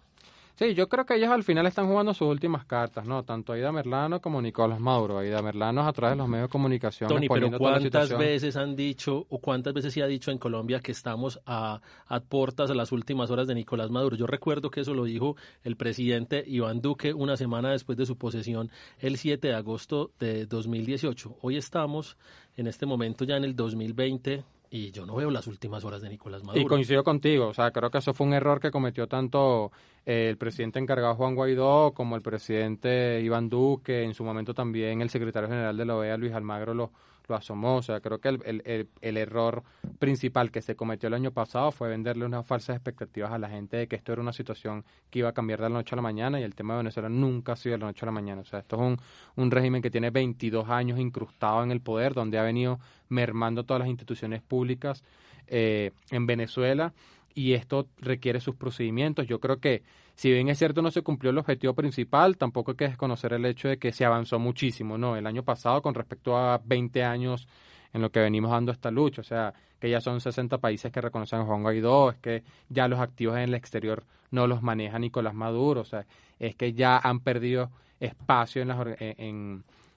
Sí, 0.58 0.74
yo 0.74 0.88
creo 0.88 1.06
que 1.06 1.16
ellos 1.16 1.30
al 1.30 1.44
final 1.44 1.68
están 1.68 1.88
jugando 1.88 2.14
sus 2.14 2.30
últimas 2.30 2.64
cartas, 2.64 3.06
¿no? 3.06 3.24
Tanto 3.24 3.52
Aida 3.52 3.74
Merlano 3.74 4.22
como 4.22 4.42
Nicolás 4.42 4.80
Maduro. 4.80 5.18
Aida 5.18 5.42
Merlano 5.42 5.86
a 5.86 5.92
través 5.92 6.14
de 6.14 6.18
los 6.18 6.30
medios 6.30 6.48
de 6.48 6.52
comunicación. 6.52 7.10
Tony, 7.10 7.28
pero 7.28 7.52
¿cuántas 7.58 8.18
veces 8.18 8.56
han 8.56 8.74
dicho 8.74 9.26
o 9.30 9.40
cuántas 9.40 9.74
veces 9.74 9.94
se 9.94 10.02
ha 10.02 10.08
dicho 10.08 10.32
en 10.32 10.38
Colombia 10.38 10.80
que 10.80 10.94
estamos 10.94 11.42
a, 11.46 11.82
a 12.08 12.20
puertas 12.22 12.72
a 12.72 12.74
las 12.74 12.94
últimas 12.94 13.32
horas 13.32 13.48
de 13.48 13.56
Nicolás 13.56 13.92
Maduro? 13.92 14.16
Yo 14.16 14.28
recuerdo 14.28 14.70
que 14.70 14.80
eso 14.80 14.94
lo 14.94 15.04
dijo 15.04 15.36
el 15.64 15.76
presidente 15.76 16.42
Iván 16.48 16.80
Duque 16.80 17.14
una 17.14 17.36
semana 17.36 17.72
después 17.72 17.98
de 17.98 18.06
su 18.06 18.18
posesión, 18.18 18.72
el 19.00 19.18
7 19.18 19.50
de 19.50 19.56
agosto 19.56 20.12
de 20.20 20.46
2018. 20.46 21.36
Hoy 21.42 21.58
estamos 21.58 22.18
en 22.56 22.68
este 22.68 22.86
momento 22.86 23.26
ya 23.26 23.36
en 23.36 23.44
el 23.44 23.58
2020 23.58 24.46
y 24.76 24.92
yo 24.92 25.06
no 25.06 25.16
veo 25.16 25.32
las 25.32 25.48
últimas 25.48 25.86
horas 25.86 26.02
de 26.02 26.10
Nicolás 26.10 26.44
Maduro. 26.44 26.62
Y 26.62 26.66
coincido 26.66 27.02
contigo, 27.02 27.48
o 27.48 27.54
sea, 27.54 27.72
creo 27.72 27.90
que 27.90 28.00
eso 28.00 28.14
fue 28.14 28.28
un 28.28 28.34
error 28.34 28.60
que 28.60 28.72
cometió 28.72 29.08
tanto 29.08 29.72
eh, 30.06 30.28
el 30.30 30.38
presidente 30.38 30.80
encargado 30.80 31.16
Juan 31.16 31.34
Guaidó 31.34 31.94
como 31.94 32.18
el 32.18 32.22
presidente 32.22 33.22
Iván 33.22 33.48
Duque, 33.48 34.04
en 34.04 34.14
su 34.14 34.26
momento 34.26 34.54
también 34.54 35.02
el 35.02 35.10
secretario 35.10 35.48
general 35.48 35.78
de 35.78 35.86
la 35.86 35.96
OEA, 35.96 36.18
Luis 36.18 36.34
Almagro, 36.34 36.74
lo, 36.74 36.92
lo 37.28 37.36
asomó. 37.36 37.78
O 37.78 37.82
sea, 37.82 38.00
creo 38.00 38.20
que 38.20 38.30
el, 38.30 38.88
el, 39.02 39.18
error 39.18 39.64
principal 40.00 40.52
que 40.52 40.62
se 40.62 40.76
cometió 40.76 41.08
el 41.08 41.14
año 41.14 41.32
pasado 41.32 41.72
fue 41.72 41.90
venderle 41.90 42.26
unas 42.26 42.46
falsas 42.46 42.76
expectativas 42.76 43.32
a 43.32 43.38
la 43.38 43.50
gente 43.50 43.78
de 43.78 43.88
que 43.88 43.96
esto 43.96 44.14
era 44.14 44.22
una 44.22 44.34
situación 44.34 44.86
que 45.10 45.20
iba 45.20 45.30
a 45.30 45.34
cambiar 45.34 45.60
de 45.60 45.70
la 45.70 45.76
noche 45.76 45.96
a 45.96 45.98
la 45.98 46.02
mañana 46.02 46.40
y 46.40 46.44
el 46.44 46.56
tema 46.56 46.74
de 46.74 46.80
Venezuela 46.80 47.10
nunca 47.10 47.54
ha 47.54 47.56
sido 47.56 47.74
de 47.74 47.80
la 47.80 47.88
noche 47.88 48.04
a 48.04 48.08
la 48.08 48.12
mañana. 48.12 48.42
O 48.42 48.46
sea, 48.46 48.60
esto 48.60 48.76
es 48.76 48.82
un, 48.82 48.98
un 49.36 49.52
régimen 49.52 49.82
que 49.82 49.92
tiene 49.92 50.10
22 50.10 50.70
años 50.70 51.00
incrustado 51.00 51.64
en 51.64 51.72
el 51.72 51.82
poder, 51.82 52.14
donde 52.14 52.38
ha 52.38 52.44
venido 52.44 52.80
mermando 53.10 53.64
todas 53.64 53.80
las 53.80 53.90
instituciones 53.90 54.42
públicas 54.42 55.04
eh, 55.48 55.92
en 56.10 56.26
Venezuela 56.26 56.94
y 57.36 57.54
esto 57.54 57.88
requiere 58.00 58.40
sus 58.40 58.56
procedimientos. 58.56 59.28
Yo 59.28 59.40
creo 59.40 59.60
que 59.60 59.84
si 60.16 60.32
bien 60.32 60.48
es 60.50 60.58
cierto 60.58 60.82
no 60.82 60.92
se 60.92 61.02
cumplió 61.02 61.32
el 61.32 61.38
objetivo 61.38 61.74
principal, 61.74 62.38
tampoco 62.38 62.72
hay 62.72 62.78
que 62.78 62.88
desconocer 62.88 63.34
el 63.34 63.46
hecho 63.46 63.68
de 63.68 63.78
que 63.78 63.92
se 63.92 64.06
avanzó 64.06 64.40
muchísimo, 64.40 64.98
¿no? 64.98 65.18
El 65.18 65.28
año 65.28 65.44
pasado 65.44 65.82
con 65.82 65.94
respecto 65.94 66.38
a 66.38 66.62
20 66.64 67.04
años 67.04 67.48
en 67.94 68.02
lo 68.02 68.12
que 68.12 68.22
venimos 68.22 68.52
dando 68.52 68.72
esta 68.72 68.92
lucha. 68.92 69.22
O 69.22 69.26
sea, 69.26 69.54
que 69.80 69.90
ya 69.90 70.00
son 70.02 70.22
60 70.22 70.58
países 70.60 70.92
que 70.92 71.02
reconocen 71.02 71.40
a 71.40 71.46
Juan 71.46 71.64
Guaidó, 71.64 72.12
es 72.12 72.18
que 72.18 72.44
ya 72.70 72.88
los 72.88 73.00
activos 73.00 73.36
en 73.36 73.44
el 73.44 73.54
exterior 73.54 74.04
no 74.32 74.48
los 74.48 74.62
maneja 74.62 75.00
Nicolás 75.00 75.34
Maduro, 75.34 75.82
o 75.82 75.86
sea, 75.86 76.06
es 76.40 76.56
que 76.56 76.74
ya 76.74 76.98
han 76.98 77.20
perdido 77.20 77.72
espacio 78.00 78.62
en, 78.62 78.68
las, 78.68 78.86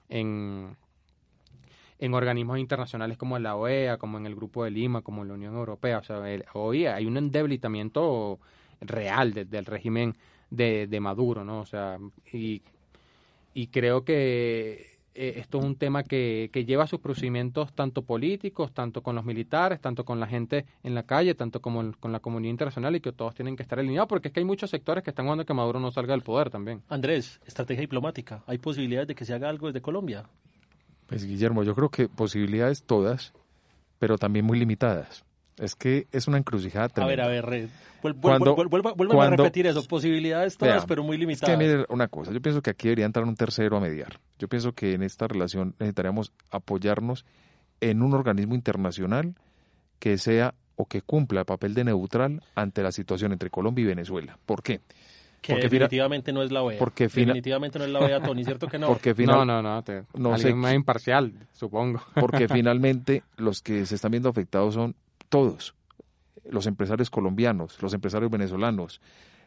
en, 0.09 0.77
organismos 2.13 2.59
internacionales 2.59 3.17
como 3.17 3.39
la 3.39 3.55
OEA, 3.55 3.97
como 3.97 4.17
en 4.17 4.25
el 4.25 4.35
Grupo 4.35 4.63
de 4.63 4.71
Lima, 4.71 5.01
como 5.01 5.21
en 5.21 5.29
la 5.29 5.33
Unión 5.33 5.55
Europea. 5.55 5.99
O 5.99 6.03
sea, 6.03 6.21
hoy 6.53 6.85
hay 6.85 7.05
un 7.05 7.31
debilitamiento 7.31 8.39
real 8.81 9.33
del 9.33 9.65
régimen 9.65 10.15
de, 10.49 10.87
de 10.87 10.99
Maduro, 10.99 11.43
¿no? 11.43 11.61
O 11.61 11.65
sea, 11.65 11.97
y, 12.31 12.61
y 13.53 13.67
creo 13.67 14.03
que 14.03 14.99
eh, 15.15 15.33
esto 15.37 15.59
es 15.59 15.65
un 15.65 15.75
tema 15.75 16.03
que, 16.03 16.49
que, 16.53 16.65
lleva 16.65 16.87
sus 16.87 16.99
procedimientos 16.99 17.73
tanto 17.73 18.03
políticos, 18.03 18.71
tanto 18.73 19.01
con 19.01 19.15
los 19.15 19.25
militares, 19.25 19.81
tanto 19.81 20.05
con 20.05 20.19
la 20.19 20.27
gente 20.27 20.65
en 20.83 20.95
la 20.95 21.03
calle, 21.03 21.35
tanto 21.35 21.61
como 21.61 21.91
con 21.99 22.11
la 22.11 22.19
comunidad 22.19 22.51
internacional 22.51 22.95
y 22.95 23.01
que 23.01 23.11
todos 23.11 23.35
tienen 23.35 23.55
que 23.55 23.63
estar 23.63 23.79
alineados 23.79 24.07
porque 24.07 24.29
es 24.29 24.33
que 24.33 24.39
hay 24.39 24.45
muchos 24.45 24.69
sectores 24.69 25.03
que 25.03 25.09
están 25.09 25.25
jugando 25.25 25.45
que 25.45 25.53
Maduro 25.53 25.79
no 25.79 25.91
salga 25.91 26.13
del 26.13 26.21
poder 26.21 26.49
también. 26.49 26.83
Andrés, 26.89 27.41
estrategia 27.45 27.81
diplomática, 27.81 28.43
¿hay 28.47 28.59
posibilidades 28.59 29.07
de 29.09 29.15
que 29.15 29.25
se 29.25 29.33
haga 29.33 29.49
algo 29.49 29.67
desde 29.67 29.81
Colombia? 29.81 30.25
Pues 31.07 31.25
Guillermo, 31.25 31.63
yo 31.63 31.73
creo 31.75 31.89
que 31.89 32.07
posibilidades 32.07 32.83
todas, 32.83 33.33
pero 33.97 34.17
también 34.17 34.45
muy 34.45 34.59
limitadas. 34.59 35.25
Es 35.59 35.75
que 35.75 36.07
es 36.11 36.27
una 36.27 36.37
encrucijada 36.37 36.89
tremenda. 36.89 37.25
A 37.25 37.27
ver, 37.27 37.45
a 37.45 37.49
ver, 37.49 37.69
vuelva, 38.01 39.25
a 39.25 39.29
repetir 39.29 39.67
eso. 39.67 39.83
Posibilidades 39.83 40.57
todas, 40.57 40.85
pero 40.85 41.03
muy 41.03 41.17
limitadas. 41.17 41.53
Es 41.53 41.57
que 41.57 41.63
mire 41.63 41.85
una 41.89 42.07
cosa, 42.07 42.31
yo 42.31 42.41
pienso 42.41 42.61
que 42.61 42.69
aquí 42.69 42.87
debería 42.87 43.05
entrar 43.05 43.25
un 43.25 43.35
tercero 43.35 43.77
a 43.77 43.79
mediar. 43.79 44.19
Yo 44.37 44.47
pienso 44.47 44.73
que 44.73 44.93
en 44.93 45.03
esta 45.03 45.27
relación 45.27 45.75
necesitaríamos 45.79 46.31
apoyarnos 46.49 47.25
en 47.81 48.01
un 48.01 48.13
organismo 48.13 48.55
internacional 48.55 49.35
que 49.99 50.17
sea 50.17 50.53
o 50.75 50.85
que 50.85 51.01
cumpla 51.01 51.41
el 51.41 51.45
papel 51.45 51.73
de 51.73 51.83
neutral 51.83 52.41
ante 52.55 52.81
la 52.81 52.91
situación 52.91 53.33
entre 53.33 53.49
Colombia 53.49 53.83
y 53.83 53.87
Venezuela. 53.87 54.37
¿Por 54.45 54.63
qué? 54.63 54.79
Que 55.41 55.53
porque 55.53 55.69
definitivamente 55.69 56.33
no 56.33 56.41
es 56.41 56.51
la 56.51 56.63
OEA. 56.63 56.79
Porque 56.79 57.05
definitivamente 57.05 57.79
no 57.79 57.85
es 57.85 57.91
la 57.91 57.99
OEA, 57.99 58.21
Tony, 58.21 58.43
¿cierto 58.43 58.67
que 58.67 58.77
no? 58.77 58.87
Porque 58.87 59.13
no, 59.13 59.45
no, 59.45 59.61
no, 59.61 59.83
no 60.15 60.37
sé, 60.37 60.53
más 60.53 60.73
imparcial, 60.73 61.33
supongo. 61.53 62.01
Porque 62.15 62.47
finalmente 62.49 63.23
los 63.37 63.61
que 63.61 63.85
se 63.85 63.95
están 63.95 64.11
viendo 64.11 64.29
afectados 64.29 64.73
son 64.73 64.95
todos, 65.29 65.75
los 66.49 66.65
empresarios 66.67 67.09
colombianos, 67.09 67.81
los 67.81 67.93
empresarios 67.93 68.31
venezolanos, 68.31 69.01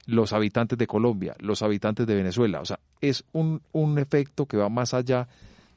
los 0.07 0.33
habitantes 0.33 0.79
de 0.79 0.87
Colombia, 0.87 1.35
los 1.39 1.63
habitantes 1.63 2.07
de 2.07 2.15
Venezuela. 2.15 2.61
O 2.61 2.65
sea, 2.65 2.79
es 3.01 3.25
un, 3.33 3.63
un 3.73 3.99
efecto 3.99 4.47
que 4.47 4.57
va 4.57 4.69
más 4.69 4.95
allá 4.95 5.29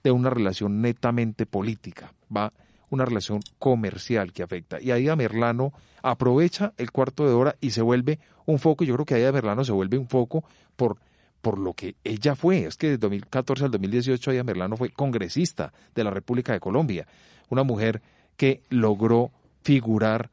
de 0.04 0.12
una 0.12 0.30
relación 0.30 0.82
netamente 0.82 1.46
política, 1.46 2.14
va 2.36 2.54
una 2.90 3.06
relación 3.06 3.42
comercial 3.60 4.32
que 4.32 4.44
afecta. 4.44 4.80
Y 4.80 4.92
Aida 4.92 5.16
Merlano 5.16 5.74
aprovecha 6.02 6.74
el 6.78 6.92
cuarto 6.92 7.28
de 7.28 7.34
hora 7.34 7.56
y 7.60 7.72
se 7.72 7.82
vuelve 7.82 8.20
un 8.46 8.60
foco, 8.60 8.84
yo 8.84 8.94
creo 8.94 9.06
que 9.06 9.16
Aida 9.16 9.32
Merlano 9.32 9.64
se 9.64 9.72
vuelve 9.72 9.98
un 9.98 10.08
foco 10.08 10.44
por, 10.76 10.98
por 11.42 11.58
lo 11.58 11.74
que 11.74 11.96
ella 12.04 12.36
fue. 12.36 12.66
Es 12.66 12.78
que 12.78 12.90
de 12.90 12.98
2014 12.98 13.66
al 13.66 13.72
2018 13.72 14.32
Aida 14.32 14.44
Merlano 14.44 14.78
fue 14.78 14.90
congresista 14.90 15.74
de 15.94 16.04
la 16.04 16.12
República 16.12 16.54
de 16.54 16.60
Colombia, 16.60 17.08
una 17.50 17.64
mujer 17.64 18.02
que 18.38 18.62
logró 18.70 19.32
figurar, 19.66 20.30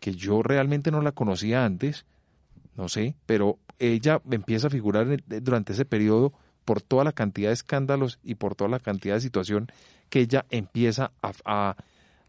que 0.00 0.14
yo 0.14 0.42
realmente 0.42 0.90
no 0.90 1.00
la 1.00 1.12
conocía 1.12 1.64
antes, 1.64 2.06
no 2.76 2.88
sé, 2.88 3.14
pero 3.24 3.56
ella 3.78 4.20
empieza 4.28 4.66
a 4.66 4.70
figurar 4.70 5.06
durante 5.28 5.74
ese 5.74 5.84
periodo 5.84 6.32
por 6.64 6.82
toda 6.82 7.04
la 7.04 7.12
cantidad 7.12 7.50
de 7.50 7.54
escándalos 7.54 8.18
y 8.24 8.34
por 8.34 8.56
toda 8.56 8.68
la 8.68 8.80
cantidad 8.80 9.14
de 9.14 9.20
situación 9.20 9.70
que 10.10 10.20
ella 10.20 10.44
empieza 10.50 11.12
a, 11.22 11.76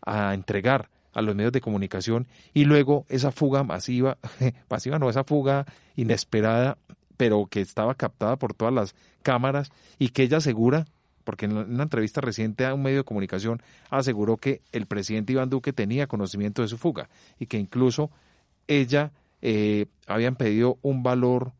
a, 0.05 0.33
entregar 0.35 0.89
a 1.13 1.23
los 1.23 1.33
medios 1.33 1.51
de 1.51 1.61
comunicación 1.61 2.27
y 2.53 2.65
luego 2.65 3.07
esa 3.09 3.31
fuga 3.31 3.63
masiva, 3.63 4.19
masiva 4.69 4.99
no, 4.99 5.09
esa 5.09 5.23
fuga 5.23 5.65
inesperada, 5.95 6.77
pero 7.17 7.47
que 7.47 7.61
estaba 7.61 7.95
captada 7.95 8.35
por 8.35 8.53
todas 8.53 8.73
las 8.73 8.93
cámaras 9.23 9.71
y 9.97 10.09
que 10.09 10.21
ella 10.23 10.37
asegura 10.37 10.85
porque 11.29 11.45
en 11.45 11.55
una 11.55 11.83
entrevista 11.83 12.21
reciente 12.21 12.65
a 12.65 12.73
un 12.73 12.81
medio 12.81 12.97
de 12.97 13.03
comunicación 13.03 13.61
aseguró 13.91 14.37
que 14.37 14.63
el 14.71 14.87
presidente 14.87 15.33
Iván 15.33 15.47
Duque 15.47 15.73
tenía 15.73 16.07
conocimiento 16.07 16.63
de 16.63 16.67
su 16.67 16.79
fuga 16.79 17.07
y 17.37 17.45
que 17.45 17.59
incluso 17.59 18.09
ella 18.67 19.11
eh, 19.43 19.85
habían 20.07 20.35
pedido 20.35 20.79
un 20.81 21.03
valor 21.03 21.51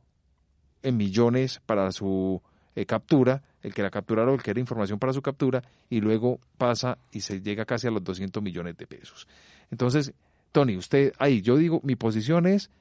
en 0.82 0.98
millones 0.98 1.62
para 1.68 1.92
su 1.92 2.42
eh, 2.76 2.88
captura, 2.88 3.44
el 3.62 3.72
que 3.76 3.84
la 3.84 3.92
capturaron, 3.92 4.34
el 4.34 4.42
que 4.42 4.50
era 4.50 4.60
información 4.60 4.98
para 4.98 5.14
su 5.14 5.22
captura, 5.22 5.62
y 5.88 6.02
luego 6.02 6.40
pasa 6.58 6.98
y 7.12 7.22
se 7.22 7.40
llega 7.40 7.64
casi 7.66 7.86
a 7.86 7.92
los 7.92 8.04
200 8.04 8.42
millones 8.42 8.76
de 8.76 8.88
pesos. 8.88 9.28
Entonces, 9.70 10.14
Tony, 10.52 10.78
usted 10.78 11.14
ahí, 11.20 11.44
yo 11.44 11.58
digo, 11.58 11.80
mi 11.84 11.96
posición 11.96 12.48
es, 12.48 12.72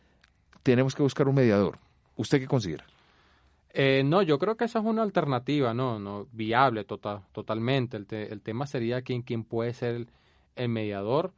tenemos 0.62 0.95
que 0.95 1.03
buscar 1.03 1.28
un 1.28 1.34
mediador. 1.34 1.80
¿Usted 2.16 2.41
qué 2.41 2.47
considera? 2.47 2.86
Eh, 3.70 4.02
no, 4.04 4.22
yo 4.22 4.38
creo 4.38 4.56
que 4.56 4.64
esa 4.64 4.78
es 4.78 4.84
una 4.84 5.02
alternativa, 5.02 5.74
no, 5.74 5.98
no 5.98 6.26
viable 6.32 6.84
total, 6.84 7.22
totalmente. 7.32 7.96
El, 7.96 8.06
el 8.10 8.40
tema 8.40 8.66
sería 8.66 9.02
quién, 9.02 9.22
quién 9.22 9.44
puede 9.44 9.74
ser 9.74 10.06
el, 10.56 10.68
mediador, 10.68 11.34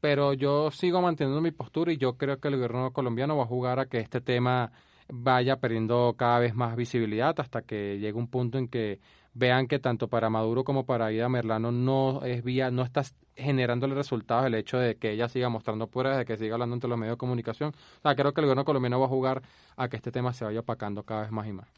pero 0.00 0.32
yo 0.32 0.70
sigo 0.70 1.02
manteniendo 1.02 1.40
mi 1.40 1.50
postura 1.50 1.92
y 1.92 1.98
yo 1.98 2.16
creo 2.16 2.40
que 2.40 2.48
el 2.48 2.54
gobierno 2.56 2.92
colombiano 2.92 3.36
va 3.36 3.44
a 3.44 3.46
jugar 3.46 3.78
a 3.80 3.86
que 3.86 3.98
este 3.98 4.20
tema 4.20 4.72
vaya 5.08 5.60
perdiendo 5.60 6.14
cada 6.16 6.38
vez 6.38 6.54
más 6.54 6.76
visibilidad 6.76 7.38
hasta 7.38 7.62
que 7.62 7.98
llegue 7.98 8.14
un 8.14 8.28
punto 8.28 8.58
en 8.58 8.68
que 8.68 9.00
vean 9.34 9.66
que 9.66 9.78
tanto 9.78 10.08
para 10.08 10.30
Maduro 10.30 10.64
como 10.64 10.84
para 10.84 11.12
Ida 11.12 11.28
Merlano 11.28 11.72
no 11.72 12.24
es 12.24 12.42
vía, 12.44 12.70
no 12.70 12.82
está 12.82 13.02
generándole 13.36 13.94
resultados 13.94 14.46
el 14.46 14.54
hecho 14.54 14.78
de 14.78 14.96
que 14.96 15.12
ella 15.12 15.28
siga 15.28 15.48
mostrando 15.48 15.86
pruebas, 15.86 16.18
de 16.18 16.24
que 16.24 16.36
siga 16.36 16.54
hablando 16.54 16.74
entre 16.74 16.88
los 16.88 16.98
medios 16.98 17.14
de 17.14 17.18
comunicación. 17.18 17.70
O 17.70 18.02
sea, 18.02 18.14
creo 18.14 18.34
que 18.34 18.40
el 18.40 18.46
gobierno 18.46 18.64
colombiano 18.64 19.00
va 19.00 19.06
a 19.06 19.08
jugar 19.08 19.42
a 19.76 19.88
que 19.88 19.96
este 19.96 20.12
tema 20.12 20.32
se 20.32 20.44
vaya 20.44 20.60
opacando 20.60 21.02
cada 21.04 21.22
vez 21.22 21.30
más 21.30 21.46
y 21.46 21.52
más. 21.52 21.68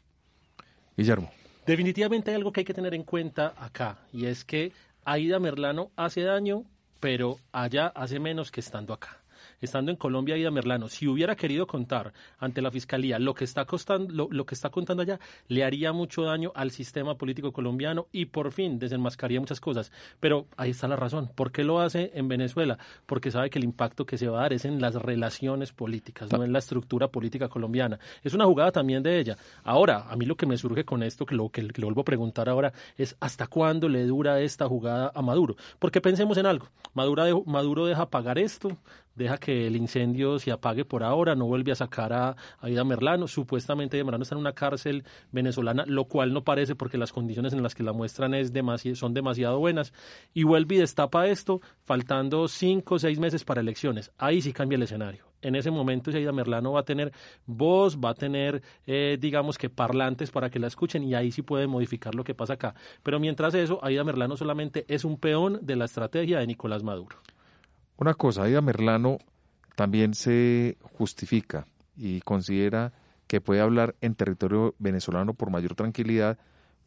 Guillermo. 0.97 1.29
Definitivamente 1.65 2.31
hay 2.31 2.35
algo 2.35 2.51
que 2.51 2.61
hay 2.61 2.65
que 2.65 2.73
tener 2.73 2.93
en 2.93 3.03
cuenta 3.03 3.53
acá, 3.57 3.99
y 4.11 4.25
es 4.25 4.45
que 4.45 4.71
Aida 5.03 5.39
Merlano 5.39 5.91
hace 5.95 6.21
daño, 6.21 6.63
pero 6.99 7.37
allá 7.51 7.87
hace 7.87 8.19
menos 8.19 8.51
que 8.51 8.59
estando 8.59 8.93
acá 8.93 9.24
estando 9.61 9.91
en 9.91 9.97
Colombia, 9.97 10.37
Ida 10.37 10.51
Merlano, 10.51 10.87
si 10.87 11.07
hubiera 11.07 11.35
querido 11.35 11.67
contar 11.67 12.13
ante 12.39 12.61
la 12.61 12.71
Fiscalía 12.71 13.19
lo 13.19 13.33
que 13.33 13.43
está, 13.43 13.65
costando, 13.65 14.27
lo, 14.29 14.45
que 14.45 14.55
está 14.55 14.69
contando 14.69 15.03
allá, 15.03 15.19
le 15.47 15.63
haría 15.63 15.93
mucho 15.93 16.23
daño 16.23 16.51
al 16.55 16.71
sistema 16.71 17.15
político 17.15 17.51
colombiano 17.51 18.07
y 18.11 18.25
por 18.25 18.51
fin 18.51 18.79
desenmascaría 18.79 19.39
muchas 19.39 19.59
cosas. 19.59 19.91
Pero 20.19 20.47
ahí 20.57 20.71
está 20.71 20.87
la 20.87 20.95
razón. 20.95 21.29
¿Por 21.33 21.51
qué 21.51 21.63
lo 21.63 21.79
hace 21.79 22.11
en 22.13 22.27
Venezuela? 22.27 22.77
Porque 23.05 23.31
sabe 23.31 23.49
que 23.49 23.59
el 23.59 23.65
impacto 23.65 24.05
que 24.05 24.17
se 24.17 24.27
va 24.27 24.39
a 24.39 24.41
dar 24.43 24.53
es 24.53 24.65
en 24.65 24.81
las 24.81 24.95
relaciones 24.95 25.71
políticas, 25.71 26.31
no 26.31 26.43
en 26.43 26.53
la 26.53 26.59
estructura 26.59 27.07
política 27.09 27.49
colombiana. 27.49 27.99
Es 28.23 28.33
una 28.33 28.45
jugada 28.45 28.71
también 28.71 29.03
de 29.03 29.19
ella. 29.19 29.37
Ahora, 29.63 30.05
a 30.09 30.15
mí 30.15 30.25
lo 30.25 30.35
que 30.35 30.45
me 30.45 30.57
surge 30.57 30.85
con 30.85 31.03
esto, 31.03 31.25
que 31.25 31.35
lo 31.35 31.49
que, 31.49 31.61
le 31.63 31.71
vuelvo 31.83 32.01
a 32.01 32.05
preguntar 32.05 32.49
ahora, 32.49 32.73
es 32.97 33.15
hasta 33.19 33.47
cuándo 33.47 33.89
le 33.89 34.05
dura 34.05 34.39
esta 34.41 34.67
jugada 34.67 35.11
a 35.13 35.21
Maduro. 35.21 35.55
Porque 35.79 36.01
pensemos 36.01 36.37
en 36.37 36.45
algo. 36.45 36.67
Maduro, 36.93 37.43
Maduro 37.45 37.85
deja 37.85 38.09
pagar 38.09 38.37
esto, 38.37 38.77
deja 39.15 39.37
que 39.37 39.67
el 39.67 39.75
incendio 39.75 40.39
se 40.39 40.51
apague 40.51 40.85
por 40.85 41.03
ahora, 41.03 41.35
no 41.35 41.45
vuelve 41.45 41.71
a 41.71 41.75
sacar 41.75 42.13
a, 42.13 42.35
Aida 42.59 42.83
Merlano. 42.83 43.27
Supuestamente 43.27 44.03
Merlano 44.03 44.23
está 44.23 44.35
en 44.35 44.41
una 44.41 44.53
cárcel 44.53 45.03
venezolana, 45.31 45.85
lo 45.87 46.05
cual 46.05 46.33
no 46.33 46.43
parece 46.43 46.75
porque 46.75 46.97
las 46.97 47.11
condiciones 47.11 47.53
en 47.53 47.63
las 47.63 47.75
que 47.75 47.83
la 47.83 47.93
muestran 47.93 48.33
es 48.33 48.51
son 48.93 49.13
demasiado 49.13 49.59
buenas. 49.59 49.93
Y 50.33 50.43
vuelve 50.43 50.75
y 50.75 50.79
destapa 50.79 51.27
esto, 51.27 51.61
faltando 51.83 52.47
cinco 52.47 52.95
o 52.95 52.99
seis 52.99 53.19
meses 53.19 53.43
para 53.43 53.61
elecciones. 53.61 54.11
Ahí 54.17 54.41
sí 54.41 54.53
cambia 54.53 54.75
el 54.75 54.83
escenario. 54.83 55.25
En 55.41 55.55
ese 55.55 55.69
momento 55.69 56.09
Aida 56.09 56.31
Merlano 56.31 56.71
va 56.71 56.79
a 56.79 56.85
tener 56.85 57.11
voz, 57.45 57.97
va 57.97 58.11
a 58.11 58.13
tener, 58.15 58.63
eh, 58.87 59.17
digamos 59.19 59.57
que 59.57 59.69
parlantes 59.69 60.31
para 60.31 60.49
que 60.49 60.59
la 60.59 60.67
escuchen 60.67 61.03
y 61.03 61.13
ahí 61.13 61.31
sí 61.31 61.43
puede 61.43 61.67
modificar 61.67 62.15
lo 62.15 62.23
que 62.23 62.33
pasa 62.33 62.53
acá. 62.53 62.73
Pero 63.03 63.19
mientras 63.19 63.53
eso, 63.53 63.79
Aida 63.83 64.03
Merlano 64.03 64.37
solamente 64.37 64.85
es 64.87 65.05
un 65.05 65.17
peón 65.17 65.59
de 65.61 65.75
la 65.75 65.85
estrategia 65.85 66.39
de 66.39 66.47
Nicolás 66.47 66.83
Maduro. 66.83 67.17
Una 67.97 68.13
cosa, 68.13 68.43
Aida 68.43 68.61
Merlano 68.61 69.19
también 69.75 70.13
se 70.13 70.77
justifica 70.97 71.65
y 71.95 72.21
considera 72.21 72.91
que 73.27 73.41
puede 73.41 73.61
hablar 73.61 73.95
en 74.01 74.15
territorio 74.15 74.75
venezolano 74.79 75.33
por 75.33 75.49
mayor 75.49 75.75
tranquilidad 75.75 76.37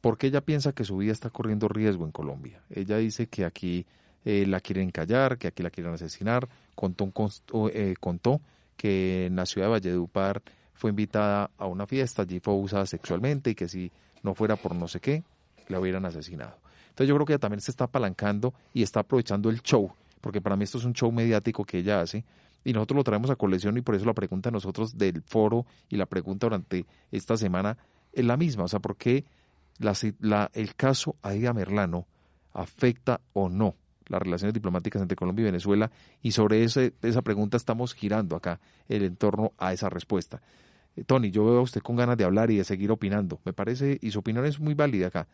porque 0.00 0.28
ella 0.28 0.42
piensa 0.42 0.72
que 0.72 0.84
su 0.84 0.98
vida 0.98 1.12
está 1.12 1.30
corriendo 1.30 1.66
riesgo 1.68 2.04
en 2.04 2.12
Colombia. 2.12 2.62
Ella 2.70 2.98
dice 2.98 3.26
que 3.26 3.44
aquí 3.44 3.86
eh, 4.24 4.44
la 4.46 4.60
quieren 4.60 4.90
callar, 4.90 5.38
que 5.38 5.48
aquí 5.48 5.62
la 5.62 5.70
quieren 5.70 5.94
asesinar. 5.94 6.48
Contó, 6.74 7.10
eh, 7.72 7.94
contó 7.98 8.40
que 8.76 9.26
en 9.26 9.36
la 9.36 9.46
ciudad 9.46 9.66
de 9.66 9.72
Valledupar 9.72 10.42
fue 10.74 10.90
invitada 10.90 11.50
a 11.58 11.66
una 11.66 11.86
fiesta, 11.86 12.22
allí 12.22 12.38
fue 12.38 12.54
abusada 12.54 12.86
sexualmente 12.86 13.50
y 13.50 13.54
que 13.54 13.66
si 13.66 13.90
no 14.22 14.34
fuera 14.34 14.56
por 14.56 14.74
no 14.74 14.86
sé 14.86 15.00
qué, 15.00 15.24
la 15.68 15.80
hubieran 15.80 16.04
asesinado. 16.04 16.58
Entonces 16.90 17.08
yo 17.08 17.14
creo 17.14 17.26
que 17.26 17.32
ella 17.32 17.40
también 17.40 17.60
se 17.60 17.72
está 17.72 17.84
apalancando 17.84 18.54
y 18.72 18.82
está 18.82 19.00
aprovechando 19.00 19.50
el 19.50 19.62
show 19.62 19.92
porque 20.20 20.40
para 20.40 20.56
mí 20.56 20.64
esto 20.64 20.78
es 20.78 20.84
un 20.84 20.92
show 20.92 21.10
mediático 21.12 21.64
que 21.64 21.78
ella 21.78 22.00
hace 22.00 22.24
y 22.64 22.72
nosotros 22.72 22.96
lo 22.96 23.04
traemos 23.04 23.30
a 23.30 23.36
colección 23.36 23.76
y 23.76 23.82
por 23.82 23.94
eso 23.94 24.04
la 24.04 24.14
pregunta 24.14 24.50
nosotros 24.50 24.96
del 24.96 25.22
foro 25.22 25.66
y 25.88 25.96
la 25.96 26.06
pregunta 26.06 26.46
durante 26.46 26.86
esta 27.10 27.36
semana 27.36 27.78
es 28.12 28.24
la 28.24 28.36
misma, 28.36 28.64
o 28.64 28.68
sea, 28.68 28.80
¿por 28.80 28.96
qué 28.96 29.24
la, 29.78 30.50
el 30.54 30.74
caso 30.74 31.16
Aida 31.22 31.52
Merlano 31.52 32.06
afecta 32.52 33.20
o 33.32 33.48
no 33.48 33.76
las 34.06 34.22
relaciones 34.22 34.54
diplomáticas 34.54 35.02
entre 35.02 35.16
Colombia 35.16 35.42
y 35.42 35.46
Venezuela 35.46 35.90
y 36.22 36.32
sobre 36.32 36.64
ese, 36.64 36.94
esa 37.02 37.22
pregunta 37.22 37.56
estamos 37.56 37.94
girando 37.94 38.36
acá 38.36 38.60
el 38.88 39.04
entorno 39.04 39.52
a 39.58 39.72
esa 39.72 39.88
respuesta. 39.88 40.40
Eh, 40.96 41.04
Tony, 41.04 41.30
yo 41.30 41.44
veo 41.44 41.58
a 41.58 41.62
usted 41.62 41.80
con 41.82 41.96
ganas 41.96 42.16
de 42.16 42.24
hablar 42.24 42.50
y 42.50 42.56
de 42.56 42.64
seguir 42.64 42.90
opinando. 42.90 43.40
Me 43.44 43.52
parece, 43.52 43.98
y 44.00 44.10
su 44.10 44.18
opinión 44.18 44.46
es 44.46 44.58
muy 44.58 44.74
válida 44.74 45.08
acá. 45.08 45.28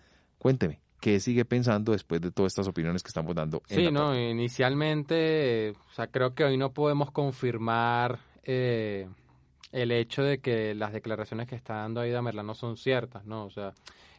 Cuénteme, 0.44 0.78
¿qué 1.00 1.20
sigue 1.20 1.46
pensando 1.46 1.92
después 1.92 2.20
de 2.20 2.30
todas 2.30 2.52
estas 2.52 2.68
opiniones 2.68 3.02
que 3.02 3.08
estamos 3.08 3.34
dando? 3.34 3.62
sí, 3.64 3.90
no, 3.90 4.14
inicialmente, 4.14 5.70
o 5.70 5.94
sea, 5.94 6.08
creo 6.08 6.34
que 6.34 6.44
hoy 6.44 6.58
no 6.58 6.70
podemos 6.74 7.10
confirmar 7.10 8.18
eh, 8.42 9.08
el 9.72 9.90
hecho 9.90 10.22
de 10.22 10.40
que 10.40 10.74
las 10.74 10.92
declaraciones 10.92 11.48
que 11.48 11.54
está 11.54 11.76
dando 11.76 12.02
Aida 12.02 12.20
Merlano 12.20 12.54
son 12.54 12.76
ciertas, 12.76 13.24
¿no? 13.24 13.46
O 13.46 13.50
sea, 13.50 13.72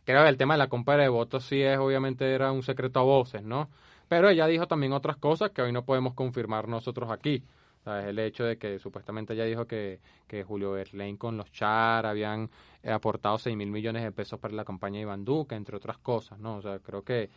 creo 0.03 0.23
que 0.23 0.29
el 0.29 0.37
tema 0.37 0.55
de 0.55 0.57
la 0.57 0.67
compra 0.67 0.97
de 0.97 1.09
votos 1.09 1.45
sí 1.45 1.61
es, 1.61 1.77
obviamente, 1.77 2.33
era 2.33 2.51
un 2.51 2.63
secreto 2.63 3.01
a 3.01 3.03
voces, 3.03 3.43
¿no? 3.43 3.69
Pero 4.07 4.27
ella 4.27 4.47
dijo 4.47 4.65
también 4.65 4.93
otras 4.93 5.17
cosas 5.17 5.51
que 5.51 5.61
hoy 5.61 5.71
no 5.71 5.85
podemos 5.85 6.15
confirmar 6.15 6.67
nosotros 6.67 7.11
aquí. 7.11 7.43
El 7.85 8.17
hecho 8.17 8.43
de 8.43 8.57
que 8.57 8.79
supuestamente 8.79 9.33
ella 9.33 9.45
dijo 9.45 9.65
que, 9.65 9.99
que 10.27 10.43
Julio 10.43 10.71
Berlín 10.71 11.17
con 11.17 11.37
los 11.37 11.51
Char 11.51 12.05
habían 12.05 12.49
eh, 12.81 12.91
aportado 12.91 13.37
6 13.37 13.55
mil 13.55 13.69
millones 13.69 14.03
de 14.03 14.11
pesos 14.11 14.39
para 14.39 14.53
la 14.53 14.65
campaña 14.65 14.95
de 14.95 15.01
Iván 15.01 15.23
Duque, 15.23 15.55
entre 15.55 15.77
otras 15.77 15.97
cosas, 15.99 16.39
¿no? 16.39 16.57
O 16.57 16.61
sea, 16.61 16.79
creo 16.79 17.03
que 17.03 17.23
eh, 17.23 17.29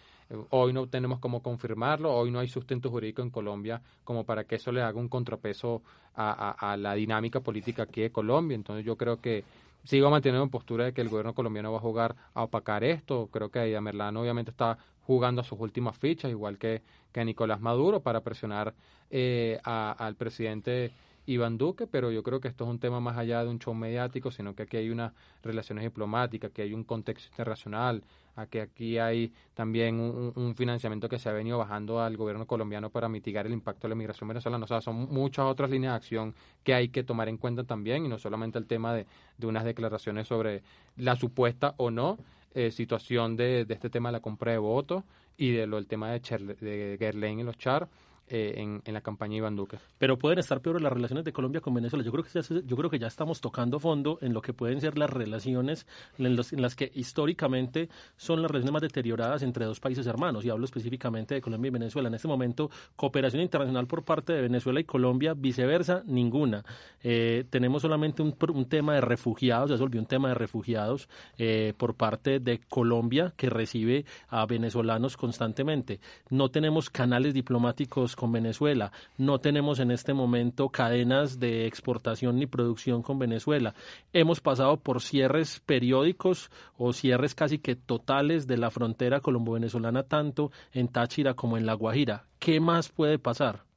hoy 0.50 0.72
no 0.72 0.86
tenemos 0.86 1.18
cómo 1.18 1.42
confirmarlo, 1.42 2.14
hoy 2.14 2.30
no 2.30 2.38
hay 2.38 2.48
sustento 2.48 2.90
jurídico 2.90 3.20
en 3.20 3.30
Colombia 3.30 3.82
como 4.04 4.24
para 4.24 4.44
que 4.44 4.54
eso 4.56 4.72
le 4.72 4.82
haga 4.82 4.98
un 4.98 5.08
contrapeso 5.08 5.82
a, 6.14 6.50
a, 6.50 6.76
la 6.76 6.94
dinámica 6.94 7.40
política 7.40 7.84
aquí 7.84 8.00
de 8.00 8.10
Colombia. 8.10 8.54
Entonces 8.54 8.84
yo 8.84 8.96
creo 8.96 9.20
que 9.20 9.44
sigo 9.84 10.10
manteniendo 10.10 10.44
en 10.44 10.50
postura 10.50 10.86
de 10.86 10.92
que 10.92 11.00
el 11.00 11.08
gobierno 11.08 11.34
colombiano 11.34 11.72
va 11.72 11.78
a 11.78 11.82
jugar 11.82 12.16
a 12.34 12.42
opacar 12.42 12.84
esto. 12.84 13.28
Creo 13.30 13.50
que 13.50 13.58
Aida 13.58 13.80
Merlano 13.80 14.20
obviamente 14.20 14.50
está 14.50 14.78
jugando 15.08 15.40
a 15.40 15.44
sus 15.44 15.58
últimas 15.58 15.96
fichas, 15.96 16.30
igual 16.30 16.58
que, 16.58 16.82
que 17.12 17.24
Nicolás 17.24 17.62
Maduro, 17.62 18.00
para 18.00 18.20
presionar 18.20 18.74
eh, 19.08 19.58
al 19.64 20.16
presidente 20.16 20.92
Iván 21.24 21.56
Duque, 21.56 21.86
pero 21.86 22.10
yo 22.10 22.22
creo 22.22 22.40
que 22.40 22.48
esto 22.48 22.64
es 22.64 22.70
un 22.70 22.78
tema 22.78 23.00
más 23.00 23.16
allá 23.16 23.42
de 23.42 23.48
un 23.48 23.58
show 23.58 23.72
mediático, 23.72 24.30
sino 24.30 24.54
que 24.54 24.64
aquí 24.64 24.76
hay 24.76 24.90
unas 24.90 25.14
relaciones 25.42 25.84
diplomáticas, 25.84 26.50
que 26.50 26.60
hay 26.60 26.74
un 26.74 26.84
contexto 26.84 27.26
internacional, 27.30 28.04
a 28.36 28.44
que 28.44 28.60
aquí 28.60 28.98
hay 28.98 29.32
también 29.54 29.98
un, 29.98 30.54
financiamiento 30.54 31.08
que 31.08 31.18
se 31.18 31.30
ha 31.30 31.32
venido 31.32 31.56
bajando 31.56 32.02
al 32.02 32.18
gobierno 32.18 32.46
colombiano 32.46 32.90
para 32.90 33.08
mitigar 33.08 33.46
el 33.46 33.54
impacto 33.54 33.86
de 33.86 33.88
la 33.88 33.94
migración 33.94 34.28
venezolana. 34.28 34.64
O 34.66 34.68
sea, 34.68 34.82
son 34.82 35.08
muchas 35.10 35.46
otras 35.46 35.70
líneas 35.70 35.94
de 35.94 35.96
acción 35.96 36.34
que 36.62 36.74
hay 36.74 36.90
que 36.90 37.02
tomar 37.02 37.30
en 37.30 37.38
cuenta 37.38 37.64
también 37.64 38.04
y 38.04 38.08
no 38.08 38.18
solamente 38.18 38.58
el 38.58 38.66
tema 38.66 38.92
de, 38.92 39.06
de 39.38 39.46
unas 39.46 39.64
declaraciones 39.64 40.28
sobre 40.28 40.62
la 40.96 41.16
supuesta 41.16 41.74
o 41.78 41.90
no 41.90 42.18
eh, 42.54 42.70
situación 42.70 43.36
de, 43.36 43.64
de, 43.64 43.74
este 43.74 43.90
tema 43.90 44.08
de 44.10 44.14
la 44.14 44.20
compra 44.20 44.52
de 44.52 44.58
votos 44.58 45.04
y 45.36 45.52
de 45.52 45.66
lo 45.66 45.76
del 45.76 45.86
tema 45.86 46.10
de, 46.10 46.20
de 46.60 46.96
Gerlain 46.98 47.38
y 47.40 47.42
los 47.42 47.58
Char 47.58 47.88
eh, 48.30 48.80
en, 48.84 48.94
la 48.94 49.00
campaña 49.00 49.36
Iván 49.36 49.56
Duque. 49.56 49.78
Pero 49.98 50.18
pueden 50.18 50.38
estar 50.38 50.60
peores 50.60 50.82
las 50.82 50.92
relaciones 50.92 51.24
de 51.24 51.32
Colombia 51.32 51.60
con 51.60 51.74
Venezuela. 51.74 52.04
Yo 52.04 52.12
creo 52.12 52.24
que 52.24 52.30
ya, 52.30 52.42
yo 52.42 52.76
creo 52.76 52.90
que 52.90 52.98
ya 52.98 53.06
estamos 53.06 53.40
tocando 53.40 53.78
fondo 53.78 54.18
en 54.20 54.32
lo 54.32 54.40
que 54.40 54.52
pueden 54.52 54.80
ser 54.80 54.98
las 54.98 55.10
relaciones 55.10 55.86
en, 56.18 56.36
las 56.36 56.76
que 56.76 56.90
históricamente 56.94 57.88
son 58.16 58.42
las 58.42 58.50
relaciones 58.50 58.72
más 58.72 58.82
deterioradas 58.82 59.42
entre 59.42 59.64
dos 59.64 59.80
países 59.80 60.06
hermanos. 60.06 60.44
Y 60.44 60.50
hablo 60.50 60.64
específicamente 60.64 61.34
de 61.34 61.40
Colombia 61.40 61.68
y 61.68 61.72
Venezuela. 61.72 62.08
En 62.08 62.14
este 62.14 62.28
momento, 62.28 62.70
cooperación 62.96 63.42
internacional 63.42 63.86
por 63.86 64.04
parte 64.04 64.32
de 64.32 64.42
Venezuela 64.42 64.80
y 64.80 64.84
Colombia, 64.84 65.34
viceversa, 65.34 66.02
ninguna. 66.06 66.64
Eh, 67.02 67.44
tenemos 67.50 67.82
solamente 67.82 68.22
un, 68.22 68.34
un, 68.54 68.68
tema 68.68 68.94
de 68.94 69.00
refugiados, 69.00 69.70
ya 69.70 69.76
se 69.76 69.82
volvió 69.82 70.00
un 70.00 70.06
tema 70.06 70.28
de 70.28 70.34
refugiados 70.34 71.08
eh, 71.38 71.72
por 71.76 71.94
parte 71.94 72.40
de 72.40 72.60
Colombia 72.68 73.32
que 73.36 73.48
recibe 73.48 74.04
a 74.28 74.46
venezolanos 74.46 75.16
constantemente. 75.16 76.00
No 76.30 76.50
tenemos 76.50 76.90
canales 76.90 77.34
diplomáticos 77.34 78.16
con 78.18 78.32
Venezuela. 78.32 78.90
No 79.16 79.38
tenemos 79.38 79.78
en 79.78 79.92
este 79.92 80.12
momento 80.12 80.68
cadenas 80.70 81.38
de 81.38 81.66
exportación 81.66 82.36
ni 82.36 82.46
producción 82.46 83.00
con 83.00 83.18
Venezuela. 83.20 83.74
Hemos 84.12 84.40
pasado 84.40 84.76
por 84.76 85.00
cierres 85.00 85.62
periódicos 85.64 86.50
o 86.76 86.92
cierres 86.92 87.36
casi 87.36 87.58
que 87.60 87.76
totales 87.76 88.48
de 88.48 88.58
la 88.58 88.70
frontera 88.70 89.20
colombo-venezolana, 89.20 90.02
tanto 90.02 90.50
en 90.72 90.88
Táchira 90.88 91.34
como 91.34 91.56
en 91.56 91.64
La 91.64 91.74
Guajira. 91.74 92.24
¿Qué 92.40 92.58
más 92.58 92.88
puede 92.88 93.20
pasar? 93.20 93.68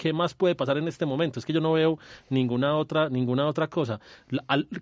¿qué 0.00 0.14
más 0.14 0.32
puede 0.32 0.54
pasar 0.54 0.78
en 0.78 0.88
este 0.88 1.04
momento? 1.04 1.38
Es 1.38 1.44
que 1.44 1.52
yo 1.52 1.60
no 1.60 1.72
veo 1.72 1.98
ninguna 2.30 2.74
otra, 2.74 3.10
ninguna 3.10 3.46
otra 3.46 3.68
cosa. 3.68 4.00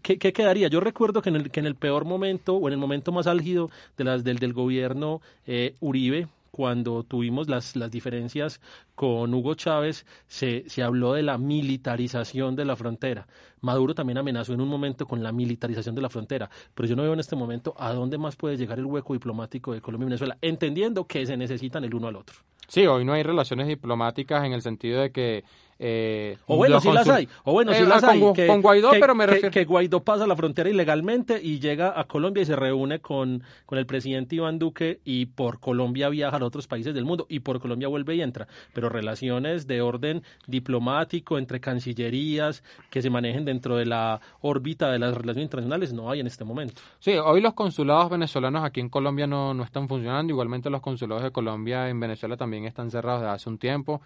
¿Qué, 0.01 0.17
qué 0.17 0.33
quedaría? 0.33 0.69
Yo 0.69 0.79
recuerdo 0.79 1.23
que 1.23 1.31
en, 1.31 1.37
el, 1.37 1.51
que 1.51 1.59
en 1.59 1.67
el 1.67 1.75
peor 1.75 2.05
momento 2.05 2.55
o 2.55 2.69
en 2.69 2.75
el 2.75 2.79
momento 2.79 3.11
más 3.11 3.27
álgido 3.27 3.69
de 3.97 4.05
las, 4.05 4.23
del, 4.23 4.39
del 4.39 4.53
gobierno 4.53 5.21
eh, 5.45 5.75
Uribe, 5.81 6.29
cuando 6.59 7.05
tuvimos 7.05 7.49
las, 7.49 7.77
las 7.77 7.89
diferencias 7.89 8.61
con 8.97 9.33
Hugo 9.33 9.55
Chávez, 9.55 10.05
se, 10.27 10.69
se 10.69 10.83
habló 10.83 11.13
de 11.13 11.23
la 11.23 11.39
militarización 11.39 12.57
de 12.57 12.65
la 12.65 12.75
frontera. 12.75 13.29
Maduro 13.61 13.95
también 13.95 14.19
amenazó 14.19 14.55
en 14.55 14.61
un 14.61 14.67
momento 14.67 15.07
con 15.07 15.23
la 15.23 15.31
militarización 15.31 15.95
de 15.95 16.03
la 16.03 16.09
frontera, 16.09 16.51
pero 16.75 16.89
yo 16.89 16.97
no 16.97 17.05
veo 17.05 17.13
en 17.13 17.21
este 17.21 17.37
momento 17.37 17.77
a 17.79 17.93
dónde 17.93 18.19
más 18.19 18.35
puede 18.35 18.57
llegar 18.57 18.81
el 18.81 18.87
hueco 18.87 19.13
diplomático 19.13 19.73
de 19.73 19.81
Colombia 19.81 20.07
y 20.07 20.09
Venezuela, 20.09 20.37
entendiendo 20.43 21.07
que 21.07 21.25
se 21.27 21.37
necesitan 21.37 21.85
el 21.85 21.95
uno 21.95 22.09
al 22.09 22.17
otro. 22.17 22.35
Sí, 22.67 22.85
hoy 22.89 23.05
no 23.05 23.13
hay 23.13 23.23
relaciones 23.23 23.69
diplomáticas 23.69 24.45
en 24.45 24.53
el 24.53 24.63
sentido 24.63 25.01
de 25.01 25.13
que 25.13 25.45
eh, 25.81 26.37
o 26.47 26.57
bueno, 26.57 26.81
si 26.81 26.91
las 26.91 27.09
hay. 27.09 27.29
O 27.45 27.53
bueno, 27.53 27.73
si 27.73 27.83
eh, 27.83 27.87
las 27.87 28.03
ah, 28.03 28.11
hay. 28.11 28.33
Que, 28.35 28.47
con 28.49 28.61
Guaidó, 28.63 28.91
que, 28.91 28.99
pero 28.99 29.15
me 29.15 29.27
refiero... 29.27 29.51
que, 29.51 29.65
Guaidó 29.65 30.03
pasa 30.03 30.27
la 30.27 30.35
frontera 30.35 30.69
ilegalmente 30.69 31.41
y 31.41 31.61
llega 31.61 31.99
a 31.99 32.05
Colombia 32.05 32.43
y 32.43 32.47
se 32.47 32.57
reúne 32.57 32.99
con, 33.01 33.45
con 33.65 33.79
el 33.79 33.87
presidente 33.87 34.37
Iván 34.37 34.59
Duque 34.59 35.01
y 35.05 35.27
por 35.27 35.61
Colombia 35.61 36.09
viaja 36.09 36.37
a 36.37 36.45
otros 36.45 36.67
países 36.67 36.95
del 36.95 37.05
mundo 37.05 37.27
y 37.29 37.41
por 37.41 37.61
Colombia 37.61 37.87
vuelve 37.87 38.17
y 38.17 38.23
entra. 38.23 38.49
Pero 38.73 38.89
relaciones 38.89 39.67
de 39.69 39.81
orden 39.81 40.23
diplomático 40.47 41.39
entre 41.39 41.61
cancillerías 41.61 42.65
que 42.91 43.01
se 43.01 43.11
manejen 43.11 43.45
dentro 43.45 43.77
de 43.77 43.87
la 43.87 44.21
órbita 44.41 44.91
de 44.91 44.99
las 44.99 45.15
relaciones 45.15 45.45
internacionales 45.45 45.93
no 45.93 46.11
hay 46.11 46.21
en 46.21 46.27
este 46.27 46.45
momento. 46.45 46.83
Sí, 46.99 47.13
hoy 47.13 47.41
los 47.41 47.55
consulados 47.55 48.11
venezolanos 48.11 48.65
aquí 48.65 48.81
en 48.81 48.89
Colombia 48.89 49.29
no, 49.29 49.55
no 49.55 49.63
están 49.63 49.87
funcionando. 49.87 50.33
Igualmente 50.33 50.71
los 50.71 50.81
consulados 50.81 51.23
de 51.23 51.31
Colombia 51.31 51.89
en 51.89 52.01
Venezuela 52.01 52.37
también 52.37 52.65
están 52.65 52.91
cerrados 52.91 53.21
desde 53.21 53.35
hace 53.35 53.49
un 53.49 53.59
tiempo. 53.59 54.03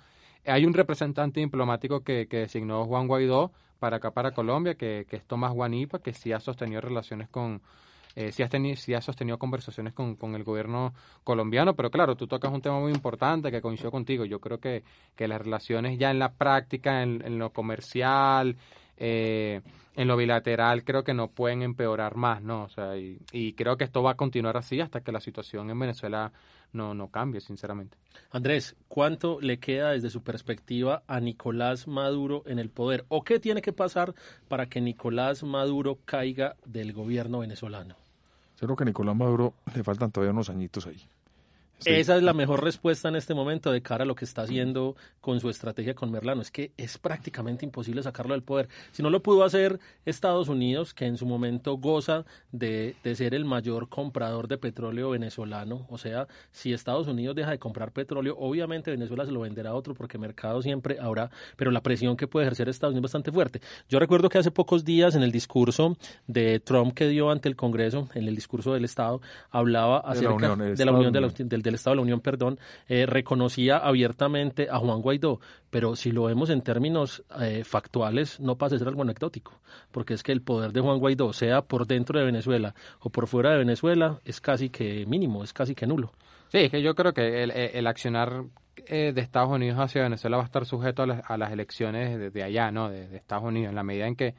Hay 0.47 0.67
un 0.67 0.75
representante 0.75 1.41
diplomático 1.41 2.01
que, 2.01 2.27
que 2.27 2.39
designó 2.39 2.85
Juan 2.87 3.07
Guaidó 3.07 3.53
para 3.79 3.97
acá, 3.97 4.13
para 4.13 4.33
Colombia, 4.33 4.75
que, 4.75 5.07
que 5.09 5.17
es 5.17 5.25
Tomás 5.25 5.53
Guanipa, 5.53 6.01
que 6.01 6.13
sí 6.13 6.33
ha 6.33 6.41
sostenido 6.41 6.81
relaciones 6.81 7.29
con, 7.29 7.63
eh, 8.15 8.31
sí, 8.33 8.43
ha 8.43 8.49
tenido, 8.49 8.77
sí 8.77 8.95
ha 8.95 9.01
sostenido 9.01 9.39
conversaciones 9.39 9.95
con, 9.95 10.17
con, 10.17 10.35
el 10.35 10.45
gobierno 10.45 10.93
colombiano, 11.25 11.75
pero 11.75 11.91
claro, 11.91 12.15
tú 12.15 12.27
tocas 12.27 12.53
un 12.53 12.61
tema 12.61 12.79
muy 12.79 12.93
importante 12.93 13.51
que 13.51 13.63
coincido 13.63 13.91
contigo. 13.91 14.25
Yo 14.25 14.41
creo 14.41 14.59
que, 14.59 14.85
que 15.17 15.29
las 15.29 15.41
relaciones 15.41 15.99
ya 15.99 16.11
en 16.11 16.19
la 16.19 16.33
práctica, 16.33 17.03
en, 17.03 17.23
en 17.25 17.39
lo 17.39 17.51
comercial, 17.51 18.57
eh, 18.99 19.63
en 19.97 20.09
lo 20.09 20.17
bilateral, 20.17 20.85
creo 20.85 21.05
que 21.05 21.15
no 21.15 21.29
pueden 21.29 21.63
empeorar 21.63 22.17
más, 22.17 22.43
¿no? 22.43 22.65
O 22.65 22.69
sea, 22.69 22.97
y, 22.97 23.19
y 23.33 23.55
creo 23.55 23.77
que 23.77 23.85
esto 23.85 24.03
va 24.03 24.13
a 24.13 24.17
continuar 24.17 24.57
así 24.57 24.81
hasta 24.81 25.01
que 25.01 25.13
la 25.13 25.21
situación 25.21 25.71
en 25.71 25.79
Venezuela 25.79 26.33
no, 26.73 26.95
no 26.95 27.09
cambie, 27.09 27.41
sinceramente. 27.41 27.97
Andrés, 28.31 28.77
¿cuánto 28.89 29.41
le 29.41 29.59
queda 29.59 29.91
desde 29.91 30.11
su 30.11 30.23
perspectiva 30.23 31.03
a 31.07 31.21
Nicolás 31.21 31.87
Maduro 31.87 32.43
en 32.47 32.59
el 32.59 32.71
poder? 32.71 33.05
¿O 33.09 33.23
qué 33.23 33.39
tiene 33.39 33.63
que 33.63 33.73
pasar 33.73 34.15
para 34.49 34.67
que 34.67 34.81
Nicolás 34.81 35.43
Maduro 35.43 35.99
caiga 36.05 36.57
del 36.65 36.93
gobierno 36.93 37.41
venezolano? 37.41 37.97
Yo 38.61 38.67
creo 38.67 38.77
que 38.77 38.85
a 38.85 38.87
Nicolás 38.87 39.17
Maduro 39.17 39.55
le 39.75 39.85
faltan 39.85 40.11
todavía 40.11 40.33
unos 40.33 40.51
añitos 40.51 40.87
ahí. 40.87 41.03
Sí. 41.83 41.91
Esa 41.91 42.17
es 42.17 42.23
la 42.23 42.33
mejor 42.33 42.63
respuesta 42.63 43.09
en 43.09 43.17
este 43.17 43.35
momento 43.35 43.73
de 43.73 43.83
cara 43.83 44.05
a 44.05 44.07
lo 44.07 44.15
que 44.15 44.25
está 44.25 44.43
haciendo 44.43 44.97
con 45.21 45.41
su 45.41 45.51
estrategia 45.51 45.95
con 45.95 46.11
Merlano. 46.11 46.43
Es 46.43 46.51
que 46.51 46.73
es 46.77 46.99
prácticamente 46.99 47.65
imposible 47.65 48.03
sacarlo 48.03 48.35
del 48.35 48.43
poder. 48.43 48.69
Si 48.93 49.03
no 49.03 49.11
lo 49.11 49.23
pudo 49.23 49.45
hacer 49.45 49.81
Estados 50.05 50.49
Unidos, 50.49 50.95
que 50.95 51.07
en 51.07 51.17
su 51.17 51.27
momento 51.27 51.77
goza 51.77 52.25
de, 52.51 52.95
de, 53.03 53.15
ser 53.15 53.35
el 53.35 53.45
mayor 53.45 53.89
comprador 53.89 54.49
de 54.49 54.59
petróleo 54.59 55.11
venezolano, 55.11 55.87
o 55.91 55.99
sea, 55.99 56.29
si 56.51 56.73
Estados 56.73 57.09
Unidos 57.09 57.37
deja 57.37 57.51
de 57.51 57.59
comprar 57.59 57.93
petróleo, 57.93 58.37
obviamente 58.39 58.91
Venezuela 58.91 59.25
se 59.25 59.33
lo 59.33 59.41
venderá 59.41 59.71
a 59.71 59.75
otro 59.75 59.95
porque 59.95 60.19
mercado 60.19 60.63
siempre 60.63 60.99
habrá, 61.01 61.31
pero 61.57 61.71
la 61.71 61.83
presión 61.83 62.17
que 62.17 62.27
puede 62.27 62.47
ejercer 62.47 62.69
Estados 62.69 62.93
Unidos 62.93 63.11
es 63.11 63.13
bastante 63.13 63.33
fuerte. 63.33 63.61
Yo 63.89 63.99
recuerdo 63.99 64.29
que 64.29 64.39
hace 64.39 64.51
pocos 64.51 64.85
días 64.85 65.15
en 65.15 65.23
el 65.23 65.33
discurso 65.33 65.97
de 66.27 66.61
Trump 66.61 66.95
que 66.95 67.09
dio 67.09 67.31
ante 67.31 67.49
el 67.49 67.57
Congreso, 67.57 68.09
en 68.15 68.29
el 68.29 68.35
discurso 68.35 68.73
del 68.75 68.85
Estado, 68.85 69.21
hablaba 69.51 69.99
acerca 69.99 70.35
de 70.35 70.49
la 70.49 70.53
Unión, 70.53 70.75
de 70.77 70.85
la 70.85 70.93
Unión 70.93 71.13
de 71.13 71.21
la, 71.21 71.29
del, 71.29 71.63
del 71.63 71.72
Estado 71.75 71.93
de 71.93 71.97
la 71.97 72.03
Unión, 72.03 72.21
perdón, 72.21 72.59
eh, 72.89 73.07
reconocía 73.07 73.79
abiertamente 73.79 74.69
a 74.71 74.79
Juan 74.79 75.01
Guaidó, 75.01 75.41
pero 75.71 75.97
si 75.97 76.13
lo 76.13 76.25
vemos 76.25 76.51
en 76.51 76.63
términos 76.63 77.25
eh, 77.41 77.65
factuales, 77.65 78.41
no 78.41 78.57
pasa 78.57 78.77
a 78.77 78.79
ser 78.79 78.89
algo 78.89 79.03
anecdótico, 79.03 79.61
porque 79.91 80.15
es 80.15 80.23
que 80.23 80.33
el 80.33 80.43
poder 80.43 80.73
de 80.73 80.81
Juan 80.81 80.99
Guaidó, 80.99 81.33
sea 81.33 81.63
por 81.63 81.87
dentro 81.87 82.19
de 82.19 82.25
Venezuela 82.25 82.75
o 83.01 83.11
por 83.11 83.27
fuera 83.27 83.51
de 83.53 83.59
Venezuela, 83.59 84.21
es 84.25 84.41
casi 84.41 84.71
que 84.71 85.07
mínimo, 85.07 85.45
es 85.45 85.53
casi 85.53 85.75
que 85.75 85.87
nulo. 85.87 86.13
Sí, 86.49 86.59
es 86.59 86.71
que 86.71 86.83
yo 86.83 86.95
creo 86.95 87.13
que 87.13 87.43
el, 87.43 87.51
el 87.51 87.87
accionar 87.87 88.45
eh, 88.87 89.13
de 89.15 89.21
Estados 89.21 89.51
Unidos 89.51 89.79
hacia 89.79 90.03
Venezuela 90.03 90.39
va 90.39 90.43
a 90.43 90.47
estar 90.47 90.65
sujeto 90.65 91.03
a 91.03 91.07
las, 91.07 91.31
a 91.31 91.37
las 91.37 91.53
elecciones 91.53 92.19
de, 92.19 92.31
de, 92.31 92.43
allá, 92.43 92.71
¿no? 92.71 92.91
De, 92.91 93.07
de, 93.07 93.17
Estados 93.17 93.45
Unidos, 93.45 93.71
en 93.71 93.77
la 93.77 93.83
medida 93.83 94.07
en 94.07 94.17
que 94.17 94.35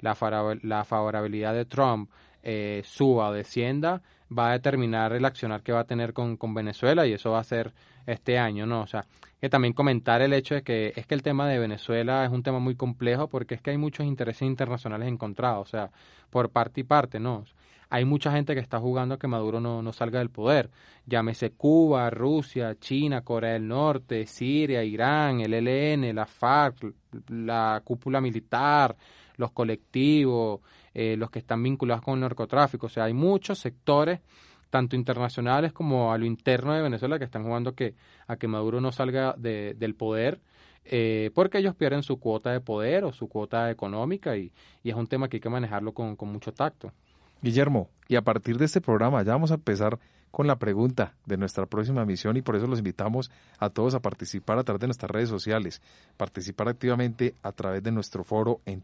la, 0.00 0.16
la 0.62 0.84
favorabilidad 0.84 1.54
de 1.54 1.64
Trump 1.64 2.10
eh, 2.42 2.82
suba 2.84 3.28
o 3.28 3.32
descienda, 3.32 4.02
va 4.36 4.50
a 4.50 4.52
determinar 4.52 5.12
el 5.12 5.24
accionar 5.24 5.62
que 5.62 5.72
va 5.72 5.80
a 5.80 5.84
tener 5.84 6.12
con, 6.12 6.36
con 6.36 6.54
Venezuela 6.54 7.06
y 7.06 7.12
eso 7.12 7.32
va 7.32 7.40
a 7.40 7.44
ser 7.44 7.72
este 8.06 8.38
año, 8.38 8.66
¿no? 8.66 8.82
O 8.82 8.86
sea, 8.86 9.06
que 9.40 9.48
también 9.48 9.72
comentar 9.72 10.22
el 10.22 10.32
hecho 10.32 10.54
de 10.54 10.62
que 10.62 10.92
es 10.96 11.06
que 11.06 11.14
el 11.14 11.22
tema 11.22 11.48
de 11.48 11.58
Venezuela 11.58 12.24
es 12.24 12.30
un 12.30 12.42
tema 12.42 12.58
muy 12.58 12.74
complejo 12.74 13.28
porque 13.28 13.54
es 13.54 13.62
que 13.62 13.70
hay 13.70 13.78
muchos 13.78 14.06
intereses 14.06 14.42
internacionales 14.42 15.08
encontrados, 15.08 15.68
o 15.68 15.70
sea, 15.70 15.90
por 16.30 16.50
parte 16.50 16.80
y 16.80 16.84
parte, 16.84 17.20
¿no? 17.20 17.44
Hay 17.90 18.04
mucha 18.04 18.30
gente 18.32 18.54
que 18.54 18.60
está 18.60 18.78
jugando 18.78 19.14
a 19.14 19.18
que 19.18 19.28
Maduro 19.28 19.60
no, 19.60 19.80
no 19.82 19.92
salga 19.94 20.18
del 20.18 20.28
poder. 20.28 20.70
Llámese 21.06 21.52
Cuba, 21.52 22.10
Rusia, 22.10 22.76
China, 22.78 23.22
Corea 23.22 23.54
del 23.54 23.66
Norte, 23.66 24.26
Siria, 24.26 24.84
Irán, 24.84 25.40
el 25.40 25.54
ELN, 25.54 26.14
la 26.14 26.26
FARC, 26.26 26.92
la 27.28 27.80
cúpula 27.82 28.20
militar, 28.20 28.94
los 29.36 29.52
colectivos, 29.52 30.60
eh, 31.00 31.16
los 31.16 31.30
que 31.30 31.38
están 31.38 31.62
vinculados 31.62 32.02
con 32.02 32.14
el 32.14 32.20
narcotráfico. 32.22 32.86
O 32.86 32.88
sea, 32.88 33.04
hay 33.04 33.14
muchos 33.14 33.60
sectores, 33.60 34.18
tanto 34.68 34.96
internacionales 34.96 35.72
como 35.72 36.12
a 36.12 36.18
lo 36.18 36.26
interno 36.26 36.74
de 36.74 36.82
Venezuela, 36.82 37.20
que 37.20 37.24
están 37.24 37.44
jugando 37.44 37.72
que, 37.72 37.94
a 38.26 38.34
que 38.34 38.48
Maduro 38.48 38.80
no 38.80 38.90
salga 38.90 39.32
de, 39.38 39.76
del 39.78 39.94
poder. 39.94 40.40
Eh, 40.84 41.30
porque 41.36 41.58
ellos 41.58 41.76
pierden 41.76 42.02
su 42.02 42.18
cuota 42.18 42.50
de 42.50 42.60
poder 42.60 43.04
o 43.04 43.12
su 43.12 43.28
cuota 43.28 43.70
económica 43.70 44.36
y, 44.36 44.50
y 44.82 44.90
es 44.90 44.96
un 44.96 45.06
tema 45.06 45.28
que 45.28 45.36
hay 45.36 45.40
que 45.40 45.48
manejarlo 45.48 45.92
con, 45.92 46.16
con 46.16 46.32
mucho 46.32 46.52
tacto. 46.52 46.90
Guillermo, 47.42 47.90
y 48.08 48.16
a 48.16 48.22
partir 48.22 48.58
de 48.58 48.64
este 48.64 48.80
programa 48.80 49.22
ya 49.22 49.34
vamos 49.34 49.52
a 49.52 49.54
empezar 49.54 50.00
con 50.32 50.48
la 50.48 50.58
pregunta 50.58 51.14
de 51.26 51.36
nuestra 51.36 51.66
próxima 51.66 52.04
misión 52.04 52.36
y 52.36 52.42
por 52.42 52.56
eso 52.56 52.66
los 52.66 52.78
invitamos 52.80 53.30
a 53.60 53.70
todos 53.70 53.94
a 53.94 54.00
participar 54.00 54.58
a 54.58 54.64
través 54.64 54.80
de 54.80 54.88
nuestras 54.88 55.12
redes 55.12 55.28
sociales, 55.28 55.80
participar 56.16 56.68
activamente 56.68 57.36
a 57.44 57.52
través 57.52 57.84
de 57.84 57.92
nuestro 57.92 58.24
foro 58.24 58.60
en 58.66 58.80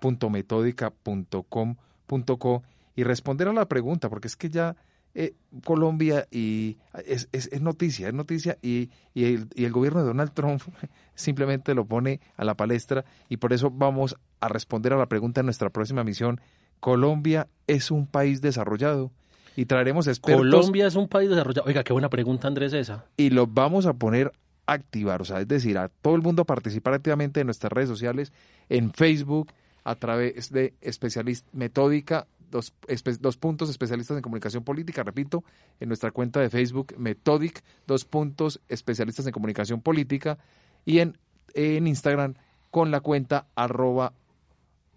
www.metódica.com.co 0.00 2.62
y 2.94 3.02
responder 3.04 3.48
a 3.48 3.52
la 3.52 3.68
pregunta, 3.68 4.08
porque 4.08 4.28
es 4.28 4.36
que 4.36 4.48
ya 4.50 4.76
eh, 5.14 5.34
Colombia 5.64 6.28
y 6.30 6.76
es, 7.06 7.28
es, 7.32 7.48
es, 7.52 7.62
noticia, 7.62 8.08
es 8.08 8.14
noticia 8.14 8.58
y, 8.62 8.90
y, 9.14 9.24
el, 9.24 9.48
y 9.54 9.64
el 9.64 9.72
gobierno 9.72 10.00
de 10.00 10.06
Donald 10.06 10.32
Trump 10.32 10.62
simplemente 11.14 11.74
lo 11.74 11.86
pone 11.86 12.20
a 12.36 12.44
la 12.44 12.54
palestra 12.54 13.04
y 13.28 13.38
por 13.38 13.52
eso 13.52 13.70
vamos 13.70 14.16
a 14.40 14.48
responder 14.48 14.92
a 14.92 14.96
la 14.96 15.06
pregunta 15.06 15.40
en 15.40 15.46
nuestra 15.46 15.70
próxima 15.70 16.04
misión 16.04 16.40
Colombia 16.80 17.48
es 17.66 17.90
un 17.90 18.06
país 18.06 18.40
desarrollado 18.40 19.10
y 19.56 19.66
traeremos 19.66 20.06
expertos. 20.06 20.42
Colombia 20.42 20.86
es 20.86 20.96
un 20.96 21.08
país 21.08 21.30
desarrollado. 21.30 21.66
Oiga, 21.66 21.82
qué 21.82 21.92
buena 21.92 22.10
pregunta, 22.10 22.48
Andrés, 22.48 22.72
esa. 22.72 23.06
Y 23.16 23.30
los 23.30 23.52
vamos 23.52 23.86
a 23.86 23.94
poner 23.94 24.32
a 24.66 24.74
activar, 24.74 25.22
o 25.22 25.24
sea, 25.24 25.40
es 25.40 25.48
decir, 25.48 25.78
a 25.78 25.88
todo 25.88 26.16
el 26.16 26.22
mundo 26.22 26.42
a 26.42 26.44
participar 26.44 26.94
activamente 26.94 27.40
en 27.40 27.46
nuestras 27.46 27.72
redes 27.72 27.88
sociales, 27.88 28.32
en 28.68 28.92
Facebook, 28.92 29.52
a 29.86 29.94
través 29.94 30.50
de 30.50 30.74
especialista 30.80 31.48
metódica, 31.52 32.26
dos, 32.50 32.74
dos 33.20 33.36
puntos 33.36 33.70
especialistas 33.70 34.16
en 34.16 34.22
comunicación 34.22 34.64
política, 34.64 35.04
repito, 35.04 35.44
en 35.78 35.86
nuestra 35.86 36.10
cuenta 36.10 36.40
de 36.40 36.50
Facebook, 36.50 36.94
Metodic, 36.98 37.62
dos 37.86 38.04
puntos 38.04 38.60
especialistas 38.68 39.28
en 39.28 39.32
comunicación 39.32 39.80
política, 39.80 40.38
y 40.84 40.98
en, 40.98 41.16
en 41.54 41.86
Instagram 41.86 42.34
con 42.72 42.90
la 42.90 42.98
cuenta 42.98 43.46
arroba 43.54 44.12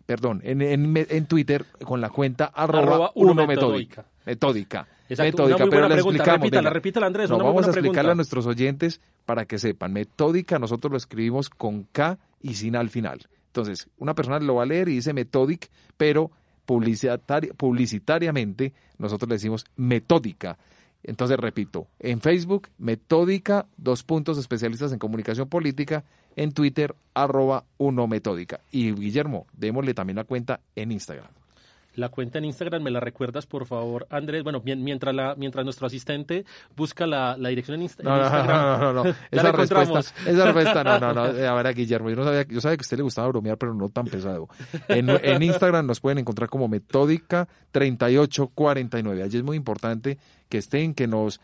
perdón, 0.08 0.42
en, 0.44 0.64
en, 0.64 0.98
en, 1.08 1.26
Twitter 1.28 1.68
con 1.84 2.02
la 2.02 2.10
cuenta 2.10 2.46
arroba, 2.46 2.82
arroba 2.82 3.12
uno 3.14 3.46
metódica. 3.46 4.06
Metódica. 4.26 4.88
Exacto, 5.08 5.44
metódica, 5.44 5.70
pero 5.70 5.88
la 5.88 5.96
explicamos. 5.96 6.42
Repítala, 6.42 6.70
repítala, 6.72 7.06
Andrés. 7.06 7.30
No, 7.30 7.36
una 7.36 7.46
vamos 7.46 7.66
a 7.66 7.68
explicarle 7.68 7.92
pregunta. 7.92 8.12
a 8.12 8.16
nuestros 8.16 8.48
oyentes 8.48 9.02
para 9.28 9.46
que 9.46 9.60
sepan. 9.60 9.94
Metódica 9.94 10.58
nosotros 10.58 10.90
lo 10.90 10.98
escribimos 10.98 11.52
con 11.52 11.84
K 11.84 12.18
y 12.42 12.56
sin 12.56 12.76
al 12.76 12.90
final. 12.90 13.28
Entonces, 13.50 13.90
una 13.98 14.14
persona 14.14 14.40
lo 14.40 14.56
va 14.56 14.64
a 14.64 14.68
leer 14.68 14.90
y 14.90 14.96
dice 14.96 15.14
Metodic, 15.14 15.70
pero 15.98 16.32
publicitari 16.66 17.50
publicitariamente 17.58 18.74
nosotros 19.00 19.28
le 19.28 19.36
decimos 19.36 19.66
metódica. 19.76 20.58
Entonces, 21.02 21.38
repito, 21.38 21.88
en 22.00 22.22
Facebook, 22.22 22.70
Metódica, 22.78 23.66
dos 23.78 24.04
puntos 24.04 24.38
especialistas 24.38 24.92
en 24.92 25.00
comunicación 25.00 25.48
política, 25.50 26.04
en 26.36 26.52
Twitter, 26.52 26.94
arroba 27.14 27.66
uno 27.78 28.08
Metódica. 28.08 28.60
Y 28.72 28.92
Guillermo, 28.92 29.48
démosle 29.54 29.94
también 29.94 30.18
la 30.18 30.26
cuenta 30.26 30.60
en 30.76 30.92
Instagram. 30.92 31.32
La 31.96 32.10
cuenta 32.10 32.38
en 32.38 32.46
Instagram, 32.46 32.84
¿me 32.84 32.92
la 32.92 33.00
recuerdas, 33.00 33.46
por 33.46 33.66
favor, 33.66 34.08
Andrés? 34.10 34.44
Bueno, 34.44 34.62
mientras, 34.64 35.14
la, 35.14 35.36
mientras 35.36 35.66
nuestro 35.66 35.88
asistente 35.88 36.46
busca 36.76 37.08
la, 37.08 37.36
la 37.38 37.50
dirección 37.50 37.76
en, 37.76 37.84
Insta, 37.84 38.04
no, 38.04 38.16
en 38.16 38.22
Instagram. 38.24 38.58
No, 38.58 38.78
no, 38.78 38.94
no, 38.94 39.04
no. 39.04 39.16
Esa, 39.32 39.52
respuesta, 39.52 40.00
esa 40.26 40.46
respuesta, 40.46 40.84
no, 40.84 41.00
no, 41.00 41.14
no. 41.14 41.22
A 41.50 41.54
ver, 41.54 41.68
a 41.68 41.72
Guillermo, 41.72 42.10
yo, 42.10 42.16
no 42.16 42.24
sabía, 42.24 42.46
yo 42.48 42.62
sabía 42.62 42.78
que 42.78 42.82
a 42.82 42.86
usted 42.86 42.98
le 42.98 43.04
gustaba 43.04 43.28
bromear, 43.28 43.58
pero 43.58 43.74
no 43.74 43.90
tan 43.90 44.06
pesado. 44.06 44.48
En, 44.88 45.10
en 45.10 45.42
Instagram 45.42 45.86
nos 45.86 46.00
pueden 46.00 46.20
encontrar 46.20 46.50
como 46.50 46.68
Metódica 46.68 47.48
3849. 47.72 49.24
Allí 49.24 49.38
es 49.38 49.44
muy 49.44 49.58
importante 49.58 50.18
que 50.48 50.60
estén, 50.60 50.94
que 50.94 51.08
nos 51.08 51.42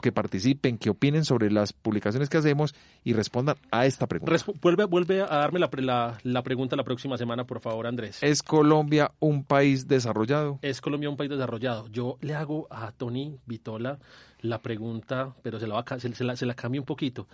que 0.00 0.12
participen, 0.12 0.78
que 0.78 0.90
opinen 0.90 1.24
sobre 1.24 1.50
las 1.50 1.72
publicaciones 1.72 2.28
que 2.28 2.38
hacemos 2.38 2.74
y 3.04 3.14
respondan 3.14 3.56
a 3.70 3.86
esta 3.86 4.06
pregunta. 4.06 4.30
Resp 4.30 4.50
vuelve, 4.62 4.84
vuelve 4.84 5.22
a 5.22 5.26
darme 5.26 5.58
la, 5.58 5.68
la, 5.72 6.18
la, 6.22 6.42
pregunta 6.42 6.76
la 6.76 6.84
próxima 6.84 7.18
semana, 7.18 7.44
por 7.44 7.60
favor, 7.60 7.86
Andrés. 7.86 8.22
¿Es 8.22 8.42
Colombia 8.42 9.10
un 9.18 9.42
país 9.44 9.88
desarrollado? 9.88 10.60
Es 10.62 10.80
Colombia 10.80 11.10
un 11.10 11.16
país 11.16 11.30
desarrollado. 11.30 11.88
Yo 11.88 12.16
le 12.20 12.34
hago 12.34 12.68
a 12.70 12.92
Tony 12.92 13.38
Vitola 13.46 13.98
la 14.40 14.62
pregunta, 14.62 15.34
pero 15.42 15.58
se 15.58 15.66
la, 15.66 15.74
va, 15.74 15.98
se, 15.98 16.14
se 16.14 16.24
la, 16.24 16.36
se 16.36 16.46
la 16.46 16.54
cambio 16.54 16.82
un 16.82 16.86
poquito. 16.86 17.26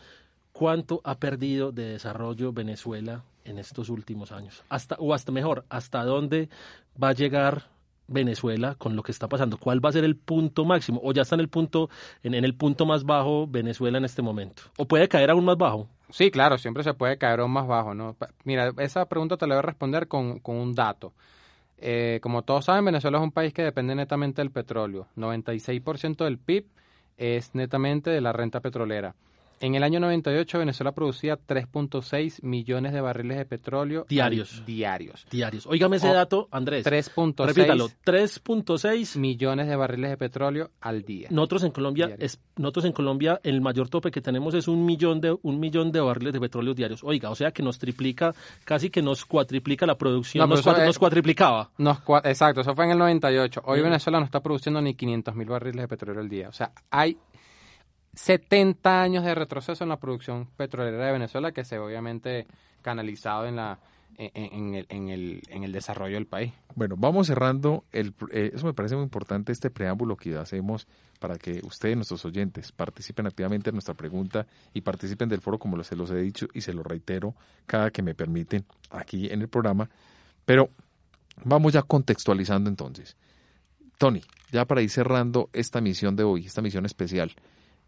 ¿Cuánto 0.52 1.00
ha 1.04 1.18
perdido 1.18 1.70
de 1.70 1.90
desarrollo 1.90 2.52
Venezuela 2.52 3.24
en 3.44 3.58
estos 3.58 3.90
últimos 3.90 4.32
años? 4.32 4.62
Hasta, 4.70 4.94
o 4.98 5.12
hasta 5.12 5.32
mejor, 5.32 5.64
¿hasta 5.68 6.02
dónde 6.04 6.48
va 7.02 7.08
a 7.08 7.12
llegar 7.12 7.73
Venezuela 8.06 8.74
con 8.76 8.96
lo 8.96 9.02
que 9.02 9.12
está 9.12 9.28
pasando? 9.28 9.58
¿Cuál 9.58 9.84
va 9.84 9.88
a 9.88 9.92
ser 9.92 10.04
el 10.04 10.16
punto 10.16 10.64
máximo? 10.64 11.00
¿O 11.02 11.12
ya 11.12 11.22
está 11.22 11.34
en 11.34 11.40
el 11.40 11.48
punto, 11.48 11.90
en, 12.22 12.34
el 12.34 12.54
punto 12.54 12.86
más 12.86 13.04
bajo 13.04 13.46
Venezuela 13.46 13.98
en 13.98 14.04
este 14.04 14.22
momento? 14.22 14.62
¿O 14.76 14.86
puede 14.86 15.08
caer 15.08 15.30
aún 15.30 15.44
más 15.44 15.56
bajo? 15.56 15.88
Sí, 16.10 16.30
claro, 16.30 16.58
siempre 16.58 16.82
se 16.82 16.94
puede 16.94 17.18
caer 17.18 17.40
aún 17.40 17.50
más 17.50 17.66
bajo, 17.66 17.94
¿no? 17.94 18.16
Mira, 18.44 18.72
esa 18.78 19.06
pregunta 19.06 19.36
te 19.36 19.46
la 19.46 19.54
voy 19.54 19.60
a 19.60 19.62
responder 19.62 20.08
con, 20.08 20.38
con 20.40 20.56
un 20.56 20.74
dato. 20.74 21.12
Eh, 21.78 22.20
como 22.22 22.42
todos 22.42 22.66
saben, 22.66 22.84
Venezuela 22.84 23.18
es 23.18 23.24
un 23.24 23.32
país 23.32 23.52
que 23.52 23.62
depende 23.62 23.94
netamente 23.94 24.40
del 24.42 24.50
petróleo. 24.50 25.08
96% 25.16 26.24
del 26.24 26.38
PIB 26.38 26.66
es 27.16 27.54
netamente 27.54 28.10
de 28.10 28.20
la 28.20 28.32
renta 28.32 28.60
petrolera. 28.60 29.14
En 29.60 29.74
el 29.74 29.82
año 29.82 30.00
98 30.00 30.58
Venezuela 30.58 30.92
producía 30.92 31.38
3.6 31.38 32.42
millones 32.42 32.92
de 32.92 33.00
barriles 33.00 33.38
de 33.38 33.44
petróleo 33.46 34.06
diarios. 34.08 34.62
diarios. 34.66 35.26
Diarios. 35.30 35.66
Óigame 35.66 35.96
ese 35.96 36.08
dato, 36.08 36.48
Andrés. 36.50 36.84
3.6 36.84 37.46
Repítalo, 37.46 37.88
3.6 38.04 39.18
millones 39.18 39.68
de 39.68 39.76
barriles 39.76 40.10
de 40.10 40.16
petróleo 40.16 40.70
al 40.80 41.02
día. 41.02 41.28
Nosotros 41.30 41.64
en 41.64 41.70
Colombia 41.70 42.14
es, 42.18 42.40
nosotros 42.56 42.84
en 42.84 42.92
Colombia 42.92 43.40
el 43.42 43.60
mayor 43.60 43.88
tope 43.88 44.10
que 44.10 44.20
tenemos 44.20 44.54
es 44.54 44.68
un 44.68 44.84
millón 44.84 45.20
de 45.20 45.36
un 45.42 45.60
millón 45.60 45.92
de 45.92 46.00
barriles 46.00 46.32
de 46.32 46.40
petróleo 46.40 46.74
diarios. 46.74 47.02
Oiga, 47.04 47.30
o 47.30 47.34
sea 47.34 47.52
que 47.52 47.62
nos 47.62 47.78
triplica, 47.78 48.34
casi 48.64 48.90
que 48.90 49.02
nos 49.02 49.24
cuatriplica 49.24 49.86
la 49.86 49.96
producción, 49.96 50.48
no, 50.48 50.54
nos, 50.54 50.62
cuatri, 50.62 50.82
es, 50.82 50.88
nos, 50.88 50.98
cuatriplicaba. 50.98 51.70
Nos, 51.78 51.98
exacto, 52.24 52.60
eso 52.60 52.74
fue 52.74 52.84
en 52.86 52.92
el 52.92 52.98
98. 52.98 53.62
Hoy 53.64 53.80
mm. 53.80 53.84
Venezuela 53.84 54.18
no 54.18 54.24
está 54.24 54.40
produciendo 54.40 54.80
ni 54.80 54.94
500 54.94 55.34
mil 55.34 55.48
barriles 55.48 55.82
de 55.82 55.88
petróleo 55.88 56.20
al 56.20 56.28
día. 56.28 56.48
O 56.48 56.52
sea, 56.52 56.72
hay 56.90 57.16
70 58.14 59.02
años 59.02 59.24
de 59.24 59.34
retroceso 59.34 59.84
en 59.84 59.90
la 59.90 59.98
producción 59.98 60.48
petrolera 60.56 61.06
de 61.06 61.12
Venezuela 61.12 61.52
que 61.52 61.64
se 61.64 61.78
obviamente 61.78 62.46
canalizado 62.82 63.46
en 63.46 63.56
la 63.56 63.78
en, 64.16 64.30
en, 64.34 64.74
el, 64.74 64.86
en, 64.88 65.08
el, 65.08 65.42
en 65.48 65.64
el 65.64 65.72
desarrollo 65.72 66.14
del 66.14 66.26
país. 66.26 66.52
Bueno, 66.74 66.96
vamos 66.96 67.26
cerrando. 67.26 67.84
El, 67.92 68.14
eh, 68.30 68.52
eso 68.54 68.66
me 68.66 68.74
parece 68.74 68.94
muy 68.94 69.04
importante, 69.04 69.52
este 69.52 69.70
preámbulo 69.70 70.16
que 70.16 70.36
hacemos 70.36 70.86
para 71.18 71.36
que 71.36 71.60
ustedes, 71.64 71.96
nuestros 71.96 72.24
oyentes, 72.24 72.72
participen 72.72 73.26
activamente 73.26 73.70
en 73.70 73.74
nuestra 73.74 73.94
pregunta 73.94 74.46
y 74.72 74.82
participen 74.82 75.28
del 75.28 75.40
foro, 75.40 75.58
como 75.58 75.82
se 75.82 75.96
los 75.96 76.10
he 76.10 76.16
dicho 76.16 76.46
y 76.52 76.60
se 76.60 76.72
lo 76.72 76.82
reitero 76.82 77.34
cada 77.66 77.90
que 77.90 78.02
me 78.02 78.14
permiten 78.14 78.64
aquí 78.90 79.28
en 79.30 79.40
el 79.40 79.48
programa. 79.48 79.88
Pero 80.44 80.70
vamos 81.44 81.72
ya 81.72 81.82
contextualizando 81.82 82.68
entonces. 82.68 83.16
Tony, 83.98 84.22
ya 84.50 84.64
para 84.64 84.82
ir 84.82 84.90
cerrando 84.90 85.50
esta 85.52 85.80
misión 85.80 86.16
de 86.16 86.24
hoy, 86.24 86.46
esta 86.46 86.62
misión 86.62 86.84
especial, 86.84 87.32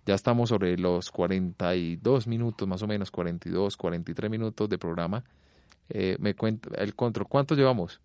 ya 0.07 0.14
estamos 0.14 0.48
sobre 0.48 0.78
los 0.78 1.11
42 1.11 2.28
minutos, 2.28 2.66
más 2.66 2.80
o 2.82 2.86
menos, 2.86 3.11
42, 3.11 3.76
43 3.76 4.30
minutos 4.30 4.68
de 4.68 4.78
programa. 4.78 5.24
Eh, 5.88 6.16
me 6.20 6.34
cuenta 6.34 6.70
el 6.76 6.94
control. 6.94 7.26
¿Cuánto 7.28 7.54
llevamos? 7.57 8.00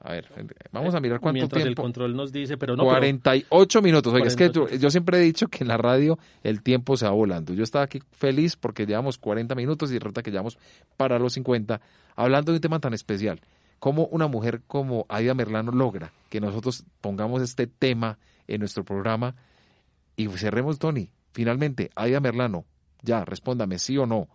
A 0.00 0.12
ver, 0.12 0.28
vamos 0.72 0.94
a 0.94 1.00
mirar 1.00 1.20
cuánto 1.20 1.34
Mientras 1.34 1.62
tiempo. 1.62 1.80
el 1.80 1.84
control 1.84 2.14
nos 2.14 2.30
dice, 2.30 2.58
pero 2.58 2.76
no. 2.76 2.84
48 2.84 3.48
pero... 3.50 3.82
minutos. 3.82 4.12
Oiga, 4.12 4.26
48. 4.26 4.64
es 4.64 4.70
que 4.70 4.78
yo 4.78 4.90
siempre 4.90 5.18
he 5.18 5.20
dicho 5.20 5.48
que 5.48 5.64
en 5.64 5.68
la 5.68 5.78
radio 5.78 6.18
el 6.42 6.62
tiempo 6.62 6.96
se 6.96 7.06
va 7.06 7.12
volando. 7.12 7.54
Yo 7.54 7.64
estaba 7.64 7.84
aquí 7.84 8.00
feliz 8.12 8.56
porque 8.56 8.84
llevamos 8.84 9.16
40 9.16 9.54
minutos 9.54 9.90
y 9.92 9.98
resulta 9.98 10.22
que 10.22 10.30
llevamos 10.30 10.58
para 10.96 11.18
los 11.18 11.32
50 11.32 11.80
hablando 12.14 12.52
de 12.52 12.56
un 12.56 12.60
tema 12.60 12.78
tan 12.78 12.94
especial. 12.94 13.40
¿Cómo 13.78 14.06
una 14.06 14.26
mujer 14.26 14.62
como 14.66 15.06
Aida 15.08 15.34
Merlano 15.34 15.72
logra 15.72 16.12
que 16.30 16.40
nosotros 16.40 16.84
pongamos 17.00 17.42
este 17.42 17.66
tema 17.66 18.18
en 18.48 18.60
nuestro 18.60 18.84
programa? 18.84 19.34
Y 20.16 20.28
cerremos, 20.28 20.78
Tony. 20.78 21.10
Finalmente, 21.32 21.90
Aida 21.94 22.20
Merlano, 22.20 22.64
ya, 23.02 23.24
respóndame, 23.24 23.78
sí 23.78 23.98
o 23.98 24.06
no. 24.06 24.28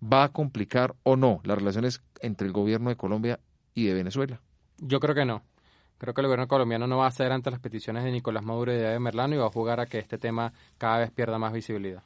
¿Va 0.00 0.24
a 0.24 0.28
complicar 0.28 0.94
o 1.02 1.16
no 1.16 1.40
las 1.42 1.58
relaciones 1.58 2.00
entre 2.20 2.46
el 2.46 2.52
gobierno 2.52 2.90
de 2.90 2.96
Colombia 2.96 3.40
y 3.74 3.86
de 3.86 3.94
Venezuela? 3.94 4.40
Yo 4.78 5.00
creo 5.00 5.14
que 5.14 5.24
no. 5.24 5.42
Creo 5.98 6.14
que 6.14 6.20
el 6.20 6.28
gobierno 6.28 6.46
colombiano 6.46 6.86
no 6.86 6.98
va 6.98 7.08
a 7.08 7.10
ceder 7.10 7.32
ante 7.32 7.50
las 7.50 7.58
peticiones 7.58 8.04
de 8.04 8.12
Nicolás 8.12 8.44
Maduro 8.44 8.72
y 8.72 8.76
de 8.76 9.00
Merlano 9.00 9.34
y 9.34 9.38
va 9.38 9.46
a 9.46 9.50
jugar 9.50 9.80
a 9.80 9.86
que 9.86 9.98
este 9.98 10.16
tema 10.16 10.52
cada 10.78 10.98
vez 10.98 11.10
pierda 11.10 11.38
más 11.38 11.52
visibilidad. 11.52 12.04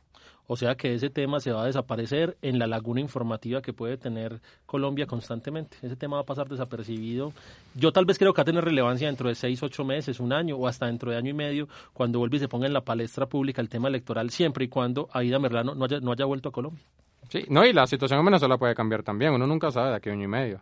O 0.52 0.56
sea 0.56 0.74
que 0.74 0.92
ese 0.92 1.08
tema 1.08 1.40
se 1.40 1.50
va 1.50 1.62
a 1.62 1.64
desaparecer 1.64 2.36
en 2.42 2.58
la 2.58 2.66
laguna 2.66 3.00
informativa 3.00 3.62
que 3.62 3.72
puede 3.72 3.96
tener 3.96 4.42
Colombia 4.66 5.06
constantemente. 5.06 5.78
Ese 5.80 5.96
tema 5.96 6.16
va 6.16 6.24
a 6.24 6.26
pasar 6.26 6.46
desapercibido. 6.46 7.32
Yo 7.74 7.90
tal 7.90 8.04
vez 8.04 8.18
creo 8.18 8.34
que 8.34 8.40
va 8.40 8.42
a 8.42 8.44
tener 8.44 8.62
relevancia 8.62 9.06
dentro 9.06 9.30
de 9.30 9.34
seis, 9.34 9.62
ocho 9.62 9.82
meses, 9.82 10.20
un 10.20 10.30
año 10.30 10.56
o 10.56 10.66
hasta 10.66 10.84
dentro 10.88 11.10
de 11.10 11.16
año 11.16 11.30
y 11.30 11.32
medio, 11.32 11.68
cuando 11.94 12.18
vuelva 12.18 12.36
y 12.36 12.40
se 12.40 12.48
ponga 12.48 12.66
en 12.66 12.74
la 12.74 12.82
palestra 12.82 13.24
pública 13.24 13.62
el 13.62 13.70
tema 13.70 13.88
electoral, 13.88 14.28
siempre 14.28 14.66
y 14.66 14.68
cuando 14.68 15.08
Aida 15.14 15.38
Merlano 15.38 15.74
no 15.74 15.86
haya, 15.86 16.00
no 16.00 16.12
haya 16.12 16.26
vuelto 16.26 16.50
a 16.50 16.52
Colombia. 16.52 16.84
Sí, 17.30 17.46
no, 17.48 17.64
y 17.64 17.72
la 17.72 17.86
situación 17.86 18.20
en 18.20 18.26
Venezuela 18.26 18.58
puede 18.58 18.74
cambiar 18.74 19.02
también. 19.02 19.32
Uno 19.32 19.46
nunca 19.46 19.70
sabe 19.70 19.88
de 19.88 19.96
aquí 19.96 20.10
a 20.10 20.12
año 20.12 20.24
y 20.24 20.28
medio. 20.28 20.60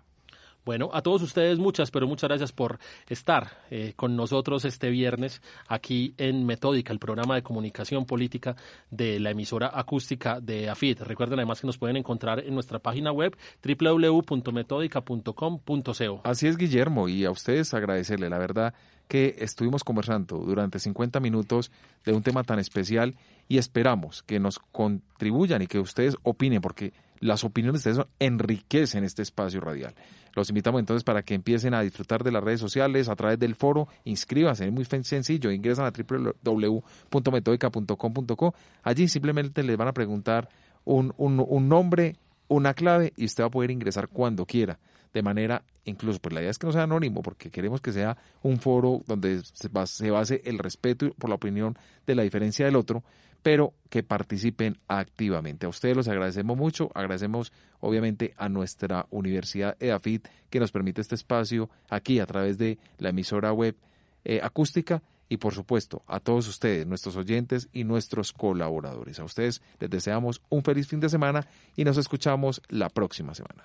Bueno, 0.65 0.91
a 0.93 1.03
todos 1.03 1.23
ustedes 1.23 1.59
muchas, 1.59 1.91
pero 1.91 2.07
muchas 2.07 2.29
gracias 2.29 2.53
por 2.53 2.79
estar 3.09 3.51
eh, 3.71 3.95
con 3.97 4.15
nosotros 4.17 4.65
este 4.65 4.91
viernes 4.91 5.43
aquí 5.69 6.15
en 6.19 6.47
Metódica, 6.47 6.93
el 6.93 6.99
programa 6.99 7.35
de 7.35 7.43
comunicación 7.43 8.05
política 8.05 8.57
de 8.91 9.19
la 9.21 9.31
emisora 9.31 9.71
acústica 9.73 10.41
de 10.41 10.69
AFIT. 10.69 11.01
Recuerden 11.01 11.39
además 11.39 11.61
que 11.61 11.67
nos 11.67 11.79
pueden 11.79 11.97
encontrar 11.97 12.41
en 12.41 12.55
nuestra 12.55 12.79
página 12.79 13.13
web 13.13 13.37
www.metódica.com.co. 13.65 16.21
Así 16.25 16.47
es, 16.47 16.57
Guillermo, 16.57 17.09
y 17.09 17.25
a 17.25 17.31
ustedes 17.31 17.73
agradecerle, 17.75 18.29
la 18.29 18.39
verdad 18.39 18.75
que 19.11 19.35
estuvimos 19.41 19.83
conversando 19.83 20.39
durante 20.39 20.79
50 20.79 21.19
minutos 21.19 21.73
de 22.05 22.13
un 22.13 22.23
tema 22.23 22.45
tan 22.45 22.61
especial 22.61 23.17
y 23.49 23.59
esperamos 23.59 24.23
que 24.23 24.39
nos 24.39 24.61
contribuyan 24.61 25.63
y 25.63 25.67
que 25.67 25.81
ustedes 25.81 26.17
opinen, 26.23 26.61
porque 26.61 26.93
las 27.21 27.45
opiniones 27.45 27.85
de 27.85 27.91
ustedes 27.91 28.09
enriquecen 28.18 29.05
este 29.05 29.23
espacio 29.23 29.61
radial. 29.61 29.95
Los 30.35 30.49
invitamos 30.49 30.81
entonces 30.81 31.05
para 31.05 31.23
que 31.23 31.35
empiecen 31.35 31.75
a 31.75 31.83
disfrutar 31.83 32.25
de 32.25 32.33
las 32.33 32.43
redes 32.43 32.59
sociales 32.61 33.09
a 33.09 33.16
través 33.16 33.39
del 33.39 33.55
foro. 33.55 33.89
Inscríbanse, 34.05 34.66
es 34.66 34.73
muy 34.73 34.85
sencillo. 34.85 35.51
Ingresan 35.51 35.87
a 35.87 35.93
www.metodica.com.co. 35.93 38.55
Allí 38.83 39.09
simplemente 39.09 39.62
les 39.62 39.77
van 39.77 39.89
a 39.89 39.93
preguntar 39.93 40.49
un, 40.85 41.12
un, 41.18 41.68
nombre, 41.68 42.16
una 42.49 42.73
clave 42.75 43.12
y 43.16 43.27
usted 43.27 43.45
va 43.45 43.49
a 43.49 43.51
poder 43.51 43.71
ingresar 43.71 44.09
cuando 44.09 44.47
quiera. 44.47 44.79
De 45.12 45.23
manera, 45.23 45.64
incluso, 45.85 46.21
pues 46.21 46.33
la 46.33 46.41
idea 46.41 46.53
es 46.53 46.59
que 46.59 46.68
no 46.68 46.73
sea 46.73 46.85
anónimo, 46.85 47.21
porque 47.21 47.51
queremos 47.51 47.81
que 47.81 47.91
sea 47.93 48.16
un 48.43 48.61
foro 48.61 49.03
donde 49.07 49.43
se 49.43 49.68
base 49.68 50.41
el 50.45 50.59
respeto 50.59 51.11
por 51.18 51.29
la 51.29 51.35
opinión 51.37 51.77
de 52.07 52.14
la 52.14 52.23
diferencia 52.23 52.64
del 52.64 52.77
otro 52.77 53.03
pero 53.43 53.74
que 53.88 54.03
participen 54.03 54.78
activamente. 54.88 55.66
A 55.66 55.68
ustedes 55.68 55.97
los 55.97 56.09
agradecemos 56.09 56.57
mucho, 56.57 56.91
agradecemos 56.95 57.53
obviamente 57.80 58.34
a 58.36 58.49
nuestra 58.49 59.07
Universidad 59.11 59.76
EAFIT 59.80 60.28
que 60.51 60.61
nos 60.61 60.72
permite 60.72 61.01
este 61.01 61.14
espacio 61.14 61.70
aquí 61.88 62.20
a 62.20 62.26
través 62.26 62.59
de 62.59 62.78
la 62.99 63.11
emisora 63.11 63.53
web 63.53 63.76
eh, 64.24 64.41
acústica 64.43 65.03
y 65.28 65.36
por 65.38 65.55
supuesto 65.55 66.03
a 66.07 66.20
todos 66.20 66.49
ustedes, 66.49 66.86
nuestros 66.86 67.16
oyentes 67.16 67.68
y 67.72 67.84
nuestros 67.84 68.32
colaboradores. 68.32 69.18
A 69.20 69.24
ustedes 69.24 69.62
les 69.78 69.88
deseamos 69.88 70.43
un 70.51 70.62
feliz 70.62 70.88
fin 70.88 71.01
de 71.01 71.09
semana 71.09 71.47
y 71.76 71.84
nos 71.84 71.97
escuchamos 71.97 72.61
la 72.68 72.88
próxima 72.88 73.34
semana. 73.34 73.64